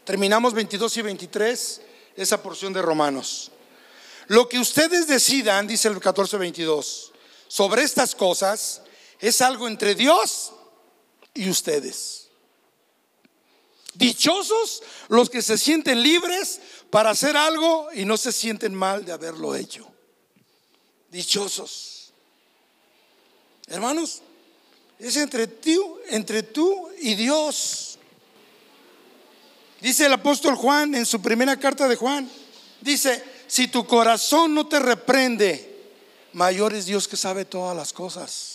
Terminamos 0.05 0.55
22 0.55 0.97
y 0.99 1.03
23, 1.03 1.81
esa 2.15 2.41
porción 2.41 2.73
de 2.73 2.81
Romanos. 2.81 3.51
Lo 4.29 4.49
que 4.49 4.61
ustedes 4.61 5.09
decidan, 5.09 5.67
dice 5.67 5.89
el 5.89 5.99
14, 5.99 6.37
22, 6.37 7.13
sobre 7.49 7.83
estas 7.83 8.15
cosas 8.15 8.83
es 9.19 9.41
algo 9.41 9.67
entre 9.67 9.97
Dios 9.97 10.53
y 11.35 11.51
ustedes. 11.51 12.24
Dichosos 13.95 14.83
los 15.09 15.31
que 15.31 15.41
se 15.41 15.57
sienten 15.57 16.03
libres 16.03 16.61
para 16.91 17.11
hacer 17.11 17.37
algo 17.37 17.89
y 17.95 18.05
no 18.05 18.17
se 18.17 18.33
sienten 18.33 18.75
mal 18.75 19.05
de 19.05 19.13
haberlo 19.13 19.55
hecho. 19.55 19.87
Dichosos. 21.11 22.13
Hermanos, 23.69 24.23
es 24.99 25.17
entre 25.17 25.47
tú, 25.47 25.99
entre 26.09 26.43
tú 26.43 26.89
y 26.99 27.15
Dios. 27.15 27.99
Dice 29.81 30.07
el 30.07 30.13
apóstol 30.13 30.55
Juan 30.57 30.95
en 30.95 31.07
su 31.07 31.21
primera 31.21 31.59
carta 31.59 31.87
de 31.89 31.97
Juan, 31.97 32.31
dice, 32.81 33.23
si 33.47 33.69
tu 33.69 33.87
corazón 33.87 34.55
no 34.55 34.67
te 34.67 34.79
reprende, 34.79 35.93
mayor 36.33 36.75
es 36.75 36.87
Dios 36.87 37.07
que 37.07 37.17
sabe 37.17 37.45
todas 37.45 37.77
las 37.77 37.93
cosas. 37.93 38.54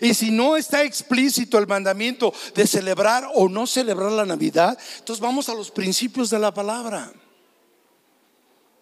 Y 0.00 0.14
si 0.14 0.30
no 0.30 0.56
está 0.56 0.82
explícito 0.82 1.58
el 1.58 1.66
mandamiento 1.66 2.32
de 2.54 2.66
celebrar 2.66 3.28
o 3.34 3.48
no 3.48 3.66
celebrar 3.66 4.12
la 4.12 4.24
Navidad, 4.24 4.78
entonces 4.98 5.20
vamos 5.20 5.48
a 5.48 5.54
los 5.54 5.70
principios 5.70 6.30
de 6.30 6.38
la 6.38 6.52
palabra. 6.52 7.12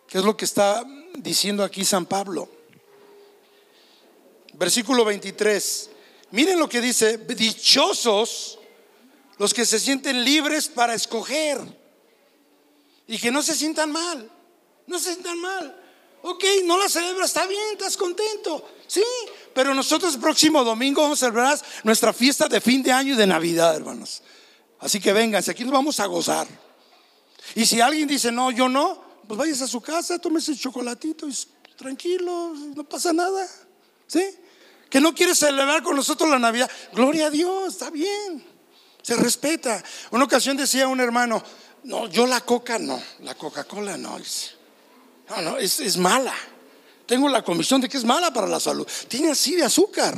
¿Qué 0.08 0.18
es 0.18 0.24
lo 0.24 0.36
que 0.36 0.44
está 0.44 0.84
diciendo 1.18 1.64
aquí 1.64 1.84
San 1.84 2.06
Pablo? 2.06 2.48
Versículo 4.54 5.04
23. 5.04 5.90
Miren 6.30 6.58
lo 6.58 6.68
que 6.68 6.80
dice, 6.80 7.18
dichosos 7.18 8.58
los 9.38 9.52
que 9.52 9.64
se 9.64 9.80
sienten 9.80 10.24
libres 10.24 10.68
para 10.68 10.94
escoger 10.94 11.60
y 13.06 13.18
que 13.18 13.30
no 13.30 13.42
se 13.42 13.54
sientan 13.54 13.90
mal, 13.90 14.30
no 14.86 14.98
se 14.98 15.12
sientan 15.12 15.40
mal. 15.40 15.80
Ok, 16.22 16.44
no 16.64 16.78
la 16.78 16.88
celebras, 16.88 17.26
está 17.30 17.46
bien, 17.46 17.62
estás 17.72 17.96
contento. 17.96 18.66
Sí, 18.86 19.02
pero 19.54 19.74
nosotros 19.74 20.14
el 20.14 20.20
próximo 20.20 20.64
domingo 20.64 21.02
vamos 21.02 21.22
a 21.22 21.26
celebrar 21.26 21.58
nuestra 21.84 22.12
fiesta 22.12 22.48
de 22.48 22.60
fin 22.60 22.82
de 22.82 22.92
año 22.92 23.14
y 23.14 23.16
de 23.16 23.26
Navidad, 23.26 23.76
hermanos. 23.76 24.22
Así 24.80 25.00
que 25.00 25.12
vénganse, 25.12 25.50
aquí 25.50 25.64
nos 25.64 25.72
vamos 25.72 26.00
a 26.00 26.06
gozar. 26.06 26.46
Y 27.54 27.64
si 27.64 27.80
alguien 27.80 28.08
dice, 28.08 28.32
no, 28.32 28.50
yo 28.50 28.68
no, 28.68 29.02
pues 29.26 29.38
vayas 29.38 29.62
a 29.62 29.66
su 29.66 29.80
casa, 29.80 30.18
tómese 30.18 30.52
el 30.52 30.58
chocolatito 30.58 31.28
y 31.28 31.34
tranquilo, 31.76 32.52
no 32.74 32.84
pasa 32.84 33.12
nada. 33.12 33.46
¿Sí? 34.06 34.22
Que 34.90 35.00
no 35.00 35.14
quiere 35.14 35.34
celebrar 35.34 35.82
con 35.82 35.96
nosotros 35.96 36.28
la 36.28 36.38
Navidad. 36.38 36.70
Gloria 36.92 37.26
a 37.26 37.30
Dios, 37.30 37.72
está 37.72 37.90
bien. 37.90 38.44
Se 39.02 39.16
respeta. 39.16 39.82
Una 40.10 40.24
ocasión 40.24 40.56
decía 40.56 40.88
un 40.88 41.00
hermano, 41.00 41.42
no, 41.84 42.08
yo 42.08 42.26
la 42.26 42.40
coca 42.40 42.78
no, 42.78 43.00
la 43.20 43.34
Coca-Cola 43.34 43.96
no. 43.96 44.18
No, 45.28 45.42
no, 45.42 45.58
es, 45.58 45.96
mala. 45.96 46.34
Tengo 47.06 47.28
la 47.28 47.42
convicción 47.42 47.80
de 47.80 47.88
que 47.88 47.96
es 47.96 48.04
mala 48.04 48.32
para 48.32 48.46
la 48.46 48.60
salud. 48.60 48.86
Tiene 49.08 49.30
así 49.30 49.56
de 49.56 49.64
azúcar. 49.64 50.16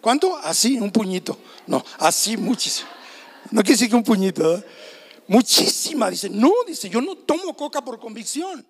¿Cuánto? 0.00 0.36
Así, 0.36 0.78
un 0.78 0.90
puñito. 0.90 1.38
No, 1.66 1.84
así 1.98 2.36
muchísimo. 2.36 2.88
No 3.50 3.62
quiere 3.62 3.72
decir 3.72 3.88
que 3.88 3.96
un 3.96 4.04
puñito. 4.04 4.56
¿eh? 4.56 4.64
Muchísima. 5.26 6.10
Dice, 6.10 6.28
no, 6.28 6.52
dice, 6.66 6.88
yo 6.88 7.00
no 7.00 7.16
tomo 7.16 7.56
coca 7.56 7.82
por 7.82 7.98
convicción. 7.98 8.64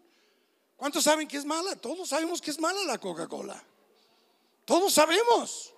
¿Cuántos 0.76 1.05
saben 1.05 1.28
que 1.28 1.36
es 1.36 1.45
mala? 1.45 1.76
Todos 1.76 2.09
sabemos 2.09 2.40
que 2.40 2.51
es 2.51 2.59
mala 2.59 2.82
la 2.84 2.99
Coca-Cola. 2.99 3.62
Todos 4.64 4.92
sabemos. 4.92 5.72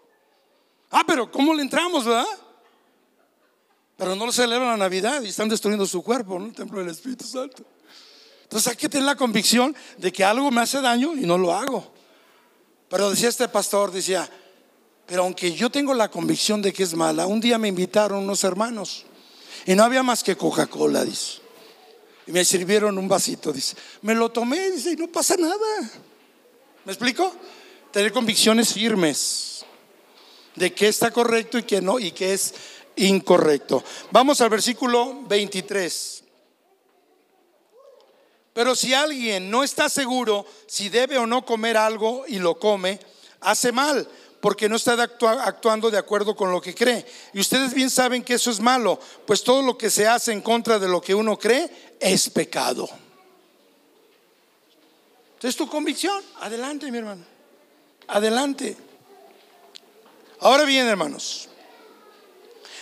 Ah, 0.90 1.02
pero 1.06 1.30
¿cómo 1.30 1.52
le 1.54 1.62
entramos, 1.62 2.04
verdad? 2.04 2.26
Pero 3.96 4.14
no 4.14 4.26
lo 4.26 4.32
celebran 4.32 4.68
la 4.68 4.76
Navidad 4.76 5.22
y 5.22 5.28
están 5.28 5.48
destruyendo 5.48 5.86
su 5.86 6.02
cuerpo, 6.02 6.38
¿no? 6.38 6.46
El 6.46 6.54
templo 6.54 6.78
del 6.78 6.90
Espíritu 6.90 7.24
Santo. 7.24 7.64
Entonces 8.46 8.68
hay 8.68 8.76
que 8.76 8.88
tener 8.88 9.04
la 9.04 9.16
convicción 9.16 9.74
de 9.98 10.12
que 10.12 10.22
algo 10.22 10.52
me 10.52 10.60
hace 10.60 10.80
daño 10.80 11.16
y 11.16 11.26
no 11.26 11.36
lo 11.36 11.52
hago. 11.52 11.92
Pero 12.88 13.10
decía 13.10 13.28
este 13.28 13.48
pastor, 13.48 13.90
decía, 13.90 14.30
pero 15.04 15.24
aunque 15.24 15.52
yo 15.52 15.68
tengo 15.68 15.92
la 15.94 16.08
convicción 16.08 16.62
de 16.62 16.72
que 16.72 16.84
es 16.84 16.94
mala, 16.94 17.26
un 17.26 17.40
día 17.40 17.58
me 17.58 17.66
invitaron 17.66 18.22
unos 18.22 18.44
hermanos 18.44 19.04
y 19.66 19.74
no 19.74 19.82
había 19.82 20.04
más 20.04 20.22
que 20.22 20.36
Coca-Cola, 20.36 21.04
dice. 21.04 21.40
Y 22.28 22.30
me 22.30 22.44
sirvieron 22.44 22.96
un 22.98 23.08
vasito, 23.08 23.52
dice. 23.52 23.76
Me 24.02 24.14
lo 24.14 24.30
tomé, 24.30 24.70
dice, 24.70 24.92
y 24.92 24.96
no 24.96 25.08
pasa 25.08 25.34
nada. 25.36 25.90
¿Me 26.84 26.92
explico? 26.92 27.34
Tener 27.90 28.12
convicciones 28.12 28.72
firmes 28.72 29.64
de 30.54 30.72
que 30.72 30.86
está 30.86 31.10
correcto 31.10 31.58
y 31.58 31.64
que 31.64 31.80
no, 31.80 31.98
y 31.98 32.12
que 32.12 32.32
es 32.32 32.54
incorrecto. 32.94 33.82
Vamos 34.12 34.40
al 34.40 34.50
versículo 34.50 35.22
23. 35.26 36.22
Pero 38.56 38.74
si 38.74 38.94
alguien 38.94 39.50
no 39.50 39.62
está 39.62 39.90
seguro 39.90 40.46
si 40.66 40.88
debe 40.88 41.18
o 41.18 41.26
no 41.26 41.44
comer 41.44 41.76
algo 41.76 42.24
y 42.26 42.38
lo 42.38 42.58
come, 42.58 42.98
hace 43.42 43.70
mal 43.70 44.08
porque 44.40 44.66
no 44.66 44.76
está 44.76 44.94
actuando 44.94 45.90
de 45.90 45.98
acuerdo 45.98 46.34
con 46.34 46.50
lo 46.50 46.58
que 46.62 46.74
cree. 46.74 47.04
Y 47.34 47.40
ustedes 47.40 47.74
bien 47.74 47.90
saben 47.90 48.24
que 48.24 48.32
eso 48.32 48.50
es 48.50 48.58
malo, 48.58 48.98
pues 49.26 49.44
todo 49.44 49.60
lo 49.60 49.76
que 49.76 49.90
se 49.90 50.08
hace 50.08 50.32
en 50.32 50.40
contra 50.40 50.78
de 50.78 50.88
lo 50.88 51.02
que 51.02 51.14
uno 51.14 51.38
cree 51.38 51.68
es 52.00 52.30
pecado. 52.30 52.88
Es 55.42 55.54
tu 55.54 55.68
convicción. 55.68 56.24
Adelante, 56.40 56.90
mi 56.90 56.96
hermano. 56.96 57.26
Adelante. 58.08 58.74
Ahora 60.40 60.64
bien, 60.64 60.86
hermanos. 60.86 61.50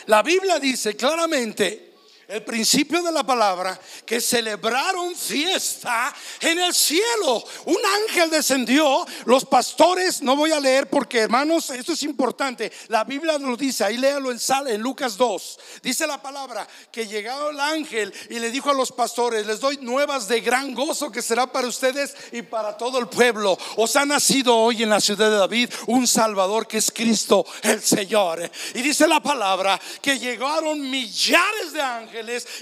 La 0.07 0.22
Biblia 0.22 0.61
dice 0.61 0.95
claramente 0.95 1.93
el 2.29 2.43
principio 2.43 3.03
de 3.03 3.12
la 3.12 3.25
palabra, 3.25 3.79
que 4.07 4.20
celebraron 4.20 5.14
fiesta 5.14 6.14
en 6.41 6.59
el 6.59 6.75
cielo. 6.75 7.45
Un 7.66 7.79
ángel 8.03 8.31
descendió, 8.31 9.07
los 9.27 9.45
pastores, 9.45 10.22
no 10.22 10.37
voy 10.37 10.53
a 10.53 10.61
leer 10.61 10.89
porque 10.89 11.20
hermanos, 11.20 11.70
esto 11.70 11.93
es 11.93 12.03
importante, 12.03 12.72
la 12.89 13.05
Biblia 13.05 13.39
lo 13.39 13.57
dice, 13.57 13.85
ahí 13.85 13.97
léalo 13.97 14.31
en, 14.31 14.39
en 14.66 14.81
Lucas 14.81 15.16
2, 15.16 15.59
dice 15.83 16.07
la 16.07 16.20
palabra 16.22 16.66
que 16.91 17.07
llegó 17.07 17.51
el 17.51 17.61
ángel 17.61 18.12
y 18.31 18.39
le 18.39 18.51
dijo 18.51 18.70
a 18.70 18.75
los 18.75 18.93
pastores, 18.93 19.47
les 19.47 19.61
doy 19.61 19.79
nuevas 19.79 20.29
de 20.29 20.41
gran 20.41 20.75
gozo 20.75 21.11
que 21.11 21.22
será 21.22 21.51
para 21.51 21.68
ustedes 21.68 22.14
y 22.33 22.43
para 22.43 22.77
todo 22.77 22.99
el 22.99 23.09
pueblo. 23.09 23.59
Os 23.77 23.97
ha 23.97 24.05
nacido 24.05 24.57
hoy 24.57 24.83
en 24.83 24.91
la 24.91 25.01
ciudad 25.01 25.31
de 25.31 25.37
David 25.37 25.70
un 25.87 26.07
Salvador 26.07 26.66
que 26.66 26.79
es 26.79 26.91
Cristo 26.91 27.45
el 27.62 27.83
Señor. 27.83 28.51
Y 28.75 28.83
dice 28.83 29.07
la 29.07 29.20
palabra 29.20 29.81
que 30.01 30.18
llegaron 30.18 30.81
millares 30.91 31.72
de 31.72 31.83
ángeles 31.83 32.13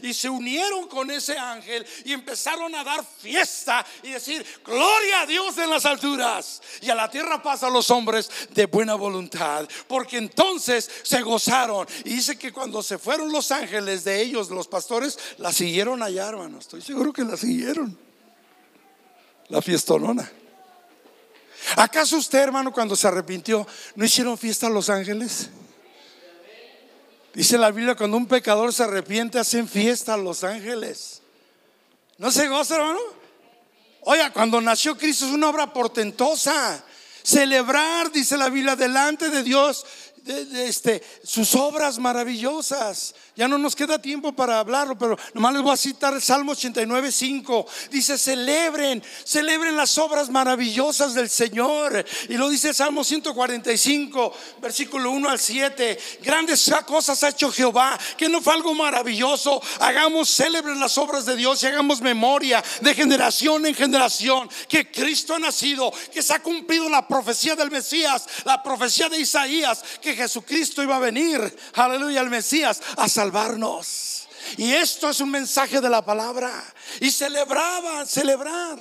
y 0.03 0.15
se 0.15 0.29
unieron 0.29 0.89
con 0.89 1.11
ese 1.11 1.37
ángel 1.37 1.87
y 2.05 2.13
empezaron 2.13 2.75
a 2.75 2.85
dar 2.85 3.05
fiesta 3.05 3.85
y 4.03 4.11
decir, 4.11 4.45
gloria 4.65 5.23
a 5.23 5.27
Dios 5.27 5.57
en 5.59 5.71
las 5.71 5.85
alturas 5.85 6.63
y 6.81 6.91
a 6.91 6.95
la 6.95 7.11
tierra 7.11 7.43
paz 7.43 7.63
a 7.63 7.71
los 7.71 7.91
hombres 7.91 8.31
de 8.51 8.67
buena 8.67 8.95
voluntad. 8.95 9.69
Porque 9.87 10.19
entonces 10.19 10.91
se 11.03 11.23
gozaron. 11.23 11.87
Y 12.05 12.15
dice 12.15 12.39
que 12.39 12.53
cuando 12.53 12.83
se 12.83 12.99
fueron 12.99 13.33
los 13.33 13.51
ángeles 13.51 14.05
de 14.05 14.23
ellos, 14.23 14.51
los 14.51 14.69
pastores, 14.69 15.19
la 15.39 15.53
siguieron 15.53 16.03
allá, 16.03 16.29
hermano. 16.29 16.59
Estoy 16.59 16.83
seguro 16.83 17.13
que 17.13 17.25
la 17.25 17.37
siguieron. 17.37 17.99
La 19.49 19.61
fiestonona. 19.61 20.31
¿Acaso 21.77 22.17
usted, 22.17 22.41
hermano, 22.41 22.73
cuando 22.73 22.97
se 22.97 23.07
arrepintió, 23.07 23.67
no 23.95 24.05
hicieron 24.05 24.37
fiesta 24.37 24.67
a 24.67 24.71
los 24.71 24.91
ángeles? 24.91 25.51
Dice 27.35 27.57
la 27.57 27.71
Biblia, 27.71 27.95
cuando 27.95 28.17
un 28.17 28.27
pecador 28.27 28.73
se 28.73 28.83
arrepiente, 28.83 29.39
hacen 29.39 29.69
fiesta 29.69 30.15
a 30.15 30.19
los 30.19 30.45
ángeles. 30.45 31.23
¿No 32.19 32.31
se 32.31 32.49
goza, 32.49 32.77
hermano? 32.77 33.01
Oiga, 34.03 34.33
cuando 34.33 34.61
nació 34.61 34.97
Cristo 34.99 35.27
es 35.27 35.33
una 35.33 35.49
obra 35.49 35.73
portentosa. 35.73 36.85
Celebrar, 37.23 38.11
dice 38.13 38.37
la 38.37 38.51
Biblia, 38.51 38.77
delante 38.77 39.31
de 39.31 39.43
Dios 39.43 39.87
este, 40.27 41.03
sus 41.25 41.55
obras 41.55 41.99
maravillosas. 41.99 43.15
Ya 43.35 43.49
no 43.49 43.57
nos 43.57 43.75
queda 43.75 43.99
tiempo 43.99 44.33
para 44.33 44.61
hablarlo, 44.61 44.99
pero 44.99 45.19
nomás 45.33 45.55
les 45.55 45.63
voy 45.63 45.73
a 45.73 45.77
citar 45.77 46.13
el 46.13 46.21
Salmo 46.21 46.53
89, 46.53 47.11
5. 47.11 47.67
Dice, 47.91 48.19
celebren, 48.19 49.03
celebren 49.25 49.75
las 49.75 49.97
obras 49.97 50.29
maravillosas 50.29 51.15
del 51.15 51.31
Señor. 51.31 52.05
Y 52.29 52.35
lo 52.35 52.51
dice 52.51 52.69
el 52.69 52.75
Salmo 52.75 53.03
145, 53.03 54.35
versículo 54.61 55.11
1 55.13 55.31
al 55.31 55.39
7. 55.39 55.99
Grandes 56.23 56.71
cosas 56.87 57.23
ha 57.23 57.31
hecho 57.31 57.51
Jehová, 57.51 57.99
que 58.19 58.29
no 58.29 58.43
fue 58.43 58.53
algo 58.53 58.75
maravilloso. 58.75 59.63
Hagamos, 59.81 60.29
celebren 60.29 60.79
las 60.79 60.99
obras 60.99 61.25
de 61.25 61.35
Dios 61.35 61.63
y 61.63 61.67
hagamos 61.67 62.03
memoria 62.03 62.63
de 62.83 62.95
generación 62.95 63.65
en 63.65 63.75
generación 63.75 64.49
que 64.69 64.91
Cristo 64.91 65.35
ha 65.35 65.39
nacido, 65.39 65.91
que 66.13 66.23
se 66.23 66.35
ha 66.35 66.43
cumplido 66.43 66.89
la 66.91 67.09
profecía 67.09 67.57
del 67.57 67.71
Mesías, 67.71 68.27
la 68.45 68.63
profecía 68.63 69.09
de 69.09 69.19
Isaías, 69.19 69.83
que 70.03 70.15
Jesucristo 70.15 70.83
iba 70.83 70.97
a 70.97 71.01
venir, 71.01 71.57
aleluya, 71.75 72.21
el 72.21 72.29
Mesías, 72.29 72.83
salvarnos. 73.23 74.27
Y 74.57 74.73
esto 74.73 75.09
es 75.09 75.21
un 75.21 75.31
mensaje 75.31 75.81
de 75.81 75.89
la 75.89 76.05
palabra. 76.05 76.51
Y 77.01 77.11
celebraba, 77.11 78.05
celebrar. 78.05 78.79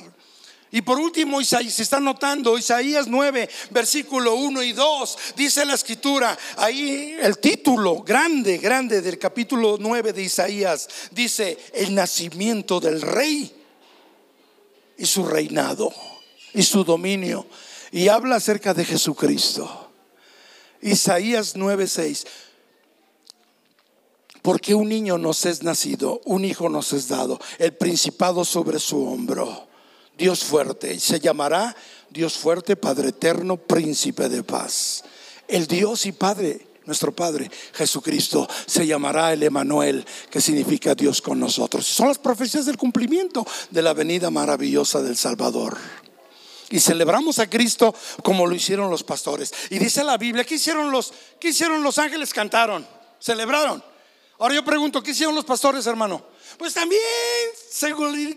Y 0.71 0.81
por 0.81 0.97
último, 0.97 1.39
Isaías, 1.39 1.73
si 1.73 1.83
están 1.83 2.03
notando, 2.03 2.57
Isaías 2.57 3.05
9, 3.07 3.49
versículo 3.71 4.35
1 4.35 4.63
y 4.63 4.71
2, 4.71 5.17
dice 5.35 5.65
la 5.65 5.75
escritura, 5.75 6.37
ahí 6.57 7.15
el 7.19 7.37
título 7.39 8.01
grande, 8.01 8.57
grande 8.57 9.01
del 9.01 9.19
capítulo 9.19 9.77
9 9.79 10.13
de 10.13 10.23
Isaías, 10.23 10.87
dice, 11.11 11.57
el 11.73 11.93
nacimiento 11.93 12.79
del 12.79 13.01
rey 13.01 13.53
y 14.97 15.05
su 15.05 15.25
reinado 15.25 15.93
y 16.53 16.63
su 16.63 16.83
dominio. 16.83 17.45
Y 17.91 18.07
habla 18.07 18.37
acerca 18.37 18.73
de 18.73 18.85
Jesucristo. 18.85 19.91
Isaías 20.81 21.55
9:6. 21.55 22.25
Porque 24.41 24.73
un 24.73 24.89
niño 24.89 25.17
nos 25.17 25.45
es 25.45 25.63
nacido, 25.63 26.21
un 26.25 26.45
hijo 26.45 26.69
nos 26.69 26.93
es 26.93 27.07
dado, 27.07 27.39
el 27.59 27.73
principado 27.73 28.43
sobre 28.43 28.79
su 28.79 29.05
hombro. 29.05 29.67
Dios 30.17 30.43
fuerte, 30.43 30.99
se 30.99 31.19
llamará 31.19 31.75
Dios 32.09 32.33
fuerte, 32.33 32.75
Padre 32.75 33.09
eterno, 33.09 33.57
príncipe 33.57 34.29
de 34.29 34.43
paz. 34.43 35.03
El 35.47 35.67
Dios 35.67 36.05
y 36.05 36.11
Padre, 36.11 36.67
nuestro 36.85 37.15
Padre 37.15 37.49
Jesucristo, 37.73 38.47
se 38.65 38.85
llamará 38.87 39.33
el 39.33 39.43
Emanuel, 39.43 40.05
que 40.29 40.41
significa 40.41 40.95
Dios 40.95 41.21
con 41.21 41.39
nosotros. 41.39 41.85
Son 41.85 42.07
las 42.07 42.17
profecías 42.17 42.65
del 42.65 42.77
cumplimiento 42.77 43.45
de 43.69 43.81
la 43.81 43.93
venida 43.93 44.29
maravillosa 44.29 45.01
del 45.01 45.17
Salvador 45.17 45.77
y 46.71 46.79
celebramos 46.79 47.37
a 47.39 47.49
Cristo 47.49 47.93
como 48.23 48.47
lo 48.47 48.55
hicieron 48.55 48.89
los 48.89 49.03
pastores. 49.03 49.53
Y 49.69 49.77
dice 49.77 50.03
la 50.03 50.17
Biblia, 50.17 50.43
¿qué 50.43 50.55
hicieron 50.55 50.89
los, 50.89 51.13
qué 51.39 51.49
hicieron 51.49 51.83
los 51.83 51.97
ángeles? 51.99 52.33
Cantaron, 52.33 52.87
celebraron. 53.19 53.90
Ahora 54.41 54.55
yo 54.55 54.65
pregunto, 54.65 55.03
¿qué 55.03 55.11
hicieron 55.11 55.35
los 55.35 55.45
pastores, 55.45 55.85
hermano? 55.85 56.25
Pues 56.57 56.73
también 56.73 56.99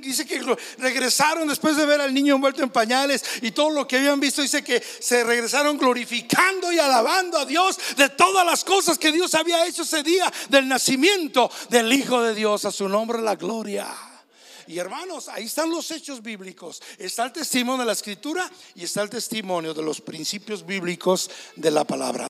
dice 0.03 0.27
que 0.27 0.39
regresaron 0.77 1.49
después 1.49 1.79
de 1.79 1.87
ver 1.87 1.99
al 2.03 2.13
niño 2.13 2.35
envuelto 2.35 2.63
en 2.63 2.69
pañales 2.69 3.25
y 3.41 3.53
todo 3.53 3.71
lo 3.71 3.89
que 3.89 3.97
habían 3.97 4.21
visto. 4.21 4.43
Dice 4.43 4.63
que 4.63 4.83
se 4.83 5.25
regresaron 5.25 5.79
glorificando 5.79 6.71
y 6.71 6.79
alabando 6.79 7.39
a 7.39 7.47
Dios 7.47 7.79
de 7.97 8.11
todas 8.11 8.45
las 8.45 8.65
cosas 8.65 8.99
que 8.99 9.13
Dios 9.13 9.35
había 9.35 9.67
hecho 9.67 9.81
ese 9.81 10.03
día 10.03 10.31
del 10.51 10.69
nacimiento 10.69 11.51
del 11.71 11.91
Hijo 11.91 12.21
de 12.21 12.35
Dios. 12.35 12.67
A 12.67 12.71
su 12.71 12.87
nombre 12.87 13.23
la 13.23 13.37
gloria. 13.37 13.89
Y 14.67 14.77
hermanos, 14.77 15.29
ahí 15.31 15.45
están 15.45 15.71
los 15.71 15.91
hechos 15.91 16.23
bíblicos. 16.23 16.83
Está 16.99 17.25
el 17.25 17.33
testimonio 17.33 17.81
de 17.81 17.87
la 17.87 17.93
escritura 17.93 18.51
y 18.75 18.85
está 18.85 19.01
el 19.01 19.09
testimonio 19.09 19.73
de 19.73 19.83
los 19.83 20.03
principios 20.03 20.67
bíblicos 20.67 21.31
de 21.57 21.71
la 21.71 21.85
palabra. 21.85 22.27